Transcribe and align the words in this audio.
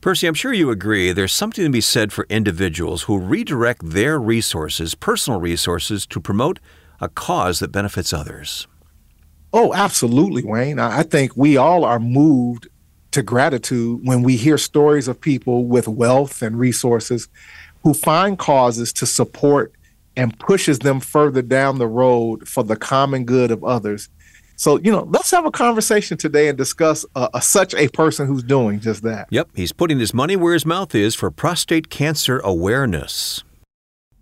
Percy, 0.00 0.26
I'm 0.26 0.34
sure 0.34 0.54
you 0.54 0.70
agree 0.70 1.12
there's 1.12 1.34
something 1.34 1.62
to 1.62 1.70
be 1.70 1.82
said 1.82 2.10
for 2.10 2.26
individuals 2.30 3.02
who 3.02 3.18
redirect 3.18 3.90
their 3.90 4.18
resources, 4.18 4.94
personal 4.94 5.38
resources, 5.38 6.06
to 6.06 6.20
promote 6.20 6.58
a 7.02 7.08
cause 7.10 7.58
that 7.58 7.70
benefits 7.70 8.10
others. 8.12 8.66
Oh, 9.52 9.74
absolutely, 9.74 10.42
Wayne. 10.42 10.78
I 10.78 11.02
think 11.02 11.36
we 11.36 11.58
all 11.58 11.84
are 11.84 11.98
moved 11.98 12.68
to 13.10 13.22
gratitude 13.22 14.00
when 14.02 14.22
we 14.22 14.36
hear 14.36 14.56
stories 14.56 15.06
of 15.06 15.20
people 15.20 15.66
with 15.66 15.86
wealth 15.86 16.40
and 16.40 16.58
resources 16.58 17.28
who 17.82 17.92
find 17.92 18.38
causes 18.38 18.94
to 18.94 19.06
support 19.06 19.74
and 20.16 20.38
pushes 20.38 20.78
them 20.78 21.00
further 21.00 21.42
down 21.42 21.78
the 21.78 21.88
road 21.88 22.48
for 22.48 22.64
the 22.64 22.76
common 22.76 23.24
good 23.24 23.50
of 23.50 23.64
others. 23.64 24.08
So, 24.60 24.78
you 24.78 24.92
know, 24.92 25.04
let's 25.08 25.30
have 25.30 25.46
a 25.46 25.50
conversation 25.50 26.18
today 26.18 26.48
and 26.48 26.58
discuss 26.58 27.06
uh, 27.16 27.30
a, 27.32 27.40
such 27.40 27.74
a 27.74 27.88
person 27.88 28.26
who's 28.26 28.42
doing 28.42 28.78
just 28.78 29.02
that. 29.04 29.26
Yep, 29.30 29.52
he's 29.54 29.72
putting 29.72 29.98
his 29.98 30.12
money 30.12 30.36
where 30.36 30.52
his 30.52 30.66
mouth 30.66 30.94
is 30.94 31.14
for 31.14 31.30
prostate 31.30 31.88
cancer 31.88 32.40
awareness. 32.40 33.42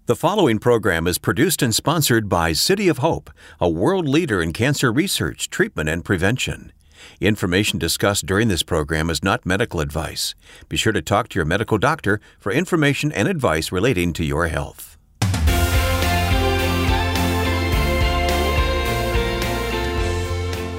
The 0.06 0.14
following 0.14 0.60
program 0.60 1.08
is 1.08 1.18
produced 1.18 1.60
and 1.60 1.74
sponsored 1.74 2.28
by 2.28 2.52
City 2.52 2.86
of 2.86 2.98
Hope, 2.98 3.32
a 3.60 3.68
world 3.68 4.08
leader 4.08 4.40
in 4.40 4.52
cancer 4.52 4.92
research, 4.92 5.50
treatment, 5.50 5.88
and 5.88 6.04
prevention. 6.04 6.72
Information 7.20 7.80
discussed 7.80 8.24
during 8.24 8.46
this 8.46 8.62
program 8.62 9.10
is 9.10 9.24
not 9.24 9.44
medical 9.44 9.80
advice. 9.80 10.36
Be 10.68 10.76
sure 10.76 10.92
to 10.92 11.02
talk 11.02 11.30
to 11.30 11.38
your 11.40 11.46
medical 11.46 11.78
doctor 11.78 12.20
for 12.38 12.52
information 12.52 13.10
and 13.10 13.26
advice 13.26 13.72
relating 13.72 14.12
to 14.12 14.24
your 14.24 14.46
health. 14.46 14.97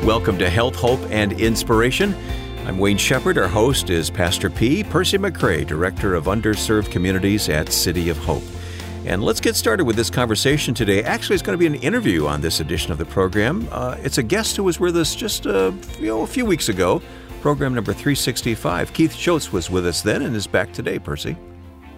Welcome 0.04 0.38
to 0.40 0.50
Health, 0.50 0.76
Hope, 0.76 1.02
and 1.12 1.34
Inspiration. 1.34 2.16
I'm 2.66 2.78
Wayne 2.78 2.98
Shepherd. 2.98 3.38
Our 3.38 3.50
host 3.50 3.90
is 3.90 4.10
Pastor 4.10 4.50
P. 4.50 4.82
Percy 4.82 5.18
McCray, 5.18 5.68
Director 5.68 6.16
of 6.16 6.24
Underserved 6.24 6.90
Communities 6.90 7.50
at 7.50 7.70
City 7.70 8.08
of 8.08 8.18
Hope. 8.18 8.42
And 9.06 9.22
let's 9.22 9.42
get 9.42 9.58
started 9.58 9.84
with 9.84 9.98
this 9.98 10.10
conversation 10.10 10.74
today. 10.74 11.04
Actually, 11.04 11.34
it's 11.36 11.44
going 11.44 11.54
to 11.54 11.60
be 11.60 11.68
an 11.68 11.76
interview 11.84 12.28
on 12.28 12.40
this 12.40 12.62
edition 12.62 12.94
of 12.94 12.98
the 12.98 13.06
program. 13.06 13.68
Uh, 13.72 13.98
it's 14.00 14.18
a 14.18 14.24
guest 14.24 14.56
who 14.56 14.64
was 14.64 14.80
with 14.80 14.96
us 14.96 15.14
just 15.16 15.46
uh, 15.46 15.74
you 16.00 16.08
know, 16.08 16.22
a 16.22 16.28
few 16.28 16.46
weeks 16.46 16.70
ago, 16.70 17.02
program 17.42 17.76
number 17.76 17.92
365. 17.92 18.94
Keith 18.94 19.14
Shoates 19.14 19.52
was 19.52 19.70
with 19.70 19.86
us 19.86 20.02
then 20.02 20.22
and 20.22 20.34
is 20.34 20.48
back 20.48 20.72
today, 20.72 20.98
Percy. 20.98 21.36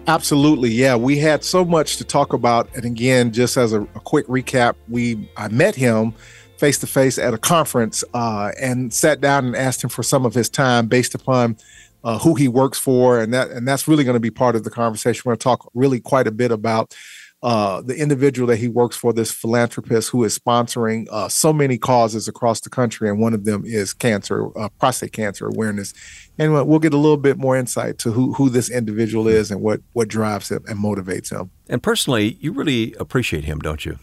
Absolutely, 0.08 0.70
yeah. 0.70 0.96
We 0.96 1.18
had 1.18 1.44
so 1.44 1.64
much 1.64 1.98
to 1.98 2.04
talk 2.04 2.32
about, 2.32 2.68
and 2.74 2.84
again, 2.84 3.32
just 3.32 3.56
as 3.56 3.72
a, 3.72 3.82
a 3.82 4.00
quick 4.00 4.26
recap, 4.26 4.74
we 4.88 5.30
I 5.36 5.46
met 5.46 5.76
him 5.76 6.14
face 6.62 6.78
to 6.78 6.86
face 6.86 7.18
at 7.18 7.34
a 7.34 7.38
conference 7.38 8.04
uh, 8.14 8.52
and 8.60 8.94
sat 8.94 9.20
down 9.20 9.46
and 9.46 9.56
asked 9.56 9.82
him 9.82 9.90
for 9.90 10.04
some 10.04 10.24
of 10.24 10.32
his 10.32 10.48
time 10.48 10.86
based 10.86 11.12
upon 11.12 11.56
uh, 12.04 12.18
who 12.20 12.36
he 12.36 12.46
works 12.46 12.78
for, 12.78 13.20
and 13.20 13.34
that 13.34 13.50
and 13.50 13.66
that's 13.66 13.88
really 13.88 14.04
going 14.04 14.14
to 14.14 14.20
be 14.20 14.30
part 14.30 14.54
of 14.54 14.62
the 14.62 14.70
conversation. 14.70 15.22
We're 15.24 15.30
going 15.30 15.38
to 15.38 15.42
talk 15.42 15.70
really 15.74 15.98
quite 15.98 16.28
a 16.28 16.30
bit 16.30 16.52
about 16.52 16.94
uh, 17.42 17.80
the 17.80 17.96
individual 17.96 18.46
that 18.46 18.58
he 18.58 18.68
works 18.68 18.96
for, 18.96 19.12
this 19.12 19.32
philanthropist 19.32 20.10
who 20.10 20.22
is 20.22 20.38
sponsoring 20.38 21.08
uh, 21.10 21.28
so 21.28 21.52
many 21.52 21.78
causes 21.78 22.28
across 22.28 22.60
the 22.60 22.70
country, 22.70 23.08
and 23.08 23.18
one 23.18 23.34
of 23.34 23.44
them 23.44 23.64
is 23.66 23.92
cancer, 23.92 24.56
uh, 24.56 24.68
prostate 24.78 25.12
cancer 25.12 25.48
awareness. 25.48 25.92
And 26.38 26.54
we'll 26.54 26.78
get 26.78 26.94
a 26.94 26.96
little 26.96 27.16
bit 27.16 27.38
more 27.38 27.56
insight 27.56 27.98
to 27.98 28.12
who 28.12 28.34
who 28.34 28.50
this 28.50 28.70
individual 28.70 29.26
is 29.26 29.50
and 29.50 29.60
what 29.60 29.80
what 29.94 30.06
drives 30.06 30.52
him 30.52 30.62
and 30.68 30.78
motivates 30.78 31.32
him. 31.32 31.50
And 31.68 31.82
personally, 31.82 32.36
you 32.40 32.52
really 32.52 32.94
appreciate 33.00 33.42
him, 33.42 33.58
don't 33.58 33.84
you? 33.84 33.98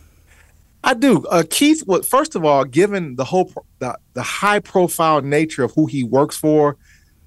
I 0.84 0.94
do. 0.94 1.26
Uh, 1.28 1.44
Keith, 1.50 1.84
well, 1.86 2.02
first 2.02 2.36
of 2.36 2.46
all, 2.46 2.64
given 2.64 3.16
the 3.16 3.26
whole 3.26 3.52
the, 3.80 3.98
the 4.14 4.24
high 4.24 4.60
profile 4.60 5.22
nature 5.22 5.64
of 5.64 5.74
who 5.74 5.86
he 5.88 6.04
works 6.04 6.38
for, 6.38 6.78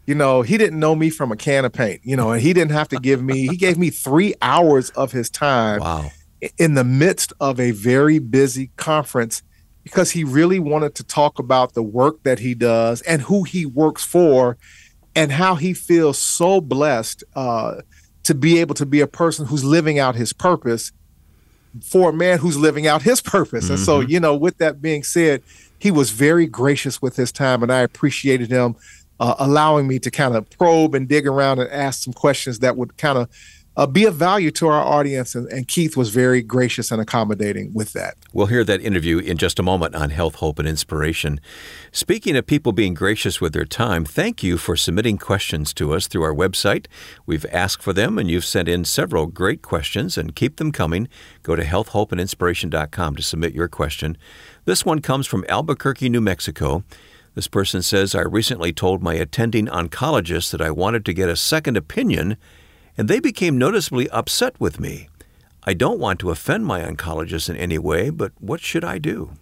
you 0.07 0.15
know, 0.15 0.43
he 0.43 0.57
didn't 0.59 0.81
know 0.81 0.95
me 0.95 1.11
from 1.11 1.31
a 1.31 1.37
can 1.37 1.65
of 1.65 1.73
paint, 1.73 2.01
you 2.03 2.17
know, 2.17 2.33
and 2.33 2.43
he 2.43 2.53
didn't 2.53 2.73
have 2.73 2.89
to 2.89 2.99
give 2.99 3.23
me, 3.23 3.47
he 3.47 3.57
gave 3.57 3.79
me 3.79 3.91
three 3.91 4.35
hours 4.43 4.91
of 4.91 5.13
his 5.13 5.31
time 5.31 5.81
wow. 5.81 6.11
in 6.59 6.75
the 6.75 6.85
midst 6.85 7.33
of 7.41 7.61
a 7.61 7.71
very 7.71 8.19
busy 8.19 8.71
conference 8.77 9.43
because 9.85 10.11
he 10.11 10.25
really 10.25 10.59
wanted 10.59 10.95
to 10.95 11.05
talk 11.05 11.39
about 11.39 11.75
the 11.75 11.83
work 11.83 12.23
that 12.23 12.39
he 12.39 12.55
does 12.55 13.03
and 13.03 13.23
who 13.23 13.43
he 13.43 13.67
works 13.67 14.05
for 14.05 14.57
and 15.15 15.31
how 15.31 15.55
he 15.55 15.75
feels 15.75 16.19
so 16.19 16.61
blessed 16.61 17.23
uh, 17.35 17.77
to 18.23 18.35
be 18.35 18.59
able 18.59 18.75
to 18.75 18.87
be 18.87 19.01
a 19.01 19.07
person 19.07 19.47
who's 19.47 19.65
living 19.65 19.99
out 19.99 20.15
his 20.15 20.33
purpose 20.33 20.93
for 21.81 22.11
a 22.11 22.13
man 22.13 22.39
who's 22.39 22.57
living 22.57 22.87
out 22.87 23.03
his 23.03 23.21
purpose. 23.21 23.65
Mm-hmm. 23.65 23.75
And 23.75 23.83
so, 23.83 24.01
mm-hmm. 24.01 24.11
you 24.11 24.21
know, 24.21 24.37
with 24.37 24.59
that 24.59 24.83
being 24.83 25.03
said, 25.03 25.43
he 25.79 25.91
was 25.91 26.11
very 26.11 26.47
gracious 26.47 27.01
with 27.01 27.17
his 27.17 27.33
time 27.33 27.63
and 27.63 27.73
I 27.73 27.81
appreciated 27.81 28.51
him 28.51 28.77
uh, 29.19 29.35
allowing 29.39 29.87
me 29.87 29.99
to 30.01 30.11
kind 30.11 30.35
of 30.35 30.49
probe 30.51 30.95
and 30.95 31.09
dig 31.09 31.27
around 31.27 31.61
and 31.61 31.71
ask 31.71 32.03
some 32.03 32.13
questions 32.13 32.59
that 32.59 32.77
would 32.77 32.97
kind 32.97 33.19
of 33.19 33.29
uh, 33.77 33.87
be 33.87 34.05
of 34.05 34.15
value 34.15 34.51
to 34.51 34.67
our 34.69 34.83
audience. 34.83 35.35
And, 35.35 35.49
and, 35.49 35.67
Keith 35.67 35.97
was 35.97 36.11
very 36.11 36.43
gracious 36.43 36.91
and 36.91 37.01
accommodating 37.01 37.73
with 37.73 37.93
that. 37.95 38.17
We'll 38.33 38.47
hear 38.47 38.65
that 38.65 38.83
interview 38.83 39.19
in 39.19 39.39
just 39.39 39.59
a 39.59 39.63
moment 39.63 39.95
on 39.95 40.11
health, 40.11 40.37
hope, 40.37 40.59
and 40.59 40.69
inspiration. 40.69 41.41
Speaking 41.91 42.37
of 42.37 42.47
people 42.47 42.73
being 42.73 42.95
gracious 42.95 43.41
with 43.41 43.55
their 43.55 43.65
time, 43.65 44.05
thank 44.05 44.43
you 44.43 44.59
for 44.59 44.77
submitting 44.77 45.17
questions 45.17 45.73
to 45.75 45.95
us 45.95 46.07
through 46.07 46.23
our 46.23 46.35
website. 46.35 46.87
We've 47.25 47.47
asked 47.51 47.83
for 47.83 47.93
them, 47.93 48.19
and 48.19 48.31
you've 48.31 48.45
sent 48.45 48.69
in 48.69 48.85
several 48.85 49.27
great 49.27 49.63
questions, 49.63 50.19
and 50.19 50.37
keep 50.37 50.57
them 50.57 50.73
coming. 50.73 51.09
Go 51.43 51.57
to 51.57 51.65
healthhopeandinspiration.com 51.65 53.17
to 53.17 53.23
submit 53.23 53.55
your 53.55 53.69
question. 53.69 54.19
This 54.65 54.85
one 54.85 55.01
comes 55.01 55.27
from 55.27 55.47
Albuquerque, 55.49 56.11
New 56.11 56.21
Mexico. 56.21 56.85
This 57.35 57.49
person 57.49 57.81
says, 57.81 58.15
I 58.15 58.21
recently 58.21 58.75
told 58.75 59.03
my 59.03 59.15
attending 59.15 59.67
oncologist 59.67 60.51
that 60.51 60.61
I 60.61 60.71
wanted 60.71 61.07
to 61.07 61.15
get 61.15 61.31
a 61.31 61.37
second 61.37 61.79
opinion, 61.79 62.37
and 62.97 63.09
they 63.09 63.21
became 63.21 63.59
noticeably 63.59 64.09
upset 64.11 64.59
with 64.61 64.79
me. 64.81 65.09
I 65.65 65.75
don't 65.75 65.99
want 65.99 66.19
to 66.21 66.31
offend 66.31 66.67
my 66.67 66.81
oncologist 66.83 67.49
in 67.49 67.57
any 67.57 67.79
way, 67.79 68.11
but 68.11 68.33
what 68.41 68.61
should 68.61 68.85
I 68.85 68.99
do? 68.99 69.33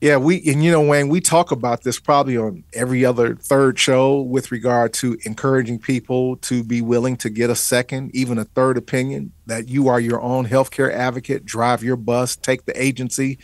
Yeah, 0.00 0.16
we 0.16 0.42
and 0.50 0.64
you 0.64 0.70
know, 0.70 0.80
Wayne, 0.80 1.10
we 1.10 1.20
talk 1.20 1.50
about 1.50 1.82
this 1.82 2.00
probably 2.00 2.36
on 2.38 2.64
every 2.72 3.04
other 3.04 3.36
third 3.36 3.78
show 3.78 4.22
with 4.22 4.50
regard 4.50 4.94
to 4.94 5.18
encouraging 5.26 5.78
people 5.78 6.36
to 6.38 6.64
be 6.64 6.80
willing 6.80 7.18
to 7.18 7.28
get 7.28 7.50
a 7.50 7.54
second, 7.54 8.10
even 8.14 8.38
a 8.38 8.44
third 8.44 8.78
opinion, 8.78 9.32
that 9.44 9.68
you 9.68 9.88
are 9.88 10.00
your 10.00 10.20
own 10.22 10.46
healthcare 10.46 10.90
advocate, 10.90 11.44
drive 11.44 11.84
your 11.84 11.96
bus, 11.96 12.34
take 12.34 12.64
the 12.64 12.82
agency 12.82 13.38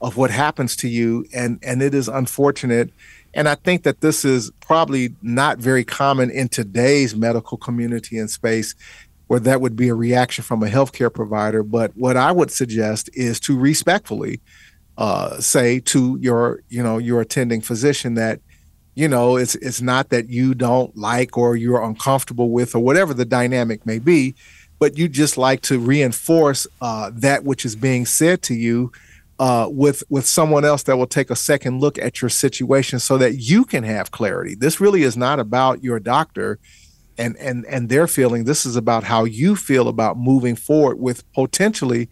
of 0.00 0.16
what 0.16 0.30
happens 0.30 0.76
to 0.76 0.88
you 0.88 1.26
and 1.34 1.58
and 1.62 1.82
it 1.82 1.94
is 1.94 2.08
unfortunate 2.08 2.90
and 3.34 3.48
i 3.48 3.54
think 3.54 3.82
that 3.82 4.00
this 4.00 4.24
is 4.24 4.50
probably 4.60 5.14
not 5.22 5.58
very 5.58 5.84
common 5.84 6.30
in 6.30 6.48
today's 6.48 7.14
medical 7.14 7.56
community 7.56 8.18
and 8.18 8.30
space 8.30 8.74
where 9.28 9.40
that 9.40 9.60
would 9.60 9.76
be 9.76 9.88
a 9.88 9.94
reaction 9.94 10.42
from 10.42 10.62
a 10.62 10.66
healthcare 10.66 11.12
provider. 11.12 11.62
But 11.62 11.92
what 11.96 12.16
i 12.16 12.32
would 12.32 12.50
suggest 12.50 13.08
is 13.12 13.38
to 13.40 13.56
respectfully 13.56 14.40
uh, 14.96 15.38
say 15.38 15.78
to 15.78 16.18
your 16.20 16.60
you 16.68 16.82
know 16.82 16.98
your 16.98 17.20
attending 17.20 17.60
physician 17.60 18.14
that 18.14 18.40
you 18.96 19.06
know 19.06 19.36
it's 19.36 19.54
it's 19.56 19.80
not 19.80 20.08
that 20.08 20.28
you 20.28 20.54
don't 20.54 20.96
like 20.96 21.38
or 21.38 21.54
you're 21.54 21.82
uncomfortable 21.84 22.50
with 22.50 22.74
or 22.74 22.80
whatever 22.80 23.14
the 23.14 23.24
dynamic 23.24 23.86
may 23.86 24.00
be 24.00 24.34
but 24.80 24.98
you 24.98 25.08
just 25.08 25.38
like 25.38 25.60
to 25.62 25.78
reinforce 25.78 26.66
uh, 26.80 27.10
that 27.14 27.44
which 27.44 27.64
is 27.64 27.76
being 27.76 28.04
said 28.06 28.42
to 28.42 28.54
you 28.54 28.90
uh, 29.38 29.68
with 29.70 30.02
with 30.08 30.26
someone 30.26 30.64
else 30.64 30.82
that 30.84 30.96
will 30.96 31.06
take 31.06 31.30
a 31.30 31.36
second 31.36 31.80
look 31.80 31.98
at 31.98 32.20
your 32.20 32.28
situation 32.28 32.98
so 32.98 33.16
that 33.18 33.36
you 33.36 33.64
can 33.64 33.84
have 33.84 34.10
clarity. 34.10 34.54
This 34.54 34.80
really 34.80 35.02
is 35.02 35.16
not 35.16 35.38
about 35.38 35.82
your 35.82 36.00
doctor 36.00 36.58
and 37.16 37.36
and 37.36 37.64
and 37.66 37.88
their 37.88 38.06
feeling. 38.06 38.44
This 38.44 38.66
is 38.66 38.76
about 38.76 39.04
how 39.04 39.24
you 39.24 39.54
feel 39.54 39.88
about 39.88 40.18
moving 40.18 40.56
forward 40.56 40.98
with 40.98 41.30
potentially 41.32 42.08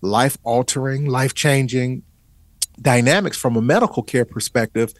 life 0.00 0.36
altering, 0.42 1.06
life 1.06 1.34
changing 1.34 2.02
dynamics 2.80 3.38
from 3.38 3.56
a 3.56 3.62
medical 3.62 4.02
care 4.02 4.24
perspective. 4.24 4.92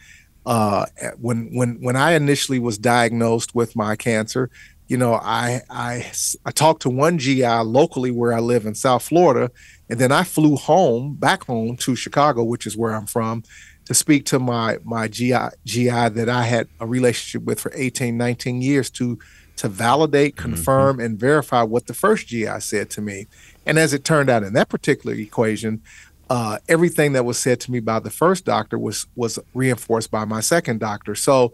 Uh, 0.46 0.86
when 1.18 1.54
when 1.54 1.82
when 1.82 1.96
I 1.96 2.12
initially 2.12 2.58
was 2.58 2.78
diagnosed 2.78 3.54
with 3.54 3.76
my 3.76 3.96
cancer, 3.96 4.48
you 4.86 4.96
know, 4.96 5.14
I 5.14 5.60
I 5.68 6.10
I 6.44 6.50
talked 6.52 6.82
to 6.82 6.90
one 6.90 7.18
GI 7.18 7.44
locally 7.46 8.10
where 8.10 8.32
I 8.32 8.40
live 8.40 8.64
in 8.64 8.74
South 8.74 9.02
Florida 9.02 9.50
and 9.88 9.98
then 9.98 10.12
I 10.12 10.24
flew 10.24 10.56
home, 10.56 11.14
back 11.14 11.44
home 11.44 11.76
to 11.78 11.94
Chicago, 11.94 12.42
which 12.42 12.66
is 12.66 12.76
where 12.76 12.94
I'm 12.94 13.06
from, 13.06 13.44
to 13.84 13.94
speak 13.94 14.26
to 14.26 14.38
my 14.38 14.78
my 14.84 15.08
GI 15.08 15.48
GI 15.64 16.08
that 16.10 16.28
I 16.28 16.42
had 16.42 16.68
a 16.80 16.86
relationship 16.86 17.46
with 17.46 17.60
for 17.60 17.72
18, 17.74 18.16
19 18.16 18.62
years 18.62 18.90
to 18.90 19.18
to 19.56 19.68
validate, 19.68 20.36
mm-hmm. 20.36 20.52
confirm, 20.52 20.96
mm-hmm. 20.96 21.06
and 21.06 21.18
verify 21.18 21.62
what 21.62 21.86
the 21.86 21.94
first 21.94 22.26
GI 22.26 22.60
said 22.60 22.90
to 22.90 23.00
me. 23.00 23.26
And 23.64 23.78
as 23.78 23.92
it 23.92 24.04
turned 24.04 24.28
out 24.28 24.42
in 24.42 24.52
that 24.52 24.68
particular 24.68 25.16
equation, 25.16 25.82
uh, 26.28 26.58
everything 26.68 27.12
that 27.12 27.24
was 27.24 27.38
said 27.38 27.60
to 27.60 27.70
me 27.70 27.80
by 27.80 28.00
the 28.00 28.10
first 28.10 28.44
doctor 28.44 28.78
was 28.78 29.06
was 29.14 29.38
reinforced 29.54 30.10
by 30.10 30.24
my 30.24 30.40
second 30.40 30.80
doctor. 30.80 31.14
So, 31.14 31.52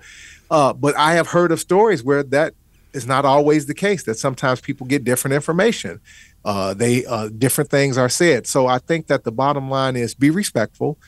uh, 0.51 0.73
but 0.73 0.97
I 0.97 1.15
have 1.15 1.29
heard 1.29 1.53
of 1.53 1.61
stories 1.61 2.03
where 2.03 2.23
that 2.25 2.55
is 2.95 3.07
not 3.07 3.25
always 3.25 3.67
the 3.67 3.75
case. 3.75 4.05
That 4.05 4.19
sometimes 4.19 4.63
people 4.63 4.87
get 4.87 5.05
different 5.05 5.35
information 5.35 6.01
uh, 6.45 6.75
they 6.75 7.05
uh, 7.07 7.29
different 7.29 7.71
things 7.71 7.99
are 7.99 8.09
said. 8.09 8.47
So 8.47 8.67
I 8.67 8.79
think 8.79 9.07
that 9.07 9.25
the 9.25 9.33
bottom 9.33 9.71
line 9.71 9.97
is 9.97 10.15
be 10.15 10.31
respectful, 10.31 10.99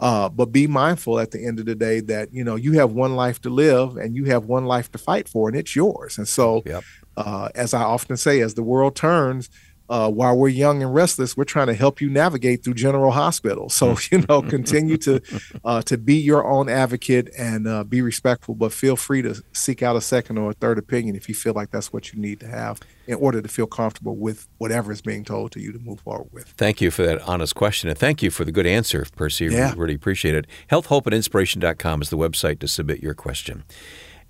Uh, 0.00 0.28
but 0.28 0.52
be 0.52 0.66
mindful 0.68 1.18
at 1.18 1.30
the 1.32 1.44
end 1.44 1.58
of 1.58 1.66
the 1.66 1.74
day 1.74 2.00
that 2.00 2.28
you 2.32 2.44
know 2.44 2.56
you 2.56 2.78
have 2.78 2.92
one 2.92 3.16
life 3.16 3.40
to 3.40 3.50
live 3.50 3.96
and 3.96 4.14
you 4.14 4.26
have 4.26 4.46
one 4.46 4.64
life 4.64 4.88
to 4.92 4.98
fight 4.98 5.28
for, 5.28 5.48
and 5.48 5.56
it's 5.58 5.74
yours. 5.74 6.18
And 6.18 6.28
so, 6.28 6.62
yep. 6.64 6.84
uh, 7.16 7.48
as 7.54 7.74
I 7.74 7.82
often 7.82 8.16
say, 8.16 8.40
as 8.40 8.54
the 8.54 8.62
world 8.62 8.94
turns, 8.94 9.50
uh, 9.88 10.10
while 10.10 10.36
we're 10.36 10.48
young 10.48 10.82
and 10.82 10.94
restless, 10.94 11.36
we're 11.36 11.44
trying 11.44 11.68
to 11.68 11.74
help 11.74 12.00
you 12.00 12.10
navigate 12.10 12.62
through 12.62 12.74
General 12.74 13.10
Hospital. 13.10 13.68
So 13.68 13.96
you 14.10 14.24
know, 14.28 14.42
continue 14.42 14.96
to 14.98 15.20
uh, 15.64 15.82
to 15.82 15.98
be 15.98 16.16
your 16.16 16.46
own 16.46 16.68
advocate 16.68 17.30
and 17.36 17.66
uh, 17.66 17.84
be 17.84 18.02
respectful, 18.02 18.54
but 18.54 18.72
feel 18.72 18.96
free 18.96 19.22
to 19.22 19.42
seek 19.52 19.82
out 19.82 19.96
a 19.96 20.00
second 20.00 20.38
or 20.38 20.50
a 20.50 20.54
third 20.54 20.78
opinion 20.78 21.16
if 21.16 21.28
you 21.28 21.34
feel 21.34 21.54
like 21.54 21.70
that's 21.70 21.92
what 21.92 22.12
you 22.12 22.20
need 22.20 22.40
to 22.40 22.46
have 22.46 22.80
in 23.06 23.14
order 23.14 23.40
to 23.40 23.48
feel 23.48 23.66
comfortable 23.66 24.16
with 24.16 24.46
whatever 24.58 24.92
is 24.92 25.00
being 25.00 25.24
told 25.24 25.50
to 25.52 25.60
you 25.60 25.72
to 25.72 25.78
move 25.78 26.00
forward 26.00 26.28
with. 26.32 26.44
Thank 26.56 26.80
you 26.80 26.90
for 26.90 27.02
that 27.04 27.22
honest 27.22 27.54
question, 27.54 27.88
and 27.88 27.98
thank 27.98 28.22
you 28.22 28.30
for 28.30 28.44
the 28.44 28.52
good 28.52 28.66
answer, 28.66 29.06
Percy. 29.16 29.46
Yeah. 29.46 29.72
Really 29.76 29.94
appreciate 29.94 30.34
it. 30.34 30.46
Healthhopeandinspiration.com 30.70 32.02
is 32.02 32.10
the 32.10 32.18
website 32.18 32.58
to 32.60 32.68
submit 32.68 33.02
your 33.02 33.14
question. 33.14 33.64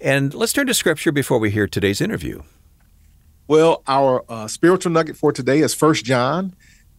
And 0.00 0.32
let's 0.32 0.52
turn 0.52 0.68
to 0.68 0.74
scripture 0.74 1.10
before 1.10 1.38
we 1.38 1.50
hear 1.50 1.66
today's 1.66 2.00
interview. 2.00 2.42
Well, 3.48 3.82
our 3.86 4.26
uh, 4.28 4.46
spiritual 4.46 4.92
nugget 4.92 5.16
for 5.16 5.32
today 5.32 5.60
is 5.60 5.72
First 5.72 6.04
John, 6.04 6.54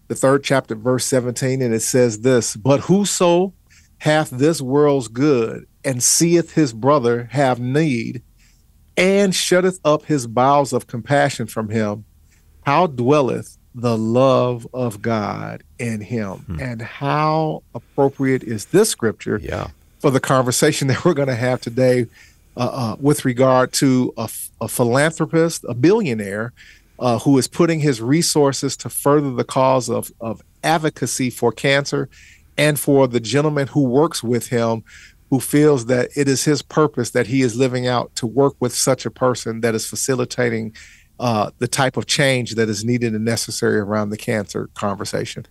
the 0.08 0.16
third 0.16 0.44
chapter, 0.44 0.74
verse 0.74 1.06
17, 1.06 1.62
and 1.62 1.76
it 1.76 1.82
says 1.82 2.22
this 2.22 2.56
But 2.56 2.80
whoso 2.80 3.54
hath 4.00 4.32
this 4.32 4.60
world's 4.60 5.10
good 5.10 5.68
and 5.86 6.02
seeth 6.02 6.54
his 6.54 6.74
brother 6.74 7.30
have 7.32 7.60
need, 7.60 8.24
and 8.98 9.34
shutteth 9.36 9.80
up 9.86 10.06
his 10.06 10.26
bowels 10.26 10.74
of 10.74 10.88
compassion 10.88 11.46
from 11.46 11.70
him, 11.70 12.04
how 12.66 12.88
dwelleth 12.88 13.60
the 13.76 13.96
love 13.96 14.66
of 14.74 15.04
God 15.04 15.62
in 15.78 16.02
him? 16.02 16.40
Hmm. 16.40 16.60
And 16.60 16.82
how 16.82 17.62
appropriate 17.76 18.42
is 18.42 18.66
this 18.66 18.90
scripture 18.90 19.40
yeah. 19.42 19.68
for 20.00 20.10
the 20.10 20.20
conversation 20.20 20.88
that 20.90 21.06
we're 21.06 21.14
going 21.14 21.28
to 21.28 21.36
have 21.36 21.62
today 21.62 22.08
uh, 22.58 22.70
uh, 22.72 22.96
with 23.00 23.24
regard 23.24 23.72
to 23.74 24.12
a, 24.18 24.28
a 24.62 24.68
philanthropist, 24.68 25.66
a 25.68 25.74
billionaire, 25.74 26.54
uh, 27.00 27.20
who 27.20 27.38
is 27.38 27.48
putting 27.48 27.80
his 27.80 28.02
resources 28.02 28.76
to 28.78 28.90
further 28.90 29.32
the 29.32 29.44
cause 29.44 29.90
of, 29.90 30.12
of 30.20 30.42
advocacy 30.64 31.30
for 31.30 31.52
cancer, 31.52 32.10
and 32.58 32.80
for 32.80 33.08
the 33.08 33.22
gentleman 33.22 33.68
who 33.68 33.84
works 33.84 34.22
with 34.22 34.48
him, 34.48 34.84
who 35.30 35.40
feels 35.40 35.86
that 35.86 36.10
it 36.16 36.28
is 36.28 36.44
his 36.44 36.62
purpose 36.62 37.12
that 37.12 37.28
he 37.28 37.42
is 37.42 37.56
living 37.56 37.88
out 37.88 38.14
to 38.16 38.28
work 38.28 38.56
with 38.60 38.74
such 38.74 39.06
a 39.06 39.12
person 39.12 39.62
that 39.62 39.76
is 39.76 39.88
facilitating 39.88 40.76
uh, 41.20 41.52
the 41.60 41.68
type 41.68 41.98
of 41.98 42.06
change 42.06 42.56
that 42.56 42.70
is 42.70 42.84
needed 42.84 43.14
and 43.14 43.26
necessary 43.26 43.78
around 43.78 44.10
the 44.10 44.18
cancer 44.18 44.70
conversation. 44.74 45.46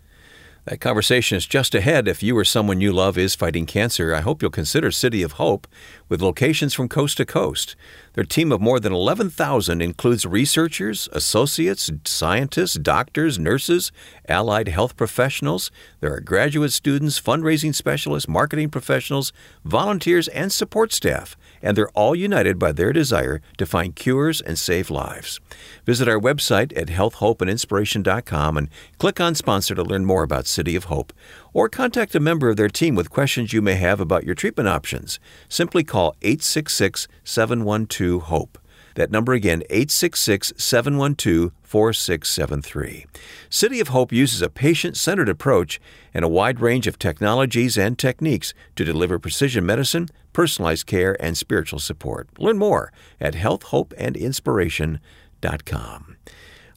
That 0.68 0.80
conversation 0.80 1.38
is 1.38 1.46
just 1.46 1.74
ahead. 1.74 2.06
If 2.06 2.22
you 2.22 2.36
or 2.36 2.44
someone 2.44 2.82
you 2.82 2.92
love 2.92 3.16
is 3.16 3.34
fighting 3.34 3.64
cancer, 3.64 4.14
I 4.14 4.20
hope 4.20 4.42
you'll 4.42 4.50
consider 4.50 4.90
City 4.90 5.22
of 5.22 5.32
Hope 5.32 5.66
with 6.10 6.20
locations 6.20 6.74
from 6.74 6.90
coast 6.90 7.16
to 7.16 7.24
coast. 7.24 7.74
Their 8.12 8.24
team 8.24 8.52
of 8.52 8.60
more 8.60 8.78
than 8.78 8.92
11,000 8.92 9.80
includes 9.80 10.26
researchers, 10.26 11.08
associates, 11.12 11.90
scientists, 12.04 12.74
doctors, 12.74 13.38
nurses, 13.38 13.92
allied 14.28 14.68
health 14.68 14.94
professionals. 14.94 15.70
There 16.00 16.12
are 16.12 16.20
graduate 16.20 16.72
students, 16.72 17.18
fundraising 17.18 17.74
specialists, 17.74 18.28
marketing 18.28 18.68
professionals, 18.68 19.32
volunteers, 19.64 20.28
and 20.28 20.52
support 20.52 20.92
staff 20.92 21.34
and 21.62 21.76
they're 21.76 21.88
all 21.90 22.14
united 22.14 22.58
by 22.58 22.72
their 22.72 22.92
desire 22.92 23.40
to 23.56 23.66
find 23.66 23.96
cures 23.96 24.40
and 24.40 24.58
save 24.58 24.90
lives. 24.90 25.40
Visit 25.84 26.08
our 26.08 26.18
website 26.18 26.76
at 26.76 26.88
healthhopeandinspiration.com 26.88 28.56
and 28.56 28.68
click 28.98 29.20
on 29.20 29.34
sponsor 29.34 29.74
to 29.74 29.82
learn 29.82 30.04
more 30.04 30.22
about 30.22 30.46
City 30.46 30.76
of 30.76 30.84
Hope, 30.84 31.12
or 31.52 31.68
contact 31.68 32.14
a 32.14 32.20
member 32.20 32.48
of 32.48 32.56
their 32.56 32.68
team 32.68 32.94
with 32.94 33.10
questions 33.10 33.52
you 33.52 33.62
may 33.62 33.74
have 33.74 34.00
about 34.00 34.24
your 34.24 34.34
treatment 34.34 34.68
options. 34.68 35.18
Simply 35.48 35.84
call 35.84 36.14
866 36.22 37.08
712 37.24 38.22
HOPE. 38.22 38.58
That 38.98 39.10
number 39.12 39.32
again, 39.32 39.62
866 39.70 40.54
712 40.56 41.52
4673. 41.62 43.06
City 43.48 43.78
of 43.78 43.86
Hope 43.88 44.12
uses 44.12 44.42
a 44.42 44.50
patient 44.50 44.96
centered 44.96 45.28
approach 45.28 45.80
and 46.12 46.24
a 46.24 46.28
wide 46.28 46.58
range 46.58 46.88
of 46.88 46.98
technologies 46.98 47.78
and 47.78 47.96
techniques 47.96 48.54
to 48.74 48.84
deliver 48.84 49.20
precision 49.20 49.64
medicine, 49.64 50.08
personalized 50.32 50.86
care, 50.86 51.16
and 51.22 51.38
spiritual 51.38 51.78
support. 51.78 52.28
Learn 52.40 52.58
more 52.58 52.92
at 53.20 53.34
healthhopeandinspiration.com. 53.34 56.16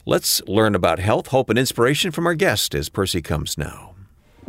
Let's 0.06 0.48
learn 0.48 0.76
about 0.76 1.00
health, 1.00 1.30
hope, 1.30 1.50
and 1.50 1.58
inspiration 1.58 2.12
from 2.12 2.28
our 2.28 2.36
guest 2.36 2.76
as 2.76 2.90
Percy 2.90 3.24
comes 3.24 3.58
now. 3.58 3.96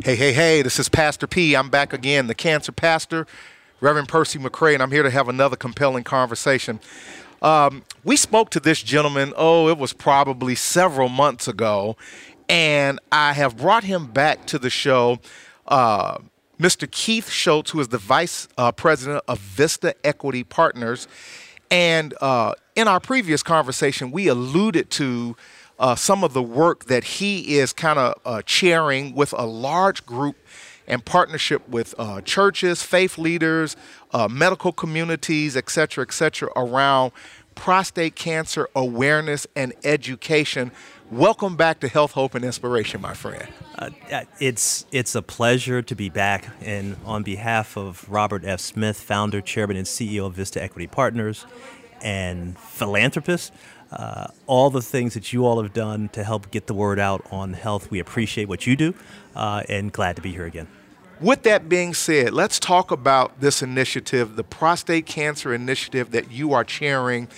Hey, 0.03 0.15
hey, 0.15 0.33
hey, 0.33 0.61
this 0.61 0.77
is 0.77 0.89
Pastor 0.89 1.25
P. 1.25 1.55
I'm 1.55 1.71
back 1.71 1.91
again, 1.91 2.27
the 2.27 2.35
cancer 2.35 2.71
pastor, 2.71 3.25
Reverend 3.81 4.09
Percy 4.09 4.37
McCray, 4.37 4.75
and 4.75 4.83
I'm 4.83 4.91
here 4.91 5.01
to 5.01 5.09
have 5.09 5.27
another 5.27 5.55
compelling 5.55 6.03
conversation. 6.03 6.79
Um, 7.43 7.83
we 8.05 8.15
spoke 8.15 8.49
to 8.51 8.59
this 8.59 8.81
gentleman, 8.81 9.33
oh, 9.35 9.67
it 9.67 9.77
was 9.77 9.91
probably 9.91 10.55
several 10.55 11.09
months 11.09 11.47
ago, 11.47 11.97
and 12.47 12.99
I 13.11 13.33
have 13.33 13.57
brought 13.57 13.83
him 13.83 14.07
back 14.07 14.47
to 14.47 14.57
the 14.57 14.69
show. 14.69 15.19
Uh, 15.67 16.19
Mr. 16.59 16.89
Keith 16.89 17.29
Shoates, 17.29 17.71
who 17.71 17.81
is 17.81 17.89
the 17.89 17.97
vice 17.97 18.47
uh, 18.57 18.71
president 18.71 19.23
of 19.27 19.39
Vista 19.39 19.93
Equity 20.05 20.43
Partners. 20.43 21.07
And 21.69 22.13
uh, 22.21 22.53
in 22.75 22.87
our 22.87 22.99
previous 22.99 23.43
conversation, 23.43 24.11
we 24.11 24.27
alluded 24.27 24.89
to 24.91 25.35
uh, 25.79 25.95
some 25.95 26.23
of 26.23 26.33
the 26.33 26.43
work 26.43 26.85
that 26.85 27.03
he 27.03 27.57
is 27.57 27.73
kind 27.73 27.99
of 27.99 28.19
uh, 28.25 28.41
chairing 28.45 29.15
with 29.15 29.33
a 29.33 29.45
large 29.45 30.05
group 30.05 30.37
in 30.87 31.01
partnership 31.01 31.67
with 31.67 31.95
uh, 31.97 32.21
churches, 32.21 32.83
faith 32.83 33.17
leaders, 33.17 33.75
uh, 34.11 34.27
medical 34.27 34.71
communities, 34.71 35.55
et 35.55 35.69
cetera, 35.69 36.03
et 36.03 36.13
cetera, 36.13 36.49
around 36.55 37.11
prostate 37.55 38.15
cancer 38.15 38.67
awareness 38.75 39.47
and 39.55 39.73
education. 39.83 40.71
Welcome 41.11 41.55
back 41.55 41.79
to 41.81 41.87
Health, 41.87 42.13
Hope, 42.13 42.33
and 42.33 42.43
Inspiration, 42.43 43.01
my 43.01 43.13
friend. 43.13 43.47
Uh, 43.77 43.91
it's 44.39 44.85
it's 44.91 45.15
a 45.15 45.21
pleasure 45.21 45.81
to 45.81 45.95
be 45.95 46.09
back, 46.09 46.47
and 46.61 46.95
on 47.05 47.23
behalf 47.23 47.77
of 47.77 48.09
Robert 48.09 48.43
F. 48.45 48.59
Smith, 48.59 48.99
founder, 48.99 49.41
chairman, 49.41 49.77
and 49.77 49.85
CEO 49.85 50.25
of 50.25 50.33
Vista 50.33 50.61
Equity 50.61 50.87
Partners, 50.87 51.45
and 52.01 52.57
philanthropist, 52.57 53.53
uh, 53.97 54.27
all 54.47 54.69
the 54.69 54.81
things 54.81 55.13
that 55.13 55.33
you 55.33 55.45
all 55.45 55.61
have 55.61 55.73
done 55.73 56.09
to 56.09 56.23
help 56.23 56.51
get 56.51 56.67
the 56.67 56.73
word 56.73 56.99
out 56.99 57.25
on 57.31 57.53
health. 57.53 57.91
We 57.91 57.99
appreciate 57.99 58.47
what 58.47 58.65
you 58.67 58.75
do, 58.75 58.93
uh, 59.35 59.63
and 59.69 59.91
glad 59.91 60.15
to 60.15 60.21
be 60.21 60.31
here 60.31 60.45
again. 60.45 60.67
With 61.21 61.43
that 61.43 61.69
being 61.69 61.93
said, 61.93 62.33
let's 62.33 62.59
talk 62.59 62.91
about 62.91 63.39
this 63.39 63.61
initiative, 63.61 64.35
the 64.35 64.43
prostate 64.43 65.05
cancer 65.05 65.53
initiative 65.53 66.11
that 66.11 66.31
you 66.31 66.53
are 66.53 66.63
chairing. 66.63 67.29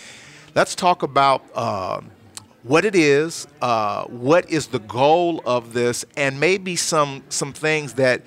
Let's 0.56 0.74
talk 0.75 1.04
about 1.04 1.44
uh, 1.54 2.02
what 2.63 2.86
it 2.86 2.96
is, 2.96 3.48
uh, 3.62 4.06
what 4.06 4.50
is 4.50 4.68
the 4.68 4.80
goal 4.80 5.41
of 5.46 5.74
this, 5.74 6.06
and 6.18 6.39
maybe 6.39 6.75
some 6.75 7.24
some 7.30 7.53
things 7.53 7.94
that 7.94 8.24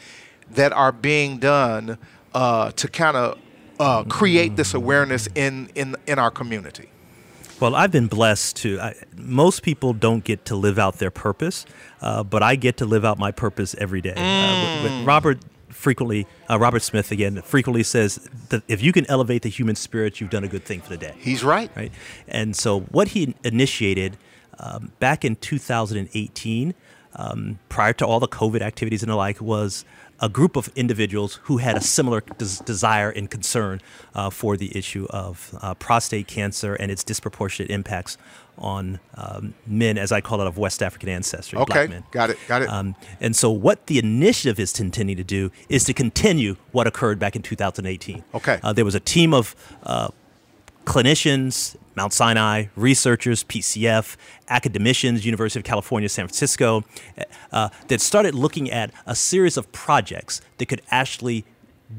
that 0.51 0.73
are 0.73 0.93
being 0.93 1.39
done 1.39 1.99
uh, 2.35 2.71
to 2.73 2.89
kind 2.89 3.17
of 3.17 3.39
uh, 3.81 4.05
create 4.05 4.55
this 4.55 4.75
awareness 4.75 5.29
in 5.35 5.71
in 5.75 5.97
in 6.07 6.19
our 6.19 6.31
community. 6.31 6.89
Well, 7.61 7.75
I've 7.75 7.91
been 7.91 8.07
blessed 8.07 8.57
to. 8.59 8.81
I, 8.81 8.95
most 9.17 9.63
people 9.63 9.93
don't 9.93 10.23
get 10.23 10.45
to 10.47 10.57
live 10.57 10.79
out 10.79 10.99
their 10.99 11.11
purpose, 11.11 11.67
uh, 12.01 12.23
but 12.23 12.43
I 12.43 12.55
get 12.55 12.77
to 12.79 12.87
live 12.87 13.05
out 13.05 13.19
my 13.19 13.33
purpose 13.33 13.75
every 13.79 14.01
day. 14.01 14.15
Mm. 14.17 15.03
Uh, 15.03 15.05
Robert 15.05 15.39
frequently, 15.69 16.27
uh, 16.49 16.59
Robert 16.59 16.83
Smith 16.83 17.11
again, 17.11 17.43
frequently 17.43 17.83
says 17.83 18.29
that 18.51 18.63
if 18.69 18.81
you 18.81 18.93
can 18.93 19.09
elevate 19.11 19.43
the 19.43 19.49
human 19.49 19.75
spirit, 19.75 20.21
you've 20.21 20.31
done 20.31 20.45
a 20.45 20.49
good 20.49 20.65
thing 20.65 20.81
for 20.81 20.91
the 20.91 20.97
day. 20.97 21.15
He's 21.19 21.43
right. 21.43 21.71
Right. 21.77 21.93
And 22.29 22.55
so 22.55 22.81
what 22.81 23.09
he 23.09 23.35
initiated 23.45 24.17
um, 24.59 24.93
back 25.01 25.25
in 25.25 25.37
2018, 25.37 26.75
um, 27.15 27.59
prior 27.69 27.93
to 27.95 28.07
all 28.07 28.21
the 28.21 28.29
COVID 28.29 28.61
activities 28.61 29.03
and 29.03 29.11
the 29.11 29.17
like, 29.17 29.41
was 29.41 29.85
a 30.21 30.29
group 30.29 30.57
of 30.57 30.69
individuals 30.75 31.41
who 31.45 31.59
had 31.59 31.77
a 31.77 31.81
similar 31.81 32.21
des- 32.21 32.63
desire 32.65 33.11
and 33.11 33.31
concern 33.31 33.81
uh, 34.15 34.31
for 34.31 34.57
the 34.57 34.77
issue 34.77 35.07
of 35.11 35.57
uh, 35.63 35.75
prostate 35.75 36.27
cancer 36.27 36.75
and 36.75 36.91
its 36.91 37.05
disproportionate 37.05 37.71
impacts 37.71 38.19
on 38.57 38.99
um, 39.15 39.55
men, 39.67 39.97
as 39.97 40.11
I 40.11 40.21
call 40.21 40.41
it, 40.41 40.47
of 40.47 40.59
West 40.59 40.83
African 40.83 41.09
ancestry. 41.09 41.59
Okay, 41.59 42.03
got 42.11 42.31
it, 42.31 42.39
got 42.49 42.63
it. 42.63 42.69
Um, 42.69 42.97
and 43.21 43.37
so, 43.37 43.51
what 43.51 43.87
the 43.87 43.99
initiative 43.99 44.59
is 44.59 44.79
intending 44.81 45.17
to 45.17 45.25
do 45.25 45.51
is 45.69 45.85
to 45.85 45.95
continue 45.95 46.57
what 46.73 46.87
occurred 46.87 47.19
back 47.19 47.37
in 47.37 47.43
2018. 47.43 48.25
Okay. 48.35 48.59
Uh, 48.63 48.73
there 48.73 48.85
was 48.85 48.95
a 48.95 49.01
team 49.01 49.33
of 49.33 49.55
uh, 49.85 50.09
clinicians, 50.89 51.77
Mount 51.95 52.15
Sinai, 52.15 52.67
researchers, 52.75 53.45
PCF, 53.45 54.17
academicians, 54.49 55.27
University 55.27 55.61
of 55.61 55.65
California, 55.65 56.09
San 56.09 56.27
Francisco, 56.27 56.83
uh, 57.53 57.69
that 57.89 58.01
started 58.01 58.35
looking 58.35 58.71
at 58.71 58.91
a 59.07 59.15
series 59.15 59.59
of 59.59 59.71
projects 59.71 60.41
that 60.57 60.67
could 60.67 60.81
actually 60.91 61.45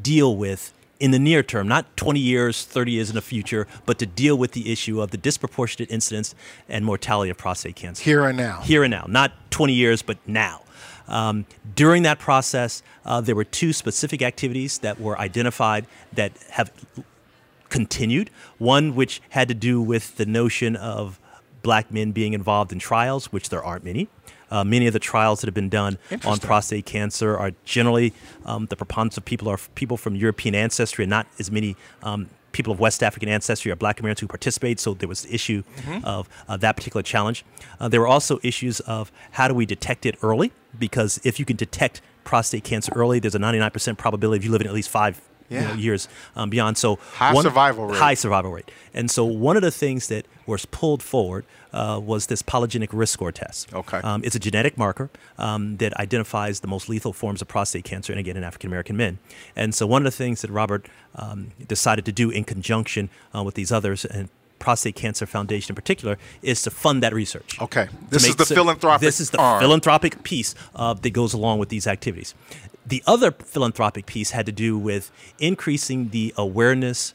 deal 0.02 0.36
with 0.36 0.74
in 1.00 1.12
the 1.12 1.20
near 1.20 1.44
term, 1.44 1.68
not 1.68 1.96
20 1.98 2.20
years, 2.20 2.66
30 2.66 2.92
years 2.92 3.10
in 3.10 3.16
the 3.16 3.22
future, 3.22 3.68
but 3.86 4.00
to 4.00 4.06
deal 4.06 4.36
with 4.38 4.54
the 4.54 4.72
issue 4.72 5.02
of 5.02 5.12
the 5.12 5.18
disproportionate 5.18 5.90
incidence 5.92 6.34
and 6.68 6.84
mortality 6.84 7.30
of 7.30 7.38
prostate 7.38 7.76
cancer. 7.76 8.04
Here 8.04 8.26
and 8.26 8.38
now. 8.38 8.62
Here 8.62 8.84
and 8.84 8.92
now. 8.92 9.06
Not 9.08 9.32
20 9.52 9.74
years, 9.74 10.02
but 10.02 10.18
now. 10.28 10.64
Um, 11.08 11.46
during 11.76 12.04
that 12.04 12.20
process, 12.20 12.84
uh, 13.06 13.22
there 13.22 13.36
were 13.36 13.44
two 13.44 13.72
specific 13.72 14.22
activities 14.22 14.80
that 14.80 15.00
were 15.00 15.18
identified 15.18 15.86
that 16.14 16.32
have 16.52 16.72
continued. 17.70 18.30
One 18.58 18.96
which 18.96 19.22
had 19.30 19.48
to 19.48 19.54
do 19.54 19.82
with 19.82 20.18
the 20.18 20.26
notion 20.26 20.76
of 20.76 21.20
black 21.62 21.92
men 21.92 22.12
being 22.12 22.34
involved 22.34 22.72
in 22.72 22.80
trials, 22.80 23.32
which 23.32 23.50
there 23.50 23.64
aren't 23.64 23.84
many. 23.84 24.08
Uh, 24.52 24.64
many 24.64 24.88
of 24.88 24.94
the 24.94 25.00
trials 25.00 25.42
that 25.42 25.48
have 25.48 25.54
been 25.54 25.70
done 25.70 25.98
on 26.26 26.40
prostate 26.40 26.86
cancer 26.86 27.38
are 27.38 27.52
generally 27.66 28.14
um, 28.46 28.66
the 28.66 28.76
preponderance 28.76 29.18
of 29.18 29.26
people 29.26 29.48
are 29.48 29.60
people 29.76 29.96
from 29.96 30.16
European 30.16 30.56
ancestry, 30.56 31.04
and 31.04 31.10
not 31.10 31.28
as 31.38 31.52
many 31.52 31.76
um, 32.02 32.30
people 32.52 32.74
of 32.74 32.80
West 32.80 33.04
African 33.04 33.30
ancestry 33.30 33.72
or 33.72 33.76
Black 33.76 34.00
Americans 34.00 34.22
who 34.22 34.28
participate. 34.28 34.80
So 34.80 34.96
there 34.96 35.08
was 35.08 35.24
the 35.24 35.34
issue 35.34 35.64
mm-hmm. 35.64 36.04
of 36.04 36.28
uh, 36.48 36.58
that 36.58 36.76
particular 36.76 37.04
challenge. 37.04 37.46
Uh, 37.80 37.88
there 37.90 38.00
were 38.00 38.08
also 38.08 38.40
issues 38.42 38.80
of 38.82 39.12
how 39.32 39.48
do 39.48 39.54
we 39.54 39.68
detect 39.68 40.06
it 40.06 40.18
early? 40.24 40.52
Because 40.78 41.20
if 41.24 41.40
you 41.40 41.46
can 41.46 41.56
detect 41.56 42.02
prostate 42.24 42.64
cancer 42.64 42.92
early, 42.96 43.20
there's 43.20 43.36
a 43.36 43.40
99% 43.40 43.98
probability 43.98 44.38
of 44.38 44.46
you 44.46 44.52
living 44.52 44.68
at 44.68 44.74
least 44.74 44.90
five 44.90 45.22
yeah. 45.50 45.62
you 45.62 45.68
know, 45.68 45.74
years 45.76 46.08
um, 46.36 46.50
beyond. 46.50 46.78
So 46.78 46.98
high 47.14 47.34
one, 47.34 47.44
survival 47.44 47.88
rate. 47.88 47.98
High 47.98 48.14
survival 48.14 48.52
rate. 48.52 48.72
And 48.94 49.10
so 49.10 49.26
one 49.26 49.56
of 49.56 49.62
the 49.62 49.72
things 49.72 50.08
that 50.08 50.26
was 50.46 50.66
pulled 50.66 51.04
forward 51.04 51.46
uh, 51.74 52.00
was 52.04 52.28
this 52.28 52.42
polygenic 52.42 52.90
risk 52.92 53.14
score 53.14 53.32
test. 53.32 53.74
Okay. 53.74 53.98
Um, 54.00 54.24
it's 54.24 54.36
a 54.36 54.40
genetic 54.40 54.78
marker 54.78 55.10
um, 55.38 55.78
that 55.78 55.96
identifies 55.98 56.62
the 56.62 56.68
most 56.68 56.90
lethal 56.90 57.14
forms 57.14 57.42
of 57.42 57.48
prostate 57.48 57.84
cancer, 57.84 58.12
and 58.12 58.20
again, 58.20 58.38
in 58.38 58.44
African 58.44 58.70
American 58.70 58.98
men. 58.98 59.20
And 59.56 59.76
so 59.76 59.86
one 59.86 60.02
of 60.02 60.12
the 60.12 60.18
things 60.18 60.42
that 60.42 60.50
Robert 60.50 60.88
um, 61.16 61.52
decided 61.68 62.06
to 62.06 62.12
do 62.12 62.30
in 62.30 62.44
conjunction 62.44 63.10
uh, 63.36 63.44
with 63.44 63.56
these 63.56 63.72
others, 63.72 64.06
and 64.06 64.30
Prostate 64.60 64.96
Cancer 64.96 65.26
Foundation 65.26 65.72
in 65.72 65.76
particular, 65.76 66.18
is 66.42 66.62
to 66.64 66.70
fund 66.70 67.02
that 67.02 67.14
research. 67.14 67.60
Okay. 67.62 67.88
This 68.10 68.28
is 68.28 68.36
the 68.36 68.46
so, 68.46 68.56
philanthropic 68.56 69.02
This 69.02 69.20
is 69.20 69.30
the 69.30 69.40
arm. 69.40 69.62
philanthropic 69.62 70.22
piece 70.24 70.54
uh, 70.76 70.94
that 70.94 71.10
goes 71.12 71.34
along 71.34 71.60
with 71.60 71.70
these 71.70 71.88
activities. 71.88 72.36
The 72.86 73.04
other 73.06 73.32
philanthropic 73.32 74.06
piece 74.06 74.32
had 74.32 74.46
to 74.46 74.52
do 74.52 74.78
with 74.78 75.12
increasing 75.38 76.10
the 76.10 76.34
awareness, 76.38 77.14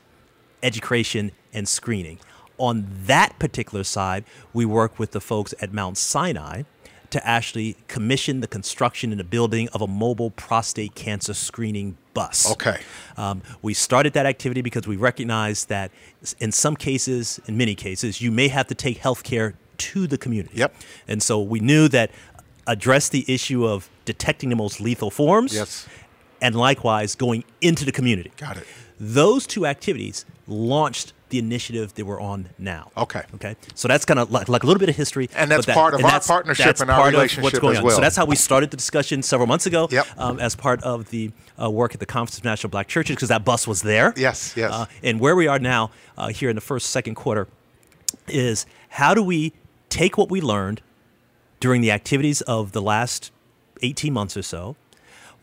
education, 0.62 1.32
and 1.52 1.68
screening. 1.68 2.18
On 2.58 2.86
that 3.06 3.38
particular 3.38 3.82
side, 3.82 4.24
we 4.52 4.64
work 4.64 4.98
with 4.98 5.10
the 5.10 5.20
folks 5.20 5.54
at 5.60 5.72
Mount 5.72 5.98
Sinai 5.98 6.62
to 7.10 7.26
actually 7.26 7.76
commission 7.86 8.40
the 8.40 8.46
construction 8.48 9.12
and 9.12 9.20
the 9.20 9.24
building 9.24 9.68
of 9.68 9.80
a 9.80 9.86
mobile 9.86 10.30
prostate 10.30 10.94
cancer 10.94 11.32
screening 11.32 11.96
bus. 12.12 12.50
Okay. 12.52 12.80
Um, 13.16 13.42
we 13.62 13.72
started 13.72 14.14
that 14.14 14.26
activity 14.26 14.62
because 14.62 14.86
we 14.86 14.96
recognized 14.96 15.68
that 15.68 15.92
in 16.40 16.50
some 16.50 16.74
cases, 16.74 17.40
in 17.46 17.56
many 17.56 17.74
cases, 17.74 18.20
you 18.20 18.32
may 18.32 18.48
have 18.48 18.66
to 18.68 18.74
take 18.74 18.98
healthcare 18.98 19.54
to 19.78 20.06
the 20.06 20.18
community. 20.18 20.58
Yep. 20.58 20.74
And 21.06 21.22
so 21.22 21.40
we 21.40 21.60
knew 21.60 21.86
that 21.88 22.10
address 22.66 23.08
the 23.08 23.24
issue 23.32 23.66
of 23.66 23.88
detecting 24.04 24.48
the 24.48 24.56
most 24.56 24.80
lethal 24.80 25.10
forms. 25.10 25.54
Yes. 25.54 25.88
And 26.40 26.54
likewise, 26.54 27.14
going 27.14 27.44
into 27.60 27.84
the 27.84 27.92
community. 27.92 28.32
Got 28.36 28.58
it. 28.58 28.66
Those 29.00 29.46
two 29.46 29.66
activities 29.66 30.24
launched 30.46 31.12
the 31.30 31.38
initiative 31.38 31.94
that 31.94 32.04
we're 32.04 32.20
on 32.20 32.48
now. 32.58 32.92
Okay. 32.96 33.22
Okay. 33.34 33.56
So 33.74 33.88
that's 33.88 34.04
kind 34.04 34.20
of 34.20 34.30
like, 34.30 34.48
like 34.48 34.62
a 34.62 34.66
little 34.66 34.78
bit 34.78 34.88
of 34.88 34.94
history. 34.94 35.28
And 35.34 35.50
that's 35.50 35.66
that, 35.66 35.74
part 35.74 35.94
of 35.94 36.04
our 36.04 36.20
partnership 36.20 36.78
and 36.80 36.90
our 36.90 37.10
relationship 37.10 37.64
as 37.64 37.82
well. 37.82 37.96
So 37.96 38.00
that's 38.00 38.14
how 38.14 38.24
we 38.24 38.36
started 38.36 38.70
the 38.70 38.76
discussion 38.76 39.22
several 39.22 39.48
months 39.48 39.66
ago 39.66 39.88
yep. 39.90 40.06
um, 40.16 40.38
as 40.38 40.54
part 40.54 40.82
of 40.84 41.10
the 41.10 41.32
uh, 41.60 41.70
work 41.70 41.92
at 41.92 42.00
the 42.00 42.06
Conference 42.06 42.38
of 42.38 42.44
National 42.44 42.70
Black 42.70 42.86
Churches 42.86 43.16
because 43.16 43.30
that 43.30 43.44
bus 43.44 43.66
was 43.66 43.82
there. 43.82 44.12
Yes, 44.16 44.54
yes. 44.56 44.70
Uh, 44.72 44.86
and 45.02 45.18
where 45.18 45.34
we 45.34 45.48
are 45.48 45.58
now 45.58 45.90
uh, 46.16 46.28
here 46.28 46.50
in 46.50 46.54
the 46.54 46.62
first, 46.62 46.90
second 46.90 47.16
quarter 47.16 47.48
is 48.28 48.64
how 48.90 49.12
do 49.12 49.22
we 49.22 49.52
take 49.88 50.16
what 50.16 50.30
we 50.30 50.40
learned 50.40 50.82
during 51.58 51.80
the 51.80 51.90
activities 51.90 52.42
of 52.42 52.72
the 52.72 52.82
last 52.82 53.32
18 53.84 54.12
months 54.12 54.36
or 54.36 54.42
so, 54.42 54.76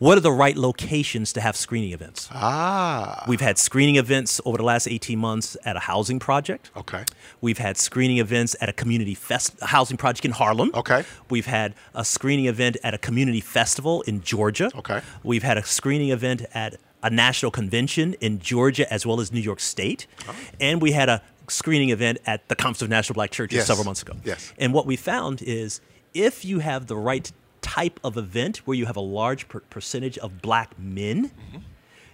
what 0.02 0.18
are 0.18 0.20
the 0.20 0.32
right 0.32 0.56
locations 0.56 1.32
to 1.34 1.40
have 1.40 1.54
screening 1.54 1.92
events? 1.92 2.28
Ah. 2.32 3.24
We've 3.28 3.40
had 3.40 3.56
screening 3.56 3.96
events 3.96 4.40
over 4.44 4.58
the 4.58 4.64
last 4.64 4.88
18 4.88 5.16
months 5.16 5.56
at 5.64 5.76
a 5.76 5.78
housing 5.78 6.18
project. 6.18 6.72
Okay. 6.76 7.04
We've 7.40 7.58
had 7.58 7.76
screening 7.76 8.18
events 8.18 8.56
at 8.60 8.68
a 8.68 8.72
community 8.72 9.14
fest 9.14 9.54
housing 9.62 9.96
project 9.96 10.24
in 10.24 10.32
Harlem. 10.32 10.72
Okay. 10.74 11.04
We've 11.30 11.46
had 11.46 11.76
a 11.94 12.04
screening 12.04 12.46
event 12.46 12.78
at 12.82 12.94
a 12.94 12.98
community 12.98 13.40
festival 13.40 14.02
in 14.02 14.22
Georgia. 14.22 14.72
Okay. 14.76 15.02
We've 15.22 15.44
had 15.44 15.56
a 15.56 15.62
screening 15.62 16.10
event 16.10 16.46
at 16.52 16.78
a 17.04 17.10
national 17.10 17.52
convention 17.52 18.14
in 18.14 18.40
Georgia 18.40 18.92
as 18.92 19.06
well 19.06 19.20
as 19.20 19.30
New 19.30 19.40
York 19.40 19.60
State. 19.60 20.08
Oh. 20.28 20.34
And 20.60 20.82
we 20.82 20.90
had 20.90 21.08
a 21.08 21.22
screening 21.48 21.90
event 21.90 22.18
at 22.26 22.48
the 22.48 22.56
Conference 22.56 22.82
of 22.82 22.88
National 22.88 23.14
Black 23.14 23.30
Churches 23.30 23.58
yes. 23.58 23.66
several 23.68 23.84
months 23.84 24.02
ago. 24.02 24.14
Yes. 24.24 24.52
And 24.58 24.72
what 24.72 24.84
we 24.84 24.96
found 24.96 25.42
is 25.42 25.80
if 26.12 26.44
you 26.44 26.58
have 26.58 26.88
the 26.88 26.96
right 26.96 27.30
type 27.62 27.98
of 28.04 28.16
event 28.16 28.58
where 28.58 28.76
you 28.76 28.86
have 28.86 28.96
a 28.96 29.00
large 29.00 29.48
per- 29.48 29.60
percentage 29.60 30.18
of 30.18 30.42
black 30.42 30.78
men, 30.78 31.28
mm-hmm. 31.28 31.58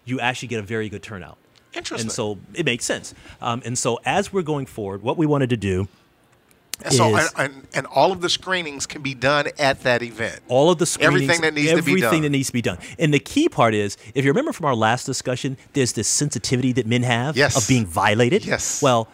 you 0.05 0.21
actually 0.21 0.49
get 0.49 0.61
a 0.61 0.63
very 0.63 0.89
good 0.89 1.03
turnout. 1.03 1.39
Interesting. 1.75 2.07
And 2.07 2.13
so 2.13 2.39
it 2.55 2.65
makes 2.65 2.85
sense. 2.85 3.15
Um, 3.41 3.63
and 3.65 3.77
so 3.77 3.99
as 4.05 4.33
we're 4.33 4.43
going 4.43 4.67
forward, 4.67 5.03
what 5.03 5.17
we 5.17 5.27
wanted 5.27 5.51
to 5.51 5.57
do 5.57 5.89
and 6.85 6.95
so, 6.95 7.17
and, 7.17 7.29
and, 7.37 7.67
and, 7.75 7.87
all 7.87 8.13
of 8.13 8.21
the 8.21 8.29
screenings 8.29 8.87
can 8.87 9.03
be 9.03 9.13
done 9.13 9.49
at 9.59 9.81
that 9.83 10.03
event. 10.03 10.41
All 10.47 10.71
of 10.71 10.79
the 10.79 10.87
screenings, 10.87 11.23
everything 11.23 11.41
that 11.41 11.55
needs 11.55 11.71
to 11.71 11.83
be 11.83 11.83
done, 11.83 12.05
everything 12.05 12.23
that 12.23 12.31
needs 12.31 12.47
to 12.47 12.53
be 12.53 12.63
done. 12.63 12.79
And 13.01 13.13
the 13.13 13.19
key 13.19 13.49
part 13.49 13.75
is, 13.75 13.97
if 14.15 14.25
you 14.25 14.31
remember 14.31 14.53
from 14.53 14.67
our 14.67 14.77
last 14.77 15.05
discussion, 15.05 15.57
there's 15.73 15.93
this 15.95 16.07
sensitivity 16.07 16.73
that 16.75 16.87
men 16.87 17.03
have 17.03 17.37
yes. 17.37 17.57
of 17.57 17.67
being 17.67 17.85
violated. 17.85 18.45
Yes. 18.45 18.81
Well, 18.81 19.09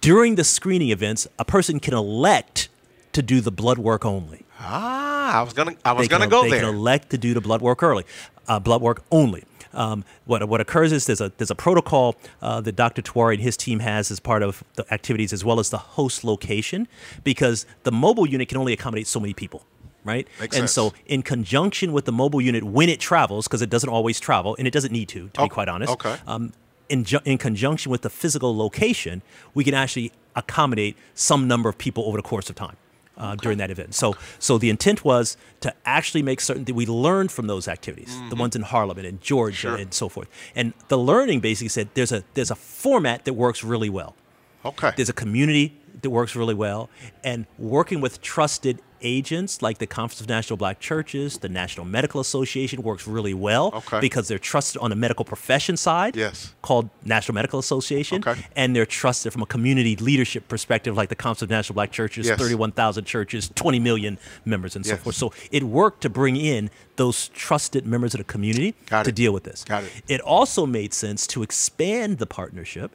during 0.00 0.36
the 0.36 0.44
screening 0.44 0.90
events, 0.90 1.26
a 1.38 1.44
person 1.44 1.80
can 1.80 1.94
elect 1.94 2.68
to 3.12 3.22
do 3.22 3.40
the 3.40 3.52
blood 3.52 3.78
work 3.78 4.04
only. 4.04 4.41
Ah, 4.62 5.40
I 5.40 5.42
was 5.42 5.52
gonna, 5.52 5.74
I 5.84 5.92
was 5.92 6.08
gonna 6.08 6.26
go 6.26 6.44
they 6.44 6.50
there. 6.50 6.60
They 6.60 6.66
can 6.66 6.74
elect 6.74 7.10
to 7.10 7.18
do 7.18 7.34
the 7.34 7.40
blood 7.40 7.60
work 7.60 7.82
early, 7.82 8.04
uh, 8.48 8.60
blood 8.60 8.80
work 8.80 9.02
only. 9.10 9.44
Um, 9.74 10.04
what 10.26 10.46
what 10.48 10.60
occurs 10.60 10.92
is 10.92 11.06
there's 11.06 11.20
a 11.20 11.32
there's 11.38 11.50
a 11.50 11.54
protocol 11.54 12.16
uh, 12.40 12.60
that 12.60 12.76
Dr. 12.76 13.02
Tewari 13.02 13.34
and 13.34 13.42
his 13.42 13.56
team 13.56 13.80
has 13.80 14.10
as 14.10 14.20
part 14.20 14.42
of 14.42 14.62
the 14.74 14.92
activities 14.92 15.32
as 15.32 15.44
well 15.44 15.58
as 15.58 15.70
the 15.70 15.78
host 15.78 16.24
location, 16.24 16.86
because 17.24 17.66
the 17.82 17.92
mobile 17.92 18.26
unit 18.26 18.48
can 18.48 18.58
only 18.58 18.72
accommodate 18.72 19.06
so 19.06 19.20
many 19.20 19.34
people 19.34 19.64
right? 20.04 20.26
Makes 20.40 20.56
and 20.56 20.62
sense. 20.62 20.72
so, 20.72 20.92
in 21.06 21.22
conjunction 21.22 21.92
with 21.92 22.06
the 22.06 22.12
mobile 22.12 22.40
unit, 22.40 22.64
when 22.64 22.88
it 22.88 22.98
travels, 22.98 23.46
because 23.46 23.62
it 23.62 23.70
doesn't 23.70 23.88
always 23.88 24.18
travel, 24.18 24.56
and 24.58 24.66
it 24.66 24.72
doesn't 24.72 24.90
need 24.92 25.08
to, 25.10 25.28
to 25.28 25.40
oh, 25.40 25.44
be 25.44 25.48
quite 25.48 25.68
honest. 25.68 25.92
Okay. 25.92 26.16
Um, 26.26 26.52
in, 26.88 27.04
ju- 27.04 27.20
in 27.24 27.38
conjunction 27.38 27.92
with 27.92 28.02
the 28.02 28.10
physical 28.10 28.56
location, 28.56 29.22
we 29.54 29.62
can 29.62 29.74
actually 29.74 30.10
accommodate 30.34 30.96
some 31.14 31.46
number 31.46 31.68
of 31.68 31.78
people 31.78 32.04
over 32.04 32.16
the 32.16 32.22
course 32.22 32.50
of 32.50 32.56
time 32.56 32.76
uh, 33.22 33.36
during 33.36 33.58
that 33.58 33.70
event. 33.70 33.94
So, 33.94 34.16
so 34.38 34.58
the 34.58 34.68
intent 34.68 35.04
was 35.04 35.36
to 35.60 35.72
actually 35.86 36.22
make 36.22 36.40
certain 36.40 36.64
that 36.64 36.74
we 36.74 36.86
learned 36.86 37.30
from 37.30 37.46
those 37.46 37.68
activities, 37.68 38.10
mm-hmm. 38.10 38.30
the 38.30 38.36
ones 38.36 38.56
in 38.56 38.62
Harlem 38.62 38.98
and 38.98 39.06
in 39.06 39.20
Georgia 39.20 39.56
sure. 39.56 39.76
and 39.76 39.94
so 39.94 40.08
forth. 40.08 40.28
And 40.56 40.74
the 40.88 40.98
learning 40.98 41.40
basically 41.40 41.68
said 41.68 41.88
there's 41.94 42.12
a 42.12 42.24
there's 42.34 42.50
a 42.50 42.56
format 42.56 43.24
that 43.24 43.34
works 43.34 43.62
really 43.62 43.88
well. 43.88 44.16
Okay. 44.64 44.92
There's 44.96 45.08
a 45.08 45.14
community 45.14 45.78
that 46.02 46.10
works 46.10 46.34
really 46.34 46.54
well, 46.54 46.90
and 47.22 47.46
working 47.58 48.00
with 48.00 48.20
trusted 48.20 48.80
agents 49.02 49.62
like 49.62 49.78
the 49.78 49.86
Conference 49.86 50.20
of 50.20 50.28
National 50.28 50.56
Black 50.56 50.80
Churches, 50.80 51.38
the 51.38 51.48
National 51.48 51.84
Medical 51.84 52.20
Association 52.20 52.82
works 52.82 53.06
really 53.06 53.34
well 53.34 53.72
okay. 53.74 54.00
because 54.00 54.28
they're 54.28 54.38
trusted 54.38 54.80
on 54.80 54.90
the 54.90 54.96
medical 54.96 55.24
profession 55.24 55.76
side, 55.76 56.16
yes. 56.16 56.54
called 56.62 56.88
National 57.04 57.34
Medical 57.34 57.58
Association, 57.58 58.22
okay. 58.26 58.46
and 58.56 58.74
they're 58.74 58.86
trusted 58.86 59.32
from 59.32 59.42
a 59.42 59.46
community 59.46 59.96
leadership 59.96 60.48
perspective 60.48 60.96
like 60.96 61.08
the 61.08 61.14
Conference 61.14 61.42
of 61.42 61.50
National 61.50 61.74
Black 61.74 61.92
Churches, 61.92 62.26
yes. 62.26 62.38
31,000 62.38 63.04
churches, 63.04 63.50
20 63.54 63.78
million 63.78 64.18
members, 64.44 64.76
and 64.76 64.86
yes. 64.86 64.96
so 64.96 65.02
forth. 65.02 65.16
So 65.16 65.32
it 65.50 65.64
worked 65.64 66.00
to 66.02 66.10
bring 66.10 66.36
in 66.36 66.70
those 66.96 67.28
trusted 67.28 67.86
members 67.86 68.14
of 68.14 68.18
the 68.18 68.24
community 68.24 68.74
Got 68.86 69.04
to 69.04 69.10
it. 69.10 69.14
deal 69.14 69.32
with 69.32 69.44
this. 69.44 69.64
Got 69.64 69.84
it. 69.84 69.90
It 70.08 70.20
also 70.20 70.66
made 70.66 70.94
sense 70.94 71.26
to 71.28 71.42
expand 71.42 72.18
the 72.18 72.26
partnership 72.26 72.92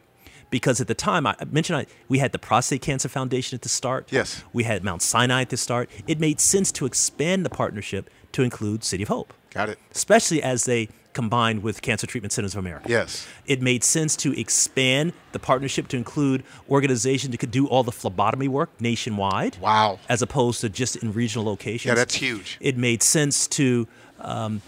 because 0.50 0.80
at 0.80 0.88
the 0.88 0.96
time 0.96 1.28
I 1.28 1.36
mentioned 1.50 1.80
I, 1.80 1.86
we 2.08 2.20
had 2.20 2.32
the 2.32 2.40
Prostate 2.40 2.82
Cancer 2.82 3.10
Foundation 3.10 3.56
at 3.56 3.62
the 3.62 3.70
start. 3.70 4.08
Yes. 4.12 4.44
We 4.54 4.64
had 4.64 4.84
Mount 4.84 5.02
Sinai 5.02 5.42
at 5.42 5.50
the 5.50 5.58
start. 5.58 5.90
It 6.08 6.20
made 6.20 6.40
sense 6.40 6.72
to 6.74 6.86
expand 6.86 7.46
the 7.46 7.50
partnership 7.50 8.10
to 8.34 8.44
include 8.44 8.84
City 8.84 9.04
of 9.04 9.10
Hope. 9.10 9.34
Got 9.52 9.70
it. 9.70 9.80
Especially 9.92 10.42
as 10.42 10.66
they 10.66 10.90
combined 11.14 11.64
with 11.64 11.82
Cancer 11.82 12.06
Treatment 12.06 12.32
Centers 12.32 12.54
of 12.54 12.60
America. 12.60 12.88
Yes. 12.88 13.28
It 13.48 13.60
made 13.60 13.84
sense 13.84 14.16
to 14.18 14.40
expand 14.40 15.14
the 15.32 15.40
partnership 15.40 15.88
to 15.88 15.98
include 15.98 16.44
organizations 16.70 17.32
that 17.32 17.40
could 17.40 17.50
do 17.50 17.66
all 17.68 17.82
the 17.82 17.92
phlebotomy 17.92 18.48
work 18.48 18.70
nationwide. 18.80 19.58
Wow. 19.58 20.00
As 20.08 20.22
opposed 20.22 20.62
to 20.62 20.70
just 20.70 20.96
in 20.98 21.14
regional 21.14 21.44
locations. 21.44 21.90
Yeah, 21.90 21.96
that's 21.96 22.14
huge. 22.14 22.58
It 22.62 22.78
made 22.78 23.02
sense 23.02 23.48
to 23.48 23.88
um, 24.20 24.62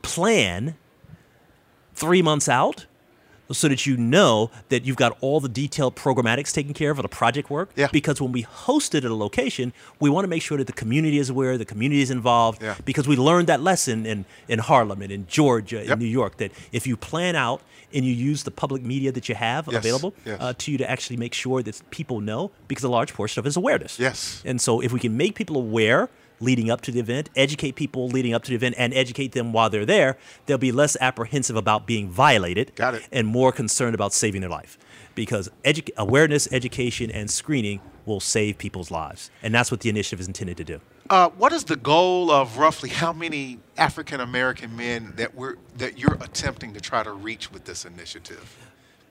plan 0.00 0.76
three 1.94 2.22
months 2.22 2.48
out 2.48 2.86
so 3.52 3.68
that 3.68 3.86
you 3.86 3.96
know 3.96 4.50
that 4.68 4.84
you've 4.84 4.96
got 4.96 5.16
all 5.20 5.40
the 5.40 5.48
detailed 5.48 5.94
programmatics 5.96 6.52
taken 6.52 6.72
care 6.74 6.90
of 6.90 6.96
the 6.96 7.08
project 7.08 7.50
work. 7.50 7.70
Yeah. 7.76 7.88
Because 7.92 8.20
when 8.20 8.32
we 8.32 8.42
host 8.42 8.94
it 8.94 9.04
at 9.04 9.10
a 9.10 9.14
location, 9.14 9.72
we 10.00 10.10
want 10.10 10.24
to 10.24 10.28
make 10.28 10.42
sure 10.42 10.58
that 10.58 10.66
the 10.66 10.72
community 10.72 11.18
is 11.18 11.30
aware, 11.30 11.56
the 11.58 11.64
community 11.64 12.02
is 12.02 12.10
involved. 12.10 12.62
Yeah. 12.62 12.76
Because 12.84 13.06
we 13.06 13.16
learned 13.16 13.46
that 13.48 13.60
lesson 13.60 14.06
in, 14.06 14.24
in 14.48 14.58
Harlem 14.58 15.02
and 15.02 15.12
in 15.12 15.26
Georgia 15.26 15.80
and 15.80 15.88
Yep. 15.88 15.98
New 15.98 16.06
York 16.06 16.36
that 16.38 16.52
if 16.72 16.86
you 16.86 16.96
plan 16.96 17.36
out 17.36 17.60
and 17.94 18.04
you 18.04 18.12
use 18.12 18.42
the 18.44 18.50
public 18.50 18.82
media 18.82 19.12
that 19.12 19.28
you 19.28 19.34
have 19.34 19.66
Yes. 19.70 19.76
available 19.76 20.14
Yes. 20.24 20.38
uh, 20.40 20.54
to 20.58 20.72
you 20.72 20.78
to 20.78 20.90
actually 20.90 21.16
make 21.18 21.34
sure 21.34 21.62
that 21.62 21.80
people 21.90 22.20
know, 22.20 22.50
because 22.68 22.84
a 22.84 22.88
large 22.88 23.12
portion 23.14 23.38
of 23.40 23.46
it 23.46 23.50
is 23.50 23.56
awareness. 23.56 23.98
Yes. 23.98 24.42
And 24.44 24.60
so 24.60 24.80
if 24.80 24.92
we 24.92 24.98
can 25.00 25.16
make 25.16 25.34
people 25.34 25.56
aware 25.56 26.08
leading 26.42 26.70
up 26.70 26.80
to 26.82 26.90
the 26.90 27.00
event, 27.00 27.30
educate 27.36 27.76
people 27.76 28.08
leading 28.08 28.34
up 28.34 28.42
to 28.44 28.50
the 28.50 28.56
event, 28.56 28.74
and 28.78 28.92
educate 28.92 29.32
them 29.32 29.52
while 29.52 29.70
they're 29.70 29.86
there, 29.86 30.18
they'll 30.46 30.58
be 30.58 30.72
less 30.72 30.96
apprehensive 31.00 31.56
about 31.56 31.86
being 31.86 32.10
violated 32.10 32.74
Got 32.74 32.94
it. 32.94 33.08
and 33.12 33.26
more 33.26 33.52
concerned 33.52 33.94
about 33.94 34.12
saving 34.12 34.40
their 34.40 34.50
life. 34.50 34.78
Because 35.14 35.50
edu- 35.64 35.90
awareness, 35.96 36.48
education, 36.52 37.10
and 37.10 37.30
screening 37.30 37.80
will 38.06 38.20
save 38.20 38.58
people's 38.58 38.90
lives. 38.90 39.30
And 39.42 39.54
that's 39.54 39.70
what 39.70 39.80
the 39.80 39.88
initiative 39.88 40.20
is 40.20 40.26
intended 40.26 40.56
to 40.56 40.64
do. 40.64 40.80
Uh, 41.10 41.28
what 41.30 41.52
is 41.52 41.64
the 41.64 41.76
goal 41.76 42.30
of 42.30 42.56
roughly 42.56 42.88
how 42.88 43.12
many 43.12 43.58
African 43.76 44.20
American 44.20 44.74
men 44.76 45.12
that 45.16 45.34
we're 45.34 45.56
that 45.76 45.98
you're 45.98 46.14
attempting 46.14 46.72
to 46.72 46.80
try 46.80 47.02
to 47.02 47.12
reach 47.12 47.52
with 47.52 47.64
this 47.64 47.84
initiative? 47.84 48.56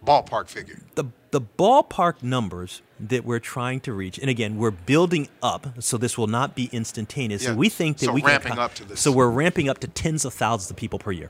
Ballpark 0.05 0.47
figure. 0.49 0.79
the 0.95 1.05
the 1.31 1.39
ballpark 1.41 2.21
numbers 2.23 2.81
that 2.99 3.23
we're 3.23 3.39
trying 3.39 3.79
to 3.81 3.93
reach, 3.93 4.17
and 4.17 4.29
again, 4.29 4.57
we're 4.57 4.71
building 4.71 5.29
up, 5.41 5.67
so 5.81 5.97
this 5.97 6.17
will 6.17 6.27
not 6.27 6.55
be 6.55 6.69
instantaneous. 6.73 7.43
Yeah. 7.43 7.49
So 7.51 7.55
we 7.55 7.69
think 7.69 7.99
that 7.99 8.07
So 8.07 8.11
we 8.13 8.21
ramping 8.21 8.51
can 8.51 8.59
up 8.59 8.73
to 8.75 8.83
this. 8.85 8.99
So 8.99 9.11
we're 9.13 9.29
ramping 9.29 9.69
up 9.69 9.79
to 9.79 9.87
tens 9.87 10.25
of 10.25 10.33
thousands 10.33 10.69
of 10.71 10.75
people 10.75 10.99
per 10.99 11.11
year, 11.11 11.29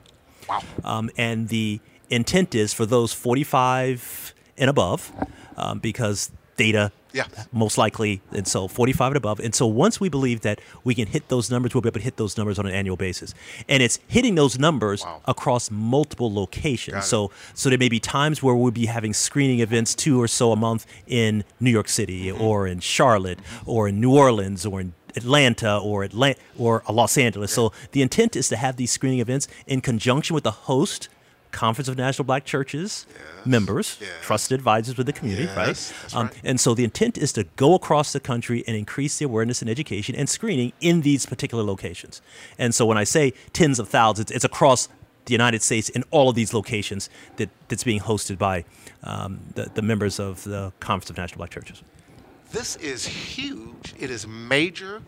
Wow. 0.49 0.61
um, 0.83 1.09
and 1.17 1.49
the 1.49 1.81
intent 2.09 2.55
is 2.55 2.73
for 2.73 2.85
those 2.87 3.13
45 3.13 4.33
and 4.57 4.69
above, 4.69 5.11
um, 5.55 5.77
because 5.79 6.31
data. 6.63 6.91
Yeah. 7.13 7.25
Most 7.51 7.77
likely, 7.77 8.21
and 8.31 8.47
so 8.47 8.69
45 8.69 9.07
and 9.11 9.17
above. 9.17 9.39
And 9.41 9.53
so 9.53 9.67
once 9.67 9.99
we 9.99 10.07
believe 10.17 10.39
that 10.47 10.61
we 10.85 10.95
can 10.95 11.07
hit 11.07 11.27
those 11.27 11.51
numbers, 11.51 11.73
we'll 11.73 11.81
be 11.81 11.89
able 11.89 11.99
to 11.99 12.03
hit 12.05 12.15
those 12.15 12.37
numbers 12.37 12.57
on 12.57 12.65
an 12.65 12.71
annual 12.73 12.95
basis. 12.95 13.33
And 13.67 13.83
it's 13.83 13.99
hitting 14.07 14.35
those 14.35 14.57
numbers 14.57 15.03
Wow. 15.03 15.19
across 15.33 15.69
multiple 15.69 16.33
locations. 16.33 17.03
So 17.05 17.29
so 17.53 17.63
there 17.69 17.77
may 17.85 17.89
be 17.89 17.99
times 17.99 18.41
where 18.43 18.55
we'll 18.55 18.71
be 18.71 18.85
having 18.97 19.13
screening 19.13 19.59
events 19.59 19.93
two 19.93 20.15
or 20.23 20.27
so 20.39 20.45
a 20.53 20.55
month 20.55 20.85
in 21.05 21.43
New 21.59 21.71
York 21.77 21.89
City 21.89 22.27
Mm-hmm. 22.27 22.41
or 22.47 22.65
in 22.67 22.79
Charlotte 22.79 23.39
or 23.65 23.81
in 23.89 23.99
New 23.99 24.13
Orleans 24.25 24.65
or 24.65 24.79
in 24.79 24.93
Atlanta 25.17 25.77
or 25.77 26.03
Atlanta 26.05 26.39
or 26.57 26.81
Los 26.89 27.17
Angeles. 27.17 27.51
So 27.51 27.73
the 27.91 28.01
intent 28.01 28.37
is 28.41 28.47
to 28.49 28.55
have 28.55 28.73
these 28.77 28.91
screening 28.97 29.19
events 29.19 29.49
in 29.67 29.81
conjunction 29.81 30.33
with 30.33 30.45
the 30.45 30.57
host 30.71 31.09
Conference 31.51 31.87
of 31.87 31.97
National 31.97 32.25
Black 32.25 32.45
Churches 32.45 33.05
members, 33.45 33.97
yes. 33.99 34.09
trusted 34.21 34.55
advisors 34.55 34.97
with 34.97 35.07
the 35.07 35.13
community, 35.13 35.43
Yes, 35.43 35.93
right? 36.03 36.15
Um, 36.15 36.27
right. 36.27 36.41
and 36.43 36.59
so 36.59 36.73
the 36.73 36.83
intent 36.83 37.17
is 37.17 37.33
to 37.33 37.43
go 37.55 37.73
across 37.75 38.13
the 38.13 38.19
country 38.19 38.63
and 38.67 38.75
increase 38.77 39.17
the 39.17 39.25
awareness 39.25 39.61
and 39.61 39.69
education 39.69 40.15
and 40.15 40.29
screening 40.29 40.73
in 40.79 41.01
these 41.01 41.25
particular 41.25 41.63
locations. 41.63 42.21
And 42.57 42.73
so 42.75 42.85
when 42.85 42.97
I 42.97 43.03
say 43.03 43.33
tens 43.53 43.79
of 43.79 43.89
thousands, 43.89 44.31
it's 44.31 44.45
across 44.45 44.87
the 45.25 45.33
United 45.33 45.61
States 45.61 45.89
in 45.89 46.03
all 46.11 46.29
of 46.29 46.35
these 46.35 46.53
locations 46.53 47.09
that, 47.37 47.49
that's 47.67 47.83
being 47.83 47.99
hosted 48.01 48.37
by 48.37 48.65
um, 49.03 49.39
the, 49.55 49.69
the 49.73 49.81
members 49.81 50.19
of 50.19 50.43
the 50.43 50.71
Conference 50.79 51.09
of 51.09 51.17
National 51.17 51.37
Black 51.37 51.51
Churches. 51.51 51.83
This 52.51 52.75
is 52.77 53.05
huge. 53.05 53.93
It 53.99 54.09
is 54.09 54.27
major. 54.27 55.01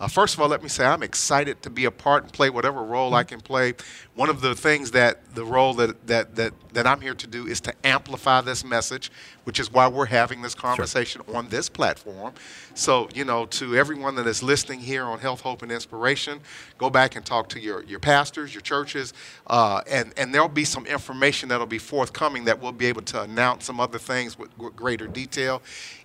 Uh, 0.00 0.06
first 0.06 0.34
of 0.34 0.40
all, 0.40 0.48
let 0.48 0.62
me 0.62 0.68
say 0.68 0.84
I'm 0.84 1.02
excited 1.02 1.60
to 1.62 1.70
be 1.70 1.84
a 1.84 1.90
part 1.90 2.22
and 2.22 2.32
play 2.32 2.50
whatever 2.50 2.82
role 2.84 3.14
I 3.14 3.24
can 3.24 3.40
play. 3.40 3.74
One 4.14 4.30
of 4.30 4.40
the 4.40 4.54
things 4.54 4.92
that 4.92 5.34
the 5.34 5.44
role 5.44 5.74
that, 5.74 6.06
that, 6.06 6.36
that, 6.36 6.52
that 6.72 6.86
I'm 6.86 7.00
here 7.00 7.14
to 7.14 7.26
do 7.26 7.46
is 7.46 7.60
to 7.62 7.74
amplify 7.84 8.40
this 8.40 8.64
message, 8.64 9.10
which 9.42 9.58
is 9.58 9.72
why 9.72 9.88
we're 9.88 10.06
having 10.06 10.40
this 10.40 10.54
conversation 10.54 11.22
on 11.34 11.48
this 11.48 11.68
platform. 11.68 12.32
So, 12.74 13.08
you 13.12 13.24
know, 13.24 13.46
to 13.46 13.76
everyone 13.76 14.14
that 14.16 14.26
is 14.28 14.40
listening 14.40 14.78
here 14.78 15.04
on 15.04 15.18
Health, 15.18 15.40
Hope, 15.40 15.62
and 15.62 15.72
Inspiration, 15.72 16.40
go 16.78 16.90
back 16.90 17.16
and 17.16 17.26
talk 17.26 17.48
to 17.50 17.60
your, 17.60 17.82
your 17.84 17.98
pastors, 17.98 18.54
your 18.54 18.60
churches, 18.60 19.14
uh, 19.48 19.82
and, 19.88 20.12
and 20.16 20.32
there'll 20.32 20.48
be 20.48 20.64
some 20.64 20.86
information 20.86 21.48
that'll 21.48 21.66
be 21.66 21.78
forthcoming 21.78 22.44
that 22.44 22.60
we'll 22.60 22.70
be 22.70 22.86
able 22.86 23.02
to 23.02 23.22
announce 23.22 23.64
some 23.64 23.80
other 23.80 23.98
things 23.98 24.38
with, 24.38 24.56
with 24.58 24.76
greater 24.76 25.08
detail. 25.08 25.60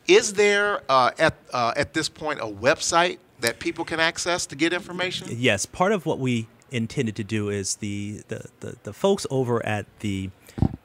Is 0.07 0.33
there 0.33 0.81
uh, 0.89 1.11
at, 1.19 1.35
uh, 1.53 1.73
at 1.75 1.93
this 1.93 2.09
point 2.09 2.39
a 2.39 2.45
website 2.45 3.19
that 3.43 3.59
people 3.59 3.85
can 3.85 3.99
access 3.99 4.45
to 4.47 4.55
get 4.55 4.73
information? 4.73 5.27
Yes, 5.29 5.65
part 5.65 5.91
of 5.91 6.05
what 6.05 6.17
we 6.17 6.47
intended 6.71 7.15
to 7.17 7.23
do 7.23 7.49
is 7.49 7.75
the, 7.75 8.23
the, 8.29 8.47
the, 8.61 8.75
the 8.83 8.93
folks 8.93 9.27
over 9.29 9.63
at 9.65 9.85
the 9.99 10.29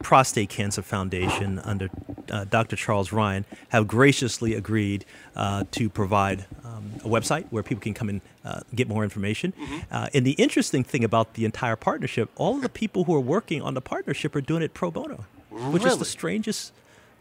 Prostate 0.03 0.49
Cancer 0.49 0.83
Foundation 0.83 1.61
under 1.61 1.89
uh, 2.31 2.45
Dr. 2.45 2.77
Charles 2.77 3.13
Ryan 3.13 3.45
have 3.69 3.87
graciously 3.87 4.55
agreed 4.55 5.05
uh, 5.37 5.65
to 5.71 5.89
provide 5.89 6.47
um, 6.65 6.93
a 7.05 7.09
website 7.09 7.47
where 7.51 7.63
people 7.63 7.81
can 7.81 7.95
come 7.95 8.09
and 8.09 8.21
uh, 8.45 8.61
get 8.75 8.89
more 8.89 9.05
information. 9.05 9.53
Uh, 9.91 10.09
and 10.13 10.27
the 10.27 10.33
interesting 10.33 10.83
thing 10.83 11.05
about 11.05 11.35
the 11.35 11.45
entire 11.45 11.77
partnership, 11.77 12.29
all 12.37 12.57
of 12.57 12.63
the 12.63 12.69
people 12.69 13.05
who 13.05 13.15
are 13.15 13.21
working 13.21 13.63
on 13.63 13.75
the 13.75 13.81
partnership 13.81 14.35
are 14.35 14.41
doing 14.41 14.63
it 14.63 14.75
pro 14.75 14.91
bono, 14.91 15.25
which 15.51 15.85
is 15.85 15.99
the 15.99 16.05
strangest 16.05 16.73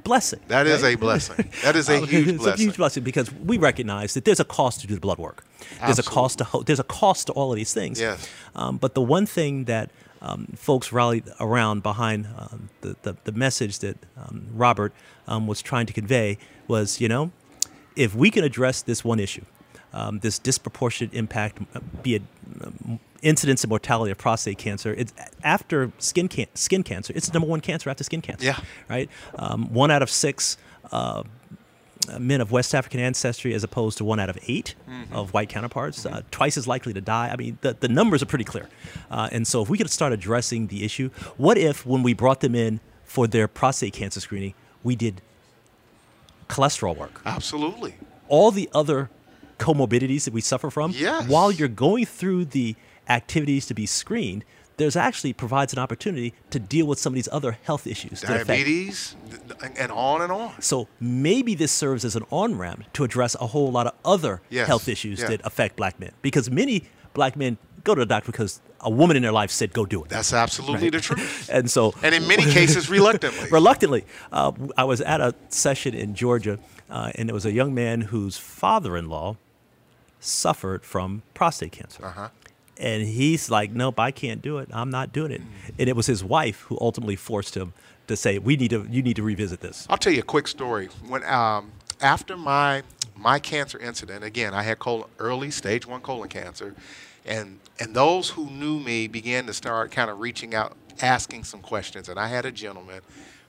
blessing. 0.07 0.39
That 0.47 0.65
is 0.67 0.81
right? 0.83 0.95
a 0.95 0.97
blessing. 0.97 1.49
That 1.63 1.75
is 1.75 1.89
a 1.89 1.95
Uh, 2.01 2.05
huge 2.05 2.27
it's 2.27 2.37
blessing. 2.43 2.53
a 2.53 2.63
huge 2.65 2.77
blessing 2.77 3.03
because 3.03 3.27
we 3.51 3.55
recognize 3.69 4.09
that 4.15 4.23
there's 4.25 4.39
a 4.47 4.49
cost 4.59 4.75
to 4.81 4.87
do 4.87 4.93
the 4.99 4.99
blood 5.07 5.19
work. 5.27 5.39
There's 5.85 5.99
a 5.99 6.03
cost 6.17 6.37
to 6.39 6.43
ho- 6.51 6.63
there's 6.67 6.79
a 6.87 6.89
cost 7.01 7.27
to 7.27 7.33
all 7.33 7.49
of 7.53 7.57
these 7.61 7.73
things. 7.79 7.99
Yes. 7.99 8.19
Um, 8.55 8.77
but 8.83 8.91
the 8.99 9.01
one 9.17 9.25
thing 9.37 9.65
that 9.65 9.87
um, 10.21 10.41
folks 10.67 10.91
rallied 10.91 11.25
around 11.39 11.83
behind 11.83 12.19
um, 12.41 12.69
the, 12.81 12.95
the 13.05 13.13
the 13.27 13.31
message 13.45 13.75
that 13.85 13.97
um, 14.21 14.37
Robert 14.65 14.91
um, 15.27 15.45
was 15.51 15.61
trying 15.61 15.85
to 15.91 15.93
convey 16.01 16.37
was, 16.67 16.99
you 17.01 17.07
know, 17.13 17.31
if 17.95 18.15
we 18.15 18.29
can 18.31 18.43
address 18.43 18.81
this 18.83 19.03
one 19.11 19.19
issue, 19.27 19.45
um, 19.97 20.19
this 20.19 20.38
disproportionate 20.39 21.13
impact, 21.13 21.57
uh, 21.75 21.79
be 22.03 22.15
it 22.15 22.21
um, 22.63 22.99
incidence 23.21 23.63
and 23.63 23.69
mortality 23.69 24.12
of 24.12 24.17
prostate 24.17 24.57
cancer, 24.57 24.93
it's 24.93 25.13
after 25.43 25.91
skin 25.97 26.27
can- 26.27 26.53
skin 26.53 26.83
cancer. 26.83 27.13
It's 27.15 27.27
the 27.27 27.33
number 27.33 27.49
one 27.49 27.62
cancer 27.62 27.89
after 27.89 28.03
skin 28.03 28.21
cancer. 28.21 28.45
Yeah. 28.45 28.60
Right. 28.89 29.10
Um, 29.36 29.73
one 29.73 29.89
out 29.91 30.01
of 30.01 30.10
six. 30.10 30.57
Uh, 30.91 31.23
men 32.19 32.39
of 32.39 32.51
West 32.51 32.73
African 32.73 33.01
ancestry 33.01 33.53
as 33.53 33.63
opposed 33.65 33.97
to 33.97 34.05
one 34.05 34.17
out 34.19 34.29
of 34.29 34.38
8 34.47 34.75
of 35.12 35.33
white 35.33 35.49
counterparts, 35.49 36.05
uh, 36.05 36.21
twice 36.31 36.55
as 36.55 36.65
likely 36.65 36.93
to 36.93 37.01
die. 37.01 37.27
I 37.33 37.36
mean, 37.36 37.57
the, 37.62 37.75
the 37.77 37.89
numbers 37.89 38.21
are 38.23 38.27
pretty 38.27 38.45
clear. 38.45 38.69
Uh, 39.12 39.27
and 39.31 39.45
so, 39.45 39.62
if 39.62 39.67
we 39.69 39.77
could 39.77 39.89
start 39.89 40.13
addressing 40.13 40.67
the 40.67 40.86
issue, 40.86 41.10
what 41.36 41.57
if 41.57 41.86
when 41.86 42.03
we 42.03 42.13
brought 42.13 42.39
them 42.39 42.55
in 42.55 42.79
for 43.03 43.27
their 43.27 43.47
prostate 43.47 43.93
cancer 43.93 44.21
screening, 44.21 44.53
we 44.83 44.95
did 44.95 45.21
cholesterol 46.47 46.95
work? 46.95 47.19
Absolutely. 47.25 47.95
all 48.29 48.51
the 48.51 48.69
other 48.73 49.10
comorbidities 49.59 50.25
that 50.25 50.33
we 50.33 50.41
suffer 50.41 50.69
from, 50.69 50.91
Yes. 50.95 51.27
while 51.27 51.51
you're 51.51 51.67
going 51.67 52.05
through 52.05 52.45
the 52.45 52.75
activities 53.09 53.65
to 53.67 53.73
be 53.73 53.85
screened, 53.85 54.43
there's 54.77 54.95
actually 54.95 55.33
provides 55.33 55.73
an 55.73 55.79
opportunity 55.79 56.33
to 56.51 56.59
deal 56.59 56.85
with 56.85 56.99
some 56.99 57.13
of 57.13 57.15
these 57.15 57.29
other 57.31 57.57
health 57.63 57.87
issues. 57.87 58.21
Diabetes, 58.21 59.15
and 59.75 59.91
on 59.91 60.21
and 60.21 60.31
on. 60.31 60.61
So 60.61 60.87
maybe 60.99 61.55
this 61.55 61.71
serves 61.71 62.05
as 62.05 62.15
an 62.15 62.23
on 62.29 62.57
ramp 62.59 62.83
to 62.93 63.03
address 63.03 63.35
a 63.41 63.47
whole 63.47 63.71
lot 63.71 63.87
of 63.87 63.93
other 64.05 64.41
Yes, 64.49 64.67
health 64.67 64.87
issues 64.87 65.19
yeah. 65.21 65.29
that 65.29 65.41
affect 65.45 65.77
black 65.77 65.99
men. 65.99 66.11
Because 66.21 66.51
many 66.51 66.83
black 67.15 67.35
men 67.35 67.57
go 67.83 67.95
to 67.95 67.99
the 68.01 68.05
doctor 68.05 68.31
because 68.31 68.61
a 68.81 68.89
woman 68.91 69.17
in 69.17 69.23
their 69.23 69.31
life 69.31 69.49
said, 69.49 69.73
go 69.73 69.83
do 69.83 70.03
it. 70.03 70.09
That's 70.09 70.31
absolutely 70.33 70.91
the 70.91 70.99
truth. 71.01 71.49
and 71.51 71.71
so 71.71 71.95
And 72.03 72.13
in 72.13 72.27
many 72.27 72.43
cases, 72.43 72.87
reluctantly. 72.97 73.49
reluctantly. 73.49 74.05
Uh, 74.31 74.51
I 74.77 74.83
was 74.83 75.01
at 75.01 75.21
a 75.21 75.33
session 75.49 75.95
in 75.95 76.13
Georgia, 76.13 76.59
uh, 76.87 77.11
and 77.15 77.27
there 77.27 77.33
was 77.33 77.47
a 77.47 77.51
young 77.51 77.73
man 77.73 78.01
whose 78.01 78.37
father-in-law 78.37 79.37
suffered 80.19 80.84
from 80.84 81.23
prostate 81.34 81.71
cancer. 81.71 82.06
Uh-huh. 82.06 82.30
And 82.80 83.03
he's 83.03 83.49
like, 83.49 83.71
"Nope, 83.71 83.99
I 83.99 84.12
can't 84.12 84.41
do 84.41 84.60
it. 84.60 84.69
I'm 84.71 84.91
not 84.91 85.12
doing 85.12 85.32
it." 85.32 85.41
And 85.80 85.89
it 85.89 85.95
was 85.95 86.06
his 86.06 86.23
wife 86.23 86.62
who 86.62 86.77
ultimately 86.80 87.15
forced 87.15 87.56
him 87.56 87.73
to 88.08 88.15
say, 88.15 88.38
"We 88.38 88.56
need 88.56 88.69
to. 88.69 88.88
You 88.89 89.01
need 89.01 89.15
to 89.15 89.23
revisit 89.23 89.62
this." 89.62 89.88
I'll 89.89 89.97
tell 89.97 90.13
you 90.13 90.19
a 90.19 90.23
quick 90.23 90.47
story. 90.47 90.89
When 91.08 91.23
um, 91.23 91.71
after 92.01 92.38
my 92.38 92.84
my 93.15 93.39
cancer 93.39 93.80
incident, 93.80 94.23
again, 94.23 94.53
I 94.53 94.62
had 94.62 94.77
colon, 94.77 95.10
early 95.17 95.49
stage 95.49 95.88
one 95.88 96.01
colon 96.01 96.30
cancer, 96.30 96.75
and 97.25 97.60
and 97.80 97.95
those 97.95 98.30
who 98.30 98.49
knew 98.49 98.80
me 98.80 99.08
began 99.08 99.47
to 99.47 99.53
start 99.53 99.91
kind 99.91 100.12
of 100.12 100.19
reaching 100.19 100.53
out, 100.53 100.77
asking 101.01 101.45
some 101.45 101.62
questions. 101.62 102.10
And 102.10 102.19
I 102.19 102.27
had 102.27 102.45
a 102.45 102.51
gentleman 102.51 103.01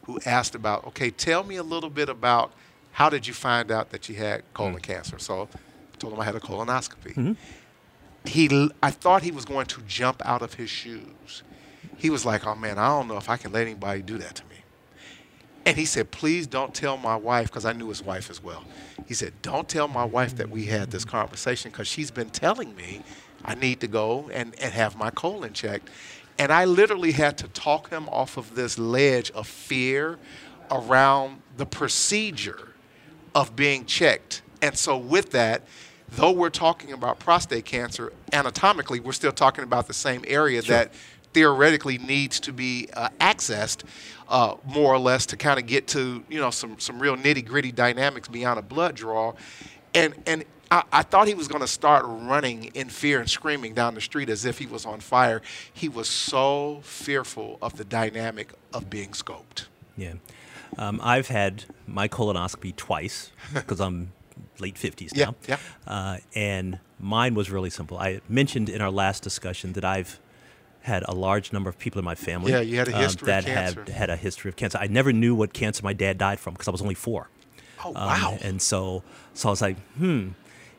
who 0.04 0.18
asked 0.24 0.54
about, 0.54 0.87
okay, 0.87 1.11
tell 1.11 1.44
me 1.44 1.57
a 1.57 1.62
little 1.62 1.90
bit 1.90 2.09
about 2.09 2.52
how 2.92 3.11
did 3.11 3.26
you 3.26 3.35
find 3.35 3.70
out 3.70 3.90
that 3.90 4.09
you 4.09 4.14
had 4.14 4.42
colon 4.54 4.81
cancer? 4.81 5.18
So 5.18 5.48
told 5.98 6.12
him 6.12 6.20
I 6.20 6.24
had 6.24 6.34
a 6.34 6.40
colonoscopy. 6.40 7.14
Mm-hmm. 7.14 7.32
He, 8.24 8.48
l- 8.50 8.70
I 8.82 8.90
thought 8.90 9.22
he 9.22 9.30
was 9.30 9.44
going 9.44 9.66
to 9.66 9.80
jump 9.82 10.22
out 10.24 10.42
of 10.42 10.54
his 10.54 10.70
shoes. 10.70 11.42
He 11.96 12.11
was 12.11 12.24
like, 12.24 12.46
oh 12.46 12.54
man, 12.54 12.78
I 12.78 12.88
don't 12.88 13.08
know 13.08 13.16
if 13.16 13.28
I 13.28 13.37
can 13.37 13.52
let 13.52 13.62
anybody 13.62 14.02
do 14.02 14.18
that 14.18 14.34
to 14.37 14.44
me. 14.44 14.56
And 15.66 15.76
he 15.76 15.84
said, 15.84 16.11
please 16.11 16.46
don't 16.46 16.74
tell 16.74 16.96
my 16.96 17.16
wife, 17.16 17.48
because 17.48 17.66
I 17.66 17.72
knew 17.72 17.88
his 17.88 18.02
wife 18.02 18.30
as 18.30 18.42
well. 18.42 18.64
He 19.06 19.14
said, 19.14 19.34
don't 19.42 19.68
tell 19.68 19.87
my 19.87 20.04
wife 20.04 20.37
that 20.37 20.48
we 20.48 20.66
had 20.66 20.90
this 20.90 21.04
conversation 21.04 21.70
because 21.70 21.87
she's 21.87 22.11
been 22.11 22.30
telling 22.30 22.74
me 22.74 23.02
I 23.44 23.54
need 23.54 23.80
to 23.80 23.88
go 23.88 24.30
and, 24.32 24.54
and 24.61 24.72
have 24.72 24.96
my 24.96 25.11
colon 25.11 25.52
checked. 25.52 25.90
And 26.38 26.52
I 26.52 26.64
literally 26.64 27.12
had 27.12 27.37
to 27.38 27.48
talk 27.48 27.90
him 27.90 28.08
off 28.08 28.37
of 28.37 28.54
this 28.54 28.78
ledge 28.78 29.30
of 29.32 29.46
fear 29.46 30.18
around 30.70 31.42
the 31.56 31.66
procedure 31.66 32.68
of 33.34 33.56
being 33.56 33.84
checked. 33.84 34.42
And 34.62 34.76
so, 34.76 34.96
with 34.96 35.32
that, 35.32 35.62
though 36.12 36.32
we're 36.32 36.50
talking 36.50 36.92
about 36.92 37.18
prostate 37.18 37.64
cancer, 37.64 38.12
anatomically, 38.32 39.00
we're 39.00 39.12
still 39.12 39.32
talking 39.32 39.64
about 39.64 39.86
the 39.86 39.94
same 39.94 40.24
area 40.26 40.62
that 40.62 40.92
theoretically 41.32 41.98
needs 41.98 42.40
to 42.40 42.52
be 42.52 42.88
uh, 42.94 43.08
accessed 43.20 43.84
uh, 44.28 44.56
more 44.64 44.92
or 44.92 44.98
less 44.98 45.26
to 45.26 45.36
kind 45.36 45.58
of 45.58 45.66
get 45.66 45.86
to 45.88 46.24
you 46.28 46.40
know 46.40 46.50
some 46.50 46.78
some 46.78 47.00
real 47.00 47.16
nitty 47.16 47.44
gritty 47.44 47.72
dynamics 47.72 48.28
beyond 48.28 48.58
a 48.58 48.62
blood 48.62 48.94
draw. 48.94 49.32
and 49.94 50.14
and 50.26 50.44
I, 50.70 50.82
I 50.92 51.02
thought 51.02 51.28
he 51.28 51.34
was 51.34 51.48
going 51.48 51.60
to 51.62 51.68
start 51.68 52.04
running 52.06 52.64
in 52.74 52.88
fear 52.88 53.20
and 53.20 53.28
screaming 53.28 53.74
down 53.74 53.94
the 53.94 54.00
street 54.00 54.28
as 54.28 54.44
if 54.44 54.58
he 54.58 54.66
was 54.66 54.84
on 54.84 55.00
fire. 55.00 55.40
He 55.72 55.88
was 55.88 56.08
so 56.08 56.80
fearful 56.82 57.58
of 57.62 57.76
the 57.76 57.84
dynamic 57.84 58.52
of 58.72 58.90
being 58.90 59.10
scoped. 59.10 59.66
Yeah. 59.96 60.14
Um, 60.76 61.00
I've 61.02 61.28
had 61.28 61.64
my 61.86 62.08
colonoscopy 62.08 62.76
twice 62.76 63.30
because 63.54 63.80
I'm 63.80 64.12
late 64.60 64.76
50s 64.76 65.10
Yeah, 65.14 65.26
now. 65.26 65.34
yeah. 65.46 65.56
Uh, 65.86 66.18
and 66.34 66.78
mine 67.00 67.34
was 67.34 67.50
really 67.50 67.70
simple. 67.70 67.98
I 67.98 68.20
mentioned 68.28 68.68
in 68.68 68.80
our 68.80 68.90
last 68.90 69.22
discussion 69.22 69.72
that 69.74 69.84
I've 69.84 70.18
had 70.82 71.02
a 71.08 71.14
large 71.14 71.52
number 71.52 71.68
of 71.68 71.78
people 71.78 71.98
in 71.98 72.04
my 72.04 72.14
family 72.14 72.52
Yeah, 72.52 72.60
you 72.60 72.78
had 72.78 72.88
a 72.88 72.94
um, 72.96 73.02
history 73.02 73.22
of 73.32 73.44
that 73.44 73.44
had 73.44 73.88
had 73.88 74.10
a 74.10 74.16
history 74.16 74.48
of 74.48 74.56
cancer. 74.56 74.78
I 74.80 74.86
never 74.86 75.12
knew 75.12 75.34
what 75.34 75.52
cancer 75.52 75.82
my 75.82 75.92
dad 75.92 76.18
died 76.18 76.40
from 76.40 76.54
because 76.54 76.68
I 76.68 76.70
was 76.70 76.80
only 76.82 76.94
four. 76.94 77.28
Oh 77.84 77.88
Um, 77.90 77.94
wow! 77.94 78.38
and 78.42 78.60
so, 78.62 79.02
so 79.34 79.48
I 79.48 79.52
was 79.52 79.60
like, 79.62 79.78
hmm, 79.98 80.30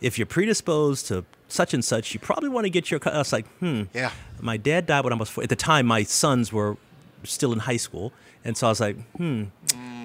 if 0.01 0.17
you're 0.17 0.25
predisposed 0.25 1.07
to 1.07 1.25
such 1.47 1.73
and 1.73 1.83
such, 1.83 2.13
you 2.13 2.19
probably 2.19 2.49
want 2.49 2.65
to 2.65 2.69
get 2.69 2.89
your. 2.91 2.99
co-" 2.99 3.11
I 3.11 3.17
was 3.19 3.31
like, 3.33 3.47
hmm. 3.59 3.83
Yeah. 3.93 4.11
My 4.41 4.57
dad 4.57 4.85
died 4.85 5.03
when 5.03 5.13
I 5.13 5.15
was 5.15 5.29
four. 5.29 5.43
At 5.43 5.49
the 5.49 5.55
time, 5.55 5.85
my 5.85 6.03
sons 6.03 6.51
were 6.51 6.77
still 7.23 7.53
in 7.53 7.59
high 7.59 7.77
school, 7.77 8.11
and 8.43 8.57
so 8.57 8.67
I 8.67 8.69
was 8.69 8.79
like, 8.79 8.97
hmm. 9.17 9.43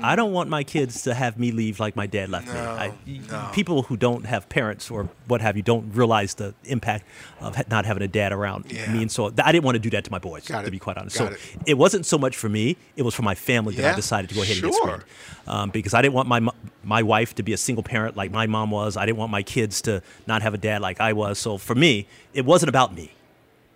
I 0.05 0.17
don't 0.17 0.33
want 0.33 0.51
my 0.51 0.65
kids 0.65 1.03
to 1.05 1.15
have 1.15 1.39
me 1.39 1.51
leave 1.51 1.81
like 1.81 1.97
my 1.97 2.07
dad 2.07 2.29
left 2.29 2.47
me. 2.49 2.53
I, 2.59 2.93
no. 3.31 3.51
People 3.53 3.83
who 3.85 3.97
don't 3.97 4.27
have 4.27 4.49
parents 4.49 4.91
or 4.91 5.09
what 5.29 5.41
have 5.41 5.57
you 5.57 5.63
don't 5.63 5.91
realize 5.95 6.35
the 6.35 6.55
impact 6.65 7.07
of 7.41 7.57
not 7.71 7.87
having 7.87 8.03
a 8.03 8.09
dad 8.09 8.31
around 8.33 8.71
Yeah. 8.71 8.93
me, 8.93 9.01
and 9.03 9.11
so 9.11 9.33
I 9.43 9.51
didn't 9.51 9.65
want 9.65 9.77
to 9.77 9.79
do 9.81 9.91
that 9.91 10.05
to 10.05 10.11
my 10.11 10.19
boys. 10.19 10.47
Got 10.47 10.61
to 10.63 10.67
it. 10.69 10.71
be 10.71 10.79
quite 10.79 10.99
honest, 10.99 11.17
Got 11.19 11.29
so 11.29 11.35
it. 11.35 11.41
it 11.67 11.75
wasn't 11.79 12.05
so 12.05 12.19
much 12.19 12.37
for 12.37 12.49
me; 12.51 12.77
it 12.97 13.03
was 13.03 13.15
for 13.15 13.23
my 13.23 13.35
family 13.35 13.75
that 13.77 13.93
I 13.95 13.97
decided 13.97 14.29
to 14.29 14.35
go 14.35 14.43
ahead 14.43 14.57
and 14.57 14.65
get 14.67 14.75
sure. 14.75 14.83
screened 14.83 15.05
um, 15.47 15.71
because 15.71 15.95
I 15.95 16.03
didn't 16.03 16.15
want 16.15 16.29
my 16.29 16.41
my 16.83 17.03
wife 17.03 17.35
to 17.37 17.43
be 17.43 17.55
a 17.55 17.57
single 17.57 17.83
parent 17.83 18.15
like 18.17 18.31
my 18.31 18.47
mom 18.47 18.71
was. 18.71 18.97
I 18.99 19.07
didn't 19.07 19.19
want 19.19 19.33
my 19.33 19.43
kids 19.43 19.81
to 19.83 20.03
not 20.27 20.43
have 20.43 20.53
a 20.53 20.59
dad 20.59 20.83
like 20.83 21.01
I 21.01 21.15
was. 21.15 21.39
So 21.39 21.57
for 21.57 21.75
me, 21.75 22.07
it 22.35 22.45
wasn't 22.45 22.69
about 22.69 22.95
me 22.95 23.13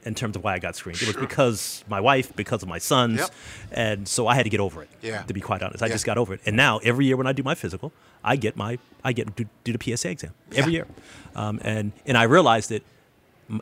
in 0.04 0.14
terms 0.14 0.36
of 0.36 0.44
why 0.44 0.54
I 0.54 0.58
got 0.58 0.76
screened. 0.76 1.00
It 1.02 1.06
was 1.08 1.16
because 1.16 1.84
my 1.88 2.00
wife, 2.00 2.34
because 2.36 2.62
of 2.62 2.68
my 2.68 2.78
sons, 2.78 3.18
Yep. 3.20 3.30
and 3.72 4.08
so 4.08 4.26
I 4.26 4.34
had 4.34 4.44
to 4.44 4.50
get 4.50 4.60
over 4.60 4.82
it. 4.82 4.88
Yeah. 5.02 5.22
To 5.22 5.34
be 5.34 5.40
quite 5.40 5.62
honest, 5.62 5.82
I 5.82 5.86
Yeah. 5.86 5.92
just 5.94 6.06
got 6.06 6.16
over 6.18 6.34
it. 6.34 6.40
And 6.46 6.56
now 6.56 6.78
every 6.78 7.04
year 7.06 7.16
when 7.16 7.26
I 7.26 7.32
do 7.32 7.42
my 7.42 7.54
physical, 7.54 7.92
I 8.24 8.36
get 8.36 8.56
my 8.56 8.78
I 9.04 9.12
get 9.12 9.34
do, 9.36 9.44
do 9.64 9.72
the 9.72 9.78
PSA 9.78 10.10
exam 10.10 10.32
every 10.54 10.72
Yeah. 10.72 10.78
year, 10.78 10.86
um, 11.36 11.60
and 11.62 11.92
and 12.06 12.16
I 12.18 12.24
realized 12.24 12.70
that. 12.70 12.82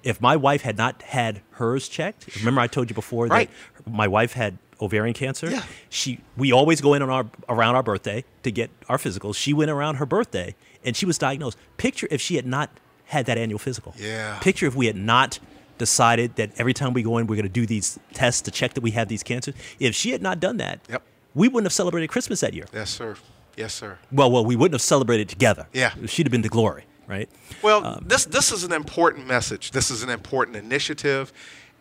If 0.02 0.20
my 0.20 0.34
wife 0.34 0.62
had 0.62 0.76
not 0.76 1.00
had 1.02 1.42
hers 1.52 1.86
checked, 1.88 2.26
remember 2.40 2.60
I 2.60 2.66
told 2.66 2.90
you 2.90 2.94
before 2.94 3.28
Right. 3.28 3.48
that 3.76 3.88
my 3.88 4.08
wife 4.08 4.32
had 4.32 4.58
ovarian 4.80 5.14
cancer. 5.14 5.48
Yeah. 5.48 5.62
She 5.88 6.18
we 6.36 6.50
always 6.50 6.80
go 6.80 6.92
in 6.94 7.02
on 7.02 7.08
our 7.08 7.26
around 7.48 7.76
our 7.76 7.84
birthday 7.84 8.24
to 8.42 8.50
get 8.50 8.68
our 8.88 8.98
physicals. 8.98 9.36
She 9.36 9.52
went 9.52 9.70
around 9.70 9.94
her 9.96 10.04
birthday 10.06 10.56
and 10.84 10.96
she 10.96 11.06
was 11.06 11.18
diagnosed. 11.18 11.56
Picture 11.76 12.08
if 12.10 12.20
she 12.20 12.34
had 12.34 12.46
not 12.46 12.70
had 13.04 13.26
that 13.26 13.38
annual 13.38 13.60
physical. 13.60 13.94
Yeah. 13.96 14.40
Picture 14.40 14.66
if 14.66 14.74
we 14.74 14.86
had 14.86 14.96
not 14.96 15.38
decided 15.78 16.36
that 16.36 16.50
every 16.58 16.72
time 16.74 16.92
we 16.92 17.02
go 17.02 17.18
in 17.18 17.26
we're 17.26 17.36
going 17.36 17.42
to 17.46 17.48
do 17.48 17.66
these 17.66 17.98
tests 18.14 18.42
to 18.42 18.50
check 18.50 18.74
that 18.74 18.80
we 18.82 18.92
have 18.92 19.08
these 19.08 19.22
cancers. 19.22 19.54
If 19.78 19.94
she 19.94 20.10
had 20.12 20.22
not 20.22 20.40
done 20.40 20.56
that, 20.58 20.80
Yep. 20.88 21.02
we 21.34 21.48
wouldn't 21.48 21.66
have 21.66 21.72
celebrated 21.72 22.08
Christmas 22.08 22.40
that 22.40 22.54
year. 22.54 22.66
Yes, 22.72 22.90
sir. 22.90 23.16
Yes, 23.56 23.72
sir. 23.74 23.98
Well, 24.12 24.30
well, 24.30 24.44
we 24.44 24.54
wouldn't 24.56 24.74
have 24.74 24.82
celebrated 24.82 25.28
together. 25.28 25.66
Yeah. 25.72 25.92
She'd 26.06 26.26
have 26.26 26.30
been 26.30 26.42
to 26.42 26.48
glory, 26.48 26.84
right? 27.06 27.28
Well, 27.62 27.84
Um, 27.86 28.04
this 28.06 28.24
this 28.26 28.52
is 28.52 28.64
an 28.64 28.72
important 28.72 29.26
message. 29.26 29.70
This 29.70 29.90
is 29.90 30.02
an 30.02 30.10
important 30.10 30.56
initiative, 30.58 31.32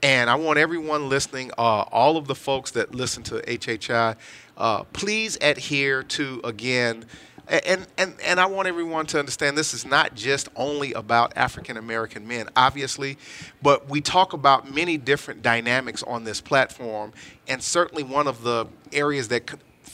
and 0.01 0.29
I 0.29 0.35
want 0.35 0.57
everyone 0.57 1.09
listening, 1.09 1.51
uh, 1.57 1.81
all 1.91 2.15
of 2.17 2.27
the 2.27 2.35
folks 2.35 2.71
that 2.71 2.95
listen 2.95 3.23
to 3.23 3.41
HHI, 3.47 4.15
uh, 4.57 4.83
please 4.93 5.37
adhere 5.41 6.01
to 6.03 6.39
again. 6.45 7.05
And, 7.47 7.85
and, 7.97 8.15
and 8.23 8.39
I 8.39 8.47
want 8.47 8.67
everyone 8.67 9.05
to 9.07 9.19
understand 9.19 9.57
this 9.57 9.73
is 9.73 9.85
not 9.85 10.15
just 10.15 10.49
only 10.55 10.93
about 10.93 11.33
African 11.35 11.77
American 11.77 12.27
men, 12.27 12.49
obviously, 12.55 13.17
but 13.61 13.87
we 13.87 14.01
talk 14.01 14.33
about 14.33 14.73
many 14.73 14.97
different 14.97 15.41
dynamics 15.41 16.01
on 16.03 16.23
this 16.23 16.41
platform. 16.41 17.13
And 17.47 17.61
certainly 17.61 18.03
one 18.03 18.27
of 18.27 18.41
the 18.41 18.67
areas 18.91 19.27
that 19.27 19.45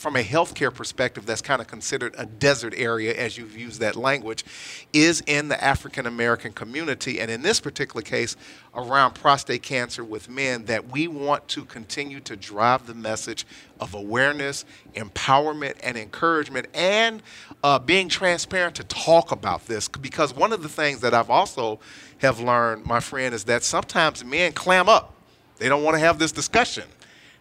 from 0.02 0.16
a 0.16 0.22
healthcare 0.22 0.74
perspective 0.74 1.24
that's 1.26 1.40
kind 1.40 1.60
of 1.60 1.68
considered 1.68 2.12
a 2.18 2.26
desert 2.26 2.74
area, 2.76 3.14
as 3.14 3.38
you've 3.38 3.56
used 3.56 3.78
that 3.78 3.94
language, 3.94 4.44
is 4.92 5.22
in 5.28 5.46
the 5.46 5.62
African 5.62 6.06
American 6.06 6.52
community. 6.52 7.20
And 7.20 7.30
in 7.30 7.40
this 7.40 7.60
particular 7.60 8.02
case, 8.02 8.34
around 8.74 9.14
prostate 9.14 9.62
cancer 9.62 10.02
with 10.02 10.28
men, 10.28 10.64
that 10.64 10.88
we 10.88 11.06
want 11.06 11.46
to 11.48 11.64
continue 11.64 12.18
to 12.18 12.34
drive 12.34 12.88
the 12.88 12.94
message 12.94 13.46
of 13.78 13.94
awareness, 13.94 14.64
empowerment, 14.94 15.76
and 15.84 15.96
encouragement, 15.96 16.66
and 16.74 17.22
uh, 17.62 17.78
being 17.78 18.08
transparent 18.08 18.74
to 18.74 18.84
talk 18.84 19.30
about 19.30 19.64
this. 19.66 19.86
Because 19.86 20.34
one 20.34 20.52
of 20.52 20.64
the 20.64 20.68
things 20.68 21.00
that 21.02 21.14
I've 21.14 21.30
also 21.30 21.78
have 22.18 22.40
learned, 22.40 22.84
my 22.86 22.98
friend, 22.98 23.32
is 23.32 23.44
that 23.44 23.62
sometimes 23.62 24.24
men 24.24 24.50
clam 24.50 24.88
up. 24.88 25.14
They 25.58 25.68
don't 25.68 25.84
want 25.84 25.94
to 25.94 26.00
have 26.00 26.18
this 26.18 26.32
discussion. 26.32 26.88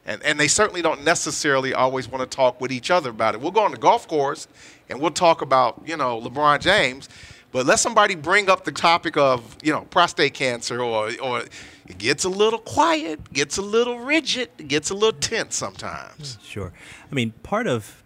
And, 0.05 0.21
and 0.23 0.39
they 0.39 0.47
certainly 0.47 0.81
don't 0.81 1.03
necessarily 1.03 1.73
always 1.73 2.07
want 2.09 2.29
to 2.29 2.35
talk 2.35 2.59
with 2.59 2.71
each 2.71 2.89
other 2.89 3.11
about 3.11 3.35
it. 3.35 3.41
We'll 3.41 3.51
go 3.51 3.61
on 3.61 3.71
the 3.71 3.77
golf 3.77 4.07
course 4.07 4.47
and 4.89 4.99
we'll 4.99 5.11
talk 5.11 5.41
about, 5.41 5.81
you 5.85 5.95
know, 5.95 6.19
LeBron 6.19 6.59
James, 6.59 7.07
but 7.51 7.65
let 7.67 7.79
somebody 7.79 8.15
bring 8.15 8.49
up 8.49 8.65
the 8.65 8.71
topic 8.71 9.15
of, 9.15 9.57
you 9.61 9.71
know, 9.71 9.81
prostate 9.81 10.33
cancer 10.33 10.81
or, 10.81 11.11
or 11.21 11.41
it 11.87 11.97
gets 11.99 12.23
a 12.23 12.29
little 12.29 12.57
quiet, 12.59 13.31
gets 13.31 13.57
a 13.57 13.61
little 13.61 13.99
rigid, 13.99 14.49
gets 14.67 14.89
a 14.89 14.93
little 14.95 15.19
tense 15.19 15.55
sometimes. 15.55 16.37
Mm, 16.37 16.43
sure. 16.49 16.73
I 17.11 17.13
mean, 17.13 17.31
part 17.43 17.67
of 17.67 18.01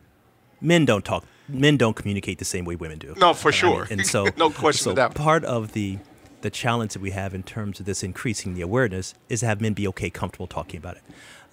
men 0.60 0.84
don't 0.86 1.06
talk. 1.06 1.24
Men 1.48 1.78
don't 1.78 1.96
communicate 1.96 2.40
the 2.40 2.46
same 2.46 2.66
way 2.66 2.76
women 2.76 2.98
do. 2.98 3.14
No, 3.18 3.36
for 3.36 3.50
I 3.50 3.52
mean, 3.52 3.60
sure. 3.60 3.88
and 3.92 4.06
so, 4.06 4.28
No 4.38 4.50
question 4.50 4.86
so 4.86 4.92
about 4.92 5.14
that. 5.14 5.22
part 5.22 5.46
of 5.46 5.74
the 5.74 6.00
the 6.46 6.52
challenge 6.52 6.94
that 6.94 7.02
we 7.02 7.10
have 7.10 7.34
in 7.34 7.42
terms 7.42 7.80
of 7.80 7.88
this 7.88 8.04
increasing 8.04 8.54
the 8.54 8.62
awareness 8.62 9.16
is 9.30 9.40
to 9.40 9.48
have 9.48 9.60
men 9.60 9.74
be 9.74 9.88
okay, 9.88 10.12
comfortable 10.12 10.46
talking 10.46 10.78
about 10.78 10.96
it. 10.96 11.02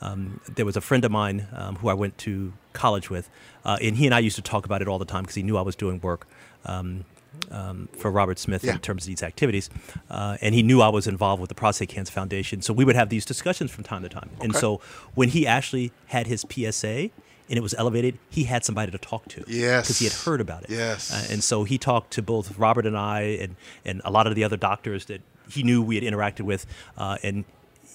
Um, 0.02 0.40
there 0.54 0.66
was 0.66 0.76
a 0.76 0.82
friend 0.82 1.02
of 1.02 1.10
mine 1.10 1.48
um, 1.54 1.76
who 1.76 1.88
I 1.88 1.94
went 1.94 2.18
to 2.18 2.52
college 2.74 3.08
with, 3.08 3.30
uh, 3.64 3.78
and 3.80 3.96
he 3.96 4.04
and 4.04 4.14
I 4.14 4.18
used 4.18 4.36
to 4.36 4.42
talk 4.42 4.66
about 4.66 4.82
it 4.82 4.88
all 4.88 4.98
the 4.98 5.06
time 5.06 5.22
because 5.22 5.34
he 5.36 5.42
knew 5.42 5.56
I 5.56 5.62
was 5.62 5.74
doing 5.76 5.98
work. 6.00 6.26
Um, 6.66 7.06
um, 7.50 7.88
for 7.96 8.10
Robert 8.10 8.38
Smith 8.38 8.62
Yeah. 8.62 8.74
in 8.74 8.78
terms 8.80 9.04
of 9.04 9.06
these 9.06 9.22
activities, 9.22 9.70
uh, 10.10 10.36
and 10.42 10.54
he 10.54 10.62
knew 10.62 10.82
I 10.82 10.90
was 10.90 11.06
involved 11.06 11.40
with 11.40 11.48
the 11.48 11.54
Prostate 11.54 11.88
Cancer 11.88 12.12
Foundation. 12.12 12.60
So 12.60 12.74
we 12.74 12.84
would 12.84 12.94
have 12.94 13.08
these 13.08 13.24
discussions 13.24 13.70
from 13.70 13.84
time 13.84 14.02
to 14.02 14.10
time. 14.10 14.28
And 14.42 14.54
so 14.54 14.82
when 15.14 15.30
he 15.30 15.46
actually 15.46 15.92
had 16.08 16.26
his 16.26 16.44
PSA 16.46 17.08
and 17.48 17.58
it 17.58 17.62
was 17.62 17.74
elevated, 17.74 18.18
he 18.30 18.44
had 18.44 18.64
somebody 18.64 18.90
to 18.92 18.98
talk 18.98 19.28
to. 19.28 19.44
Yes. 19.46 19.86
Because 19.86 19.98
he 19.98 20.04
had 20.06 20.14
heard 20.14 20.40
about 20.40 20.64
it. 20.64 20.70
Yes. 20.70 21.12
Uh, 21.12 21.32
and 21.32 21.44
so 21.44 21.64
he 21.64 21.78
talked 21.78 22.12
to 22.12 22.22
both 22.22 22.58
Robert 22.58 22.86
and 22.86 22.96
I 22.96 23.20
and, 23.40 23.56
and 23.84 24.00
a 24.04 24.10
lot 24.10 24.26
of 24.26 24.34
the 24.34 24.44
other 24.44 24.56
doctors 24.56 25.06
that 25.06 25.20
he 25.50 25.62
knew 25.62 25.82
we 25.82 25.96
had 25.96 26.04
interacted 26.04 26.42
with. 26.42 26.66
Uh, 26.96 27.18
and 27.22 27.44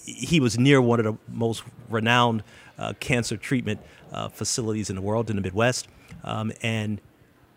he 0.05 0.39
was 0.39 0.57
near 0.57 0.81
one 0.81 0.99
of 0.99 1.05
the 1.05 1.17
most 1.27 1.63
renowned 1.89 2.43
uh, 2.77 2.93
cancer 2.99 3.37
treatment 3.37 3.79
uh, 4.11 4.29
facilities 4.29 4.89
in 4.89 4.95
the 4.95 5.01
world 5.01 5.29
in 5.29 5.35
the 5.35 5.41
Midwest. 5.41 5.87
Um, 6.23 6.51
and 6.61 7.01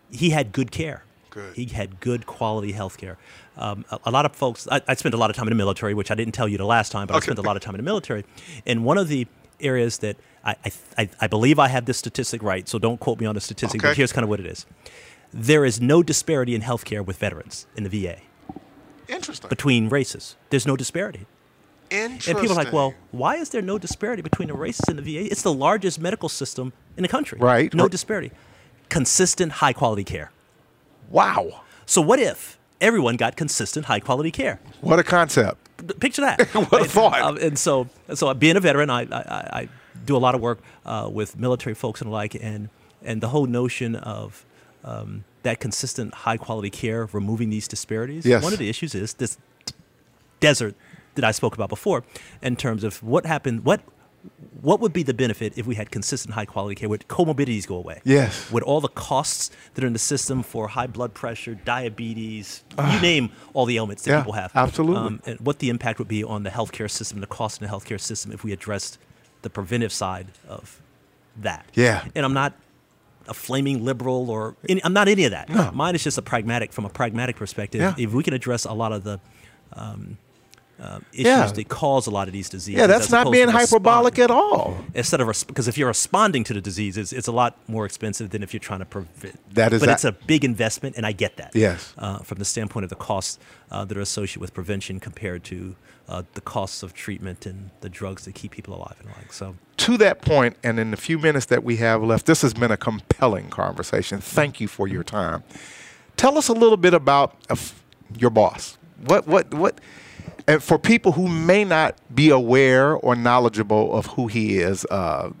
he 0.09 0.31
had 0.31 0.51
good 0.51 0.71
care. 0.71 1.03
Good. 1.29 1.55
He 1.55 1.65
had 1.65 2.01
good 2.01 2.25
quality 2.25 2.73
health 2.73 2.97
care. 2.97 3.17
Um, 3.57 3.85
a, 3.89 3.99
a 4.05 4.11
lot 4.11 4.25
of 4.25 4.35
folks, 4.35 4.67
I, 4.69 4.81
I 4.87 4.95
spent 4.95 5.15
a 5.15 5.17
lot 5.17 5.29
of 5.29 5.35
time 5.35 5.47
in 5.47 5.51
the 5.51 5.55
military, 5.55 5.93
which 5.93 6.11
I 6.11 6.15
didn't 6.15 6.33
tell 6.33 6.47
you 6.47 6.57
the 6.57 6.65
last 6.65 6.91
time, 6.91 7.07
but 7.07 7.15
I 7.15 7.19
spent 7.19 7.39
a 7.39 7.41
lot 7.41 7.55
of 7.55 7.61
time 7.61 7.75
in 7.75 7.79
the 7.79 7.85
military. 7.85 8.25
And 8.65 8.83
one 8.83 8.97
of 8.97 9.07
the 9.07 9.27
areas 9.61 9.99
that 9.99 10.17
I, 10.43 10.55
I, 10.97 11.09
I, 11.21 11.27
believe 11.27 11.59
I 11.59 11.67
have 11.67 11.85
this 11.85 11.97
statistic 11.97 12.41
right, 12.41 12.67
so 12.67 12.79
don't 12.79 12.99
quote 12.99 13.19
me 13.19 13.25
on 13.27 13.35
the 13.35 13.41
statistic, 13.41 13.79
Okay. 13.81 13.89
but 13.89 13.97
here's 13.97 14.11
kind 14.11 14.23
of 14.23 14.29
what 14.29 14.39
it 14.39 14.45
is. 14.45 14.65
There 15.31 15.65
is 15.65 15.79
no 15.79 16.01
disparity 16.01 16.55
in 16.55 16.61
healthcare 16.61 17.05
with 17.05 17.17
veterans 17.17 17.67
in 17.75 17.83
the 17.83 17.89
VA 17.89 18.17
Interesting. 19.07 19.49
between 19.49 19.87
races. 19.89 20.35
There's 20.49 20.65
no 20.65 20.75
disparity. 20.75 21.27
Interesting. 21.91 22.35
And 22.35 22.41
people 22.41 22.57
are 22.57 22.63
like, 22.63 22.73
well, 22.73 22.93
why 23.11 23.35
is 23.35 23.49
there 23.49 23.61
no 23.61 23.77
disparity 23.77 24.21
between 24.21 24.47
the 24.47 24.53
races 24.53 24.87
in 24.89 24.95
the 24.95 25.01
VA? 25.01 25.29
It's 25.29 25.41
the 25.41 25.53
largest 25.53 25.99
medical 25.99 26.29
system 26.29 26.73
in 26.97 27.03
the 27.03 27.09
country. 27.09 27.37
Right. 27.39 27.73
No 27.73 27.87
disparity. 27.87 28.31
Consistent, 28.89 29.53
high 29.53 29.73
quality 29.73 30.03
care. 30.03 30.31
Wow. 31.09 31.61
So 31.85 32.01
what 32.01 32.19
if 32.19 32.57
everyone 32.79 33.17
got 33.17 33.35
consistent, 33.35 33.85
high 33.85 33.99
quality 33.99 34.31
care? 34.31 34.59
What 34.79 34.99
a 34.99 35.03
concept. 35.03 35.67
Picture 35.99 36.21
that. 36.21 36.41
What 36.71 36.81
a 36.81 36.85
thought. 36.85 37.21
Um, 37.21 37.37
and 37.37 37.59
so, 37.59 37.89
so 38.13 38.33
being 38.33 38.55
a 38.55 38.59
veteran, 38.59 38.89
I, 38.89 39.01
I 39.01 39.61
I 39.61 39.69
do 40.05 40.15
a 40.15 40.19
lot 40.19 40.35
of 40.35 40.41
work 40.41 40.59
uh, 40.85 41.09
with 41.11 41.37
military 41.37 41.75
folks 41.75 42.01
and 42.01 42.09
the 42.09 42.13
like, 42.13 42.35
and 42.35 42.69
and 43.03 43.21
the 43.21 43.29
whole 43.29 43.45
notion 43.47 43.95
of 43.95 44.45
um, 44.83 45.23
that 45.43 45.59
consistent, 45.59 46.13
high 46.13 46.37
quality 46.37 46.69
care, 46.69 47.07
removing 47.11 47.49
these 47.49 47.67
disparities. 47.67 48.25
Yes. 48.25 48.43
One 48.43 48.53
of 48.53 48.59
the 48.59 48.69
issues 48.69 48.93
is 48.95 49.13
this 49.15 49.37
desert 50.39 50.75
that 51.15 51.25
I 51.25 51.31
spoke 51.31 51.55
about 51.55 51.69
before, 51.69 52.03
in 52.41 52.55
terms 52.55 52.83
of 52.83 53.01
what 53.03 53.25
happened, 53.25 53.65
what 53.65 53.81
what 54.61 54.79
would 54.79 54.93
be 54.93 55.01
the 55.01 55.15
benefit 55.15 55.53
if 55.57 55.65
we 55.65 55.73
had 55.73 55.89
consistent 55.89 56.35
high 56.35 56.45
quality 56.45 56.75
care? 56.75 56.87
Would 56.87 57.07
comorbidities 57.07 57.65
go 57.65 57.75
away? 57.75 58.01
Yes. 58.03 58.51
Would 58.51 58.61
all 58.61 58.79
the 58.79 58.87
costs 58.87 59.49
that 59.73 59.83
are 59.83 59.87
in 59.87 59.93
the 59.93 59.99
system 59.99 60.43
for 60.43 60.67
high 60.67 60.85
blood 60.85 61.15
pressure, 61.15 61.55
diabetes, 61.55 62.63
you 62.77 63.01
name 63.01 63.31
all 63.53 63.65
the 63.65 63.77
ailments 63.77 64.03
that 64.03 64.11
Yeah, 64.11 64.19
people 64.19 64.33
have, 64.33 64.55
um, 64.55 64.63
absolutely. 64.63 65.19
and 65.25 65.39
what 65.39 65.57
the 65.57 65.69
impact 65.69 65.97
would 65.97 66.07
be 66.07 66.23
on 66.23 66.43
the 66.43 66.51
healthcare 66.51 66.89
system, 66.89 67.19
the 67.19 67.25
cost 67.25 67.59
in 67.61 67.67
the 67.67 67.73
healthcare 67.73 67.99
system 67.99 68.31
if 68.31 68.43
we 68.43 68.51
addressed 68.51 68.99
the 69.41 69.49
preventive 69.49 69.91
side 69.91 70.27
of 70.47 70.81
that. 71.37 71.65
Yeah. 71.73 72.05
And 72.15 72.25
I'm 72.25 72.33
not 72.33 72.53
a 73.27 73.33
flaming 73.33 73.83
liberal 73.83 74.29
or 74.29 74.55
any, 74.67 74.83
I'm 74.83 74.93
not 74.93 75.07
any 75.07 75.25
of 75.25 75.31
that. 75.31 75.49
No. 75.49 75.71
Mine 75.71 75.95
is 75.95 76.03
just 76.03 76.17
a 76.17 76.21
pragmatic, 76.21 76.73
from 76.73 76.85
a 76.85 76.89
pragmatic 76.89 77.35
perspective. 77.35 77.81
Yeah. 77.81 77.95
If 77.97 78.13
we 78.13 78.23
can 78.23 78.33
address 78.33 78.65
a 78.65 78.73
lot 78.73 78.91
of 78.91 79.03
the 79.03 79.19
um, 79.73 80.17
uh, 80.81 80.99
issues 81.13 81.25
yeah. 81.25 81.45
that 81.45 81.69
cause 81.69 82.07
a 82.07 82.11
lot 82.11 82.27
of 82.27 82.33
these 82.33 82.49
diseases. 82.49 82.79
Yeah, 82.79 82.87
that's 82.87 83.11
not 83.11 83.31
being 83.31 83.47
hyperbolic 83.47 84.17
at 84.17 84.31
all. 84.31 84.83
Instead 84.95 85.21
of 85.21 85.27
because 85.47 85.67
if 85.67 85.77
you're 85.77 85.87
responding 85.87 86.43
to 86.45 86.53
the 86.53 86.61
disease, 86.61 86.97
it's, 86.97 87.13
it's, 87.13 87.27
a 87.27 87.31
lot 87.31 87.55
more 87.67 87.85
expensive 87.85 88.31
than 88.31 88.41
if 88.41 88.51
you're 88.51 88.59
trying 88.59 88.79
to 88.79 88.85
prevent. 88.85 89.39
That 89.53 89.73
is, 89.73 89.79
but 89.79 89.85
that. 89.85 89.93
it's 89.93 90.05
a 90.05 90.11
big 90.11 90.43
investment, 90.43 90.97
and 90.97 91.05
I 91.05 91.11
get 91.11 91.37
that. 91.37 91.51
Yes, 91.53 91.93
uh, 91.99 92.19
from 92.19 92.39
the 92.39 92.45
standpoint 92.45 92.83
of 92.83 92.89
the 92.89 92.95
costs 92.95 93.37
uh, 93.69 93.85
that 93.85 93.95
are 93.95 94.01
associated 94.01 94.41
with 94.41 94.55
prevention 94.55 94.99
compared 94.99 95.43
to 95.45 95.75
uh, 96.11 96.23
the 96.33 96.41
costs 96.41 96.83
of 96.83 96.93
treatment 96.93 97.45
and 97.45 97.69
the 97.79 97.89
drugs 97.89 98.25
that 98.25 98.35
keep 98.35 98.51
people 98.51 98.75
alive 98.75 98.95
and 98.99 99.09
like 99.17 99.31
so. 99.31 99.55
To 99.77 99.97
that 99.97 100.21
point, 100.21 100.57
and 100.61 100.77
in 100.77 100.91
the 100.91 100.97
few 100.97 101.17
minutes 101.17 101.45
that 101.47 101.63
we 101.63 101.77
have 101.77 102.03
left, 102.03 102.25
this 102.25 102.41
has 102.41 102.53
been 102.53 102.69
a 102.69 102.77
compelling 102.77 103.49
conversation. 103.49 104.19
Thank 104.19 104.59
you 104.59 104.67
for 104.67 104.87
your 104.87 105.03
time. 105.03 105.43
Tell 106.17 106.37
us 106.37 106.49
a 106.49 106.53
little 106.53 106.77
bit 106.77 106.93
about 106.93 107.35
uh, 107.49 107.55
your 108.17 108.29
boss. 108.29 108.77
What 109.05 109.25
what 109.25 109.53
what 109.53 109.79
and 110.47 110.61
for 110.61 110.77
people 110.77 111.13
who 111.13 111.27
may 111.27 111.63
not 111.63 111.95
be 112.13 112.29
aware 112.29 112.93
or 112.93 113.15
knowledgeable 113.15 113.95
of 113.95 114.05
who 114.07 114.27
he 114.27 114.57
is, 114.57 114.85
uh, 114.91 115.31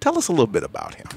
tell 0.00 0.16
us 0.16 0.28
a 0.28 0.32
little 0.32 0.46
bit 0.46 0.62
about 0.62 0.94
him. 0.94 1.08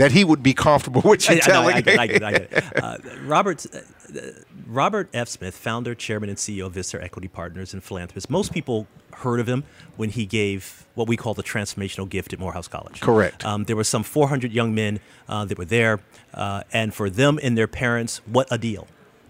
That 0.00 0.12
he 0.12 0.24
would 0.24 0.42
be 0.42 0.54
comfortable 0.54 1.02
with 1.04 1.28
you 1.28 1.36
I, 1.36 1.38
telling. 1.38 1.76
I, 1.76 1.82
I, 1.86 1.92
I, 1.94 2.18
I, 2.22 2.48
I, 2.52 2.78
uh, 2.80 2.98
Robert, 3.22 3.66
uh, 3.74 4.20
Robert 4.66 5.10
F. 5.12 5.28
Smith, 5.28 5.54
founder, 5.54 5.94
chairman, 5.94 6.30
and 6.30 6.38
CEO 6.38 6.66
of 6.66 6.72
Vista 6.72 7.02
Equity 7.02 7.28
Partners 7.28 7.74
and 7.74 7.84
philanthropist. 7.84 8.30
Most 8.30 8.52
people 8.52 8.86
heard 9.12 9.40
of 9.40 9.48
him 9.48 9.64
when 9.96 10.08
he 10.08 10.24
gave 10.24 10.86
what 10.94 11.06
we 11.06 11.16
call 11.16 11.34
the 11.34 11.42
transformational 11.42 12.08
gift 12.08 12.32
at 12.32 12.38
Morehouse 12.38 12.66
College. 12.66 13.00
Correct. 13.00 13.44
Um, 13.44 13.64
there 13.64 13.76
were 13.76 13.84
some 13.84 14.02
400 14.02 14.52
young 14.52 14.74
men 14.74 15.00
uh, 15.28 15.44
that 15.44 15.58
were 15.58 15.66
there, 15.66 16.00
uh, 16.32 16.62
and 16.72 16.94
for 16.94 17.10
them 17.10 17.38
and 17.42 17.58
their 17.58 17.68
parents, 17.68 18.22
what 18.26 18.48
a 18.50 18.56
deal! 18.56 18.88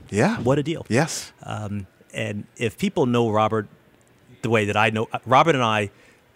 Yeah. 0.09 0.39
What 0.39 0.59
a 0.59 0.63
deal. 0.63 0.87
Yes. 0.89 1.33
Um, 1.43 1.87
and 2.13 2.47
if 2.57 2.79
people 2.79 3.07
know 3.07 3.31
Robert 3.31 3.69
the 4.43 4.51
way 4.51 4.65
that 4.67 4.77
I 4.77 4.91
know, 4.91 5.09
Robert 5.27 5.55
and 5.55 5.65
I 5.65 5.91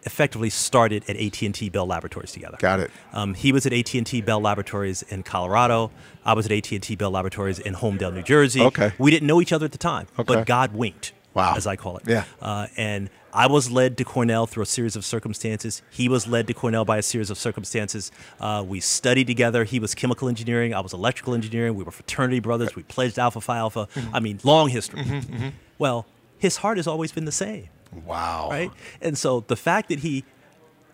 effectively 0.05 0.51
started 0.51 1.05
at 1.09 1.17
AT&T 1.17 1.69
Bell 1.71 1.87
Laboratories 1.87 2.33
together. 2.33 2.57
Got 2.61 2.81
it. 2.81 2.90
Um, 3.12 3.35
he 3.35 3.53
was 3.53 3.67
at 3.67 3.73
AT&T 3.73 4.21
Bell 4.23 4.40
Laboratories 4.40 5.03
in 5.03 5.23
Colorado. 5.23 5.90
I 6.25 6.35
was 6.35 6.47
at 6.47 6.53
AT&T 6.53 6.97
Bell 6.97 7.11
Laboratories 7.11 7.59
in 7.59 7.75
Holmdel, 7.75 8.14
New 8.14 8.23
Jersey. 8.23 8.61
Okay. 8.61 8.93
We 8.99 9.11
didn't 9.11 9.27
know 9.27 9.40
each 9.40 9.53
other 9.53 9.67
at 9.67 9.73
the 9.73 9.79
time, 9.79 10.07
okay. 10.19 10.35
but 10.35 10.47
God 10.47 10.73
winked. 10.75 11.12
Wow. 11.35 11.55
As 11.57 11.67
I 11.67 11.75
call 11.75 11.97
it. 11.97 12.05
Yeah. 12.07 12.25
Uh, 12.40 12.69
and 12.77 13.11
I 13.33 13.49
was 13.49 13.69
led 13.69 13.99
to 13.99 14.05
Cornell 14.05 14.47
through 14.47 14.62
a 14.62 14.67
series 14.67 14.95
of 14.95 15.05
circumstances. 15.05 15.83
He 15.90 16.09
was 16.09 16.29
led 16.29 16.47
to 16.47 16.55
Cornell 16.55 16.85
by 16.85 16.99
a 16.99 17.03
series 17.03 17.29
of 17.29 17.37
circumstances. 17.37 18.12
Uh, 18.38 18.64
we 18.64 18.79
studied 18.79 19.27
together. 19.27 19.64
He 19.64 19.81
was 19.81 19.97
chemical 19.97 20.29
engineering. 20.29 20.73
I 20.73 20.79
was 20.79 20.93
electrical 20.93 21.35
engineering. 21.35 21.75
We 21.75 21.83
were 21.83 21.90
fraternity 21.90 22.38
brothers. 22.38 22.77
We 22.77 22.85
pledged 22.85 23.19
Alpha 23.19 23.40
Phi 23.40 23.59
Alpha. 23.59 23.88
Mm-hmm. 23.95 24.14
I 24.14 24.21
mean, 24.21 24.38
long 24.45 24.69
history. 24.69 25.01
Mm-hmm, 25.03 25.35
mm-hmm. 25.35 25.49
Well, 25.77 26.07
his 26.38 26.59
heart 26.59 26.77
has 26.77 26.87
always 26.87 27.11
been 27.11 27.25
the 27.25 27.33
same. 27.33 27.69
Wow. 28.04 28.48
Right? 28.50 28.70
And 29.00 29.16
so 29.16 29.40
the 29.40 29.57
fact 29.57 29.88
that 29.88 30.00
he 30.00 30.24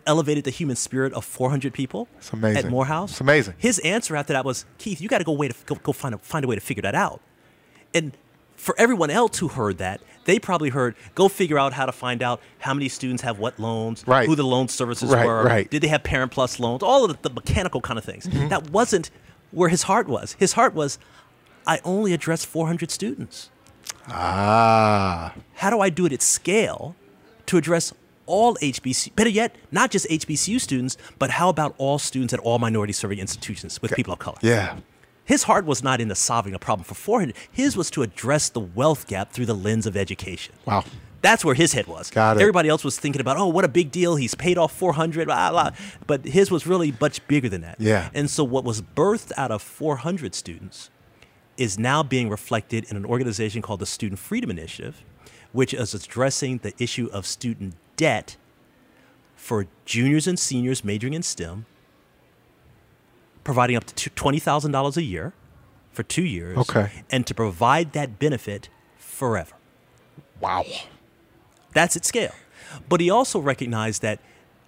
elevated 0.06 0.44
the 0.44 0.50
human 0.50 0.76
spirit 0.76 1.12
of 1.12 1.24
400 1.24 1.72
people 1.72 2.08
it's 2.18 2.32
amazing. 2.32 2.66
at 2.66 2.70
Morehouse. 2.70 3.12
It's 3.12 3.20
amazing. 3.20 3.54
His 3.58 3.78
answer 3.80 4.16
after 4.16 4.32
that 4.32 4.44
was, 4.44 4.64
Keith, 4.78 5.00
you 5.00 5.08
got 5.08 5.18
to 5.18 5.24
go 5.24 5.32
way 5.32 5.48
to 5.48 5.54
go, 5.66 5.74
go 5.76 5.92
find 5.92 6.14
a, 6.14 6.18
find 6.18 6.44
a 6.44 6.48
way 6.48 6.54
to 6.54 6.60
figure 6.60 6.82
that 6.82 6.94
out. 6.94 7.20
And 7.94 8.16
for 8.56 8.74
everyone 8.78 9.10
else 9.10 9.38
who 9.38 9.48
heard 9.48 9.78
that, 9.78 10.00
they 10.24 10.38
probably 10.38 10.68
heard, 10.68 10.94
go 11.14 11.28
figure 11.28 11.58
out 11.58 11.72
how 11.72 11.86
to 11.86 11.92
find 11.92 12.22
out 12.22 12.40
how 12.58 12.74
many 12.74 12.88
students 12.88 13.22
have 13.22 13.38
what 13.38 13.58
loans, 13.58 14.04
right. 14.06 14.28
who 14.28 14.36
the 14.36 14.44
loan 14.44 14.68
services 14.68 15.10
right, 15.10 15.26
were, 15.26 15.44
right. 15.44 15.70
did 15.70 15.82
they 15.82 15.88
have 15.88 16.02
Parent 16.02 16.30
Plus 16.30 16.60
loans, 16.60 16.82
all 16.82 17.04
of 17.04 17.10
the, 17.10 17.28
the 17.28 17.34
mechanical 17.34 17.80
kind 17.80 17.98
of 17.98 18.04
things. 18.04 18.26
Mm-hmm. 18.26 18.48
That 18.48 18.70
wasn't 18.70 19.10
where 19.50 19.68
his 19.68 19.84
heart 19.84 20.08
was. 20.08 20.36
His 20.38 20.52
heart 20.52 20.74
was, 20.74 20.98
I 21.66 21.80
only 21.84 22.12
address 22.12 22.44
400 22.44 22.90
students. 22.90 23.50
Ah. 24.11 25.35
How 25.55 25.70
do 25.70 25.81
I 25.81 25.90
do 25.90 26.07
it 26.07 26.12
at 26.12 26.23
scale 26.23 26.94
to 27.46 27.57
address 27.57 27.92
all 28.27 28.55
HBCU, 28.57 29.14
better 29.16 29.31
yet, 29.31 29.57
not 29.73 29.90
just 29.90 30.09
HBCU 30.09 30.61
students, 30.61 30.96
but 31.18 31.31
how 31.31 31.49
about 31.49 31.75
all 31.79 31.99
students 31.99 32.33
at 32.33 32.40
all 32.40 32.59
minority 32.59 32.92
serving 32.92 33.18
institutions 33.18 33.83
with 33.83 33.92
people 33.92 34.12
of 34.12 34.18
color? 34.18 34.38
Yeah. 34.40 34.79
His 35.25 35.44
heart 35.44 35.64
was 35.64 35.83
not 35.83 36.01
into 36.01 36.14
solving 36.14 36.55
a 36.55 36.59
problem 36.59 36.85
for 36.85 36.94
400. 36.94 37.37
His 37.51 37.77
was 37.77 37.90
to 37.92 38.03
address 38.03 38.49
the 38.49 38.61
wealth 38.61 39.07
gap 39.07 39.33
through 39.33 39.46
the 39.46 39.55
lens 39.55 39.87
of 39.87 39.96
education. 39.96 40.55
Wow. 40.64 40.85
That's 41.23 41.44
where 41.44 41.55
his 41.55 41.73
head 41.73 41.87
was. 41.87 42.11
Got 42.11 42.37
it. 42.37 42.40
Everybody 42.40 42.68
else 42.68 42.83
was 42.83 42.99
thinking 42.99 43.20
about, 43.20 43.37
oh, 43.37 43.46
what 43.46 43.64
a 43.64 43.68
big 43.68 43.90
deal. 43.90 44.16
He's 44.16 44.35
paid 44.35 44.59
off 44.59 44.73
400, 44.77 45.27
blah, 45.27 45.51
blah. 45.51 45.70
But 46.07 46.25
his 46.25 46.51
was 46.51 46.66
really 46.66 46.94
much 47.01 47.27
bigger 47.29 47.49
than 47.49 47.61
that. 47.61 47.77
Yeah. 47.79 48.11
And 48.14 48.31
so 48.31 48.42
what 48.42 48.64
was 48.64 48.81
birthed 48.81 49.33
out 49.37 49.51
of 49.51 49.61
400 49.61 50.35
students 50.35 50.90
is 51.61 51.79
now 51.79 52.03
being 52.03 52.31
reflected 52.31 52.85
in 52.90 52.96
an 52.96 53.05
organization 53.05 53.61
called 53.61 53.81
the 53.81 53.87
Student 53.87 54.18
Freedom 54.18 54.51
Initiative, 54.51 55.05
which 55.53 55.75
is 55.75 55.92
addressing 55.92 56.59
the 56.59 56.73
issue 56.83 57.11
of 57.12 57.27
student 57.27 57.75
debt 57.96 58.37
for 59.37 59.66
juniors 59.85 60.27
and 60.27 60.38
seniors 60.38 60.83
majoring 60.83 61.12
in 61.12 61.23
STEM, 61.23 61.66
providing 63.44 63.77
up 63.77 63.85
to 63.85 64.11
$20,000 64.11 64.96
a 64.96 65.03
year 65.03 65.35
for 65.92 66.03
two 66.03 66.25
years. 66.25 66.57
Okay. 66.57 67.05
And 67.11 67.27
to 67.27 67.35
provide 67.35 67.92
that 67.92 68.18
benefit 68.18 68.70
forever. 68.96 69.55
Wow. 70.40 70.64
That's 71.75 71.94
at 71.94 72.07
scale. 72.07 72.33
But 72.88 73.01
he 73.01 73.11
also 73.11 73.38
recognized 73.38 74.01
that 74.01 74.20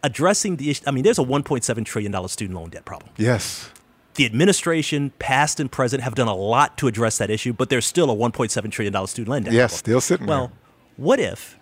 addressing 0.02 0.56
the 0.56 0.70
issue, 0.70 0.84
I 0.86 0.90
mean, 0.90 1.04
there's 1.04 1.18
a 1.18 1.24
$1.7 1.24 1.84
trillion 1.86 2.28
student 2.28 2.58
loan 2.58 2.68
debt 2.68 2.84
problem. 2.84 3.12
Yes. 3.16 3.70
The 4.14 4.26
administration, 4.26 5.10
past 5.18 5.58
and 5.58 5.72
present, 5.72 6.02
have 6.02 6.14
done 6.14 6.28
a 6.28 6.34
lot 6.34 6.76
to 6.78 6.86
address 6.86 7.18
that 7.18 7.30
issue, 7.30 7.52
but 7.52 7.70
there's 7.70 7.86
still 7.86 8.10
a 8.10 8.14
$1.7 8.14 8.70
trillion 8.70 9.06
student 9.06 9.28
loan 9.28 9.42
debt. 9.44 9.54
Yes, 9.54 9.74
still 9.74 10.00
sitting 10.00 10.26
well, 10.26 10.48
there. 10.48 10.56
what 10.96 11.18
if 11.18 11.58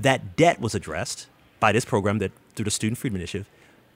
that 0.00 0.36
debt 0.36 0.60
was 0.60 0.74
addressed 0.74 1.26
by 1.60 1.72
this 1.72 1.84
program 1.84 2.18
that 2.18 2.32
through 2.54 2.64
the 2.64 2.70
Student 2.70 2.98
Freedom 2.98 3.16
Initiative, 3.16 3.48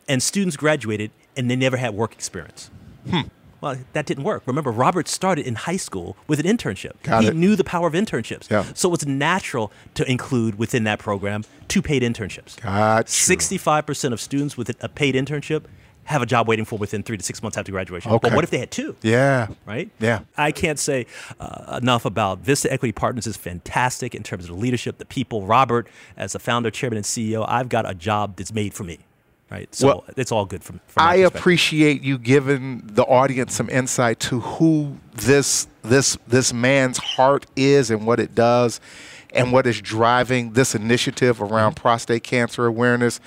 and 0.08 0.22
students 0.22 0.56
graduated 0.56 1.10
and 1.36 1.50
they 1.50 1.56
never 1.56 1.76
had 1.76 1.94
work 1.94 2.12
experience? 2.12 2.70
Hmm. 3.08 3.20
Well, 3.60 3.76
that 3.92 4.06
didn't 4.06 4.24
work. 4.24 4.42
Remember, 4.46 4.70
Robert 4.70 5.06
started 5.06 5.46
in 5.46 5.54
high 5.54 5.76
school 5.76 6.16
with 6.26 6.40
an 6.40 6.46
internship. 6.46 7.02
Got 7.02 7.24
he 7.24 7.28
it. 7.28 7.36
knew 7.36 7.56
the 7.56 7.64
power 7.64 7.86
of 7.86 7.92
internships. 7.92 8.48
Yeah. 8.50 8.64
So 8.74 8.92
it's 8.94 9.04
natural 9.04 9.70
to 9.94 10.10
include 10.10 10.58
within 10.58 10.84
that 10.84 10.98
program 10.98 11.44
two 11.68 11.82
paid 11.82 12.02
internships. 12.02 12.60
Got 12.60 13.06
you. 13.06 13.36
65% 13.36 14.12
of 14.12 14.20
students 14.20 14.56
with 14.56 14.82
a 14.82 14.88
paid 14.88 15.14
internship 15.14 15.64
have 16.04 16.22
a 16.22 16.26
job 16.26 16.48
waiting 16.48 16.64
for 16.64 16.78
within 16.78 17.02
three 17.02 17.16
to 17.16 17.22
six 17.22 17.42
months 17.42 17.56
after 17.56 17.70
graduation. 17.70 18.10
Okay. 18.10 18.28
But 18.28 18.34
what 18.34 18.44
if 18.44 18.50
they 18.50 18.58
had 18.58 18.70
two? 18.70 18.96
Yeah. 19.02 19.48
Right? 19.64 19.90
Yeah. 20.00 20.20
I 20.36 20.52
can't 20.52 20.78
say 20.78 21.06
uh, 21.38 21.78
enough 21.80 22.04
about 22.04 22.40
Vista 22.40 22.72
Equity 22.72 22.92
Partners 22.92 23.26
is 23.26 23.36
fantastic 23.36 24.14
in 24.14 24.22
terms 24.22 24.44
of 24.44 24.50
the 24.50 24.56
leadership, 24.56 24.98
the 24.98 25.04
people. 25.04 25.46
Robert, 25.46 25.88
as 26.16 26.32
the 26.32 26.38
founder, 26.38 26.70
chairman, 26.70 26.96
and 26.96 27.06
CEO, 27.06 27.44
I've 27.48 27.68
got 27.68 27.88
a 27.88 27.94
job 27.94 28.36
that's 28.36 28.52
made 28.52 28.74
for 28.74 28.84
me. 28.84 28.98
Right. 29.50 29.72
So 29.74 29.86
Well, 29.86 30.04
it's 30.16 30.30
all 30.30 30.46
good 30.46 30.62
from, 30.62 30.80
from 30.86 31.04
I 31.04 31.16
appreciate 31.16 32.02
you 32.02 32.18
giving 32.18 32.82
the 32.84 33.02
audience 33.02 33.54
some 33.54 33.68
insight 33.68 34.20
to 34.20 34.38
who 34.40 34.96
this 35.12 35.66
this 35.82 36.16
this 36.28 36.52
man's 36.52 36.98
heart 36.98 37.46
is 37.56 37.90
and 37.90 38.06
what 38.06 38.20
it 38.20 38.36
does 38.36 38.80
and 39.32 39.52
what 39.52 39.66
is 39.66 39.80
driving 39.80 40.52
this 40.52 40.74
initiative 40.76 41.42
around 41.42 41.74
prostate 41.74 42.22
cancer 42.22 42.66
awareness. 42.66 43.18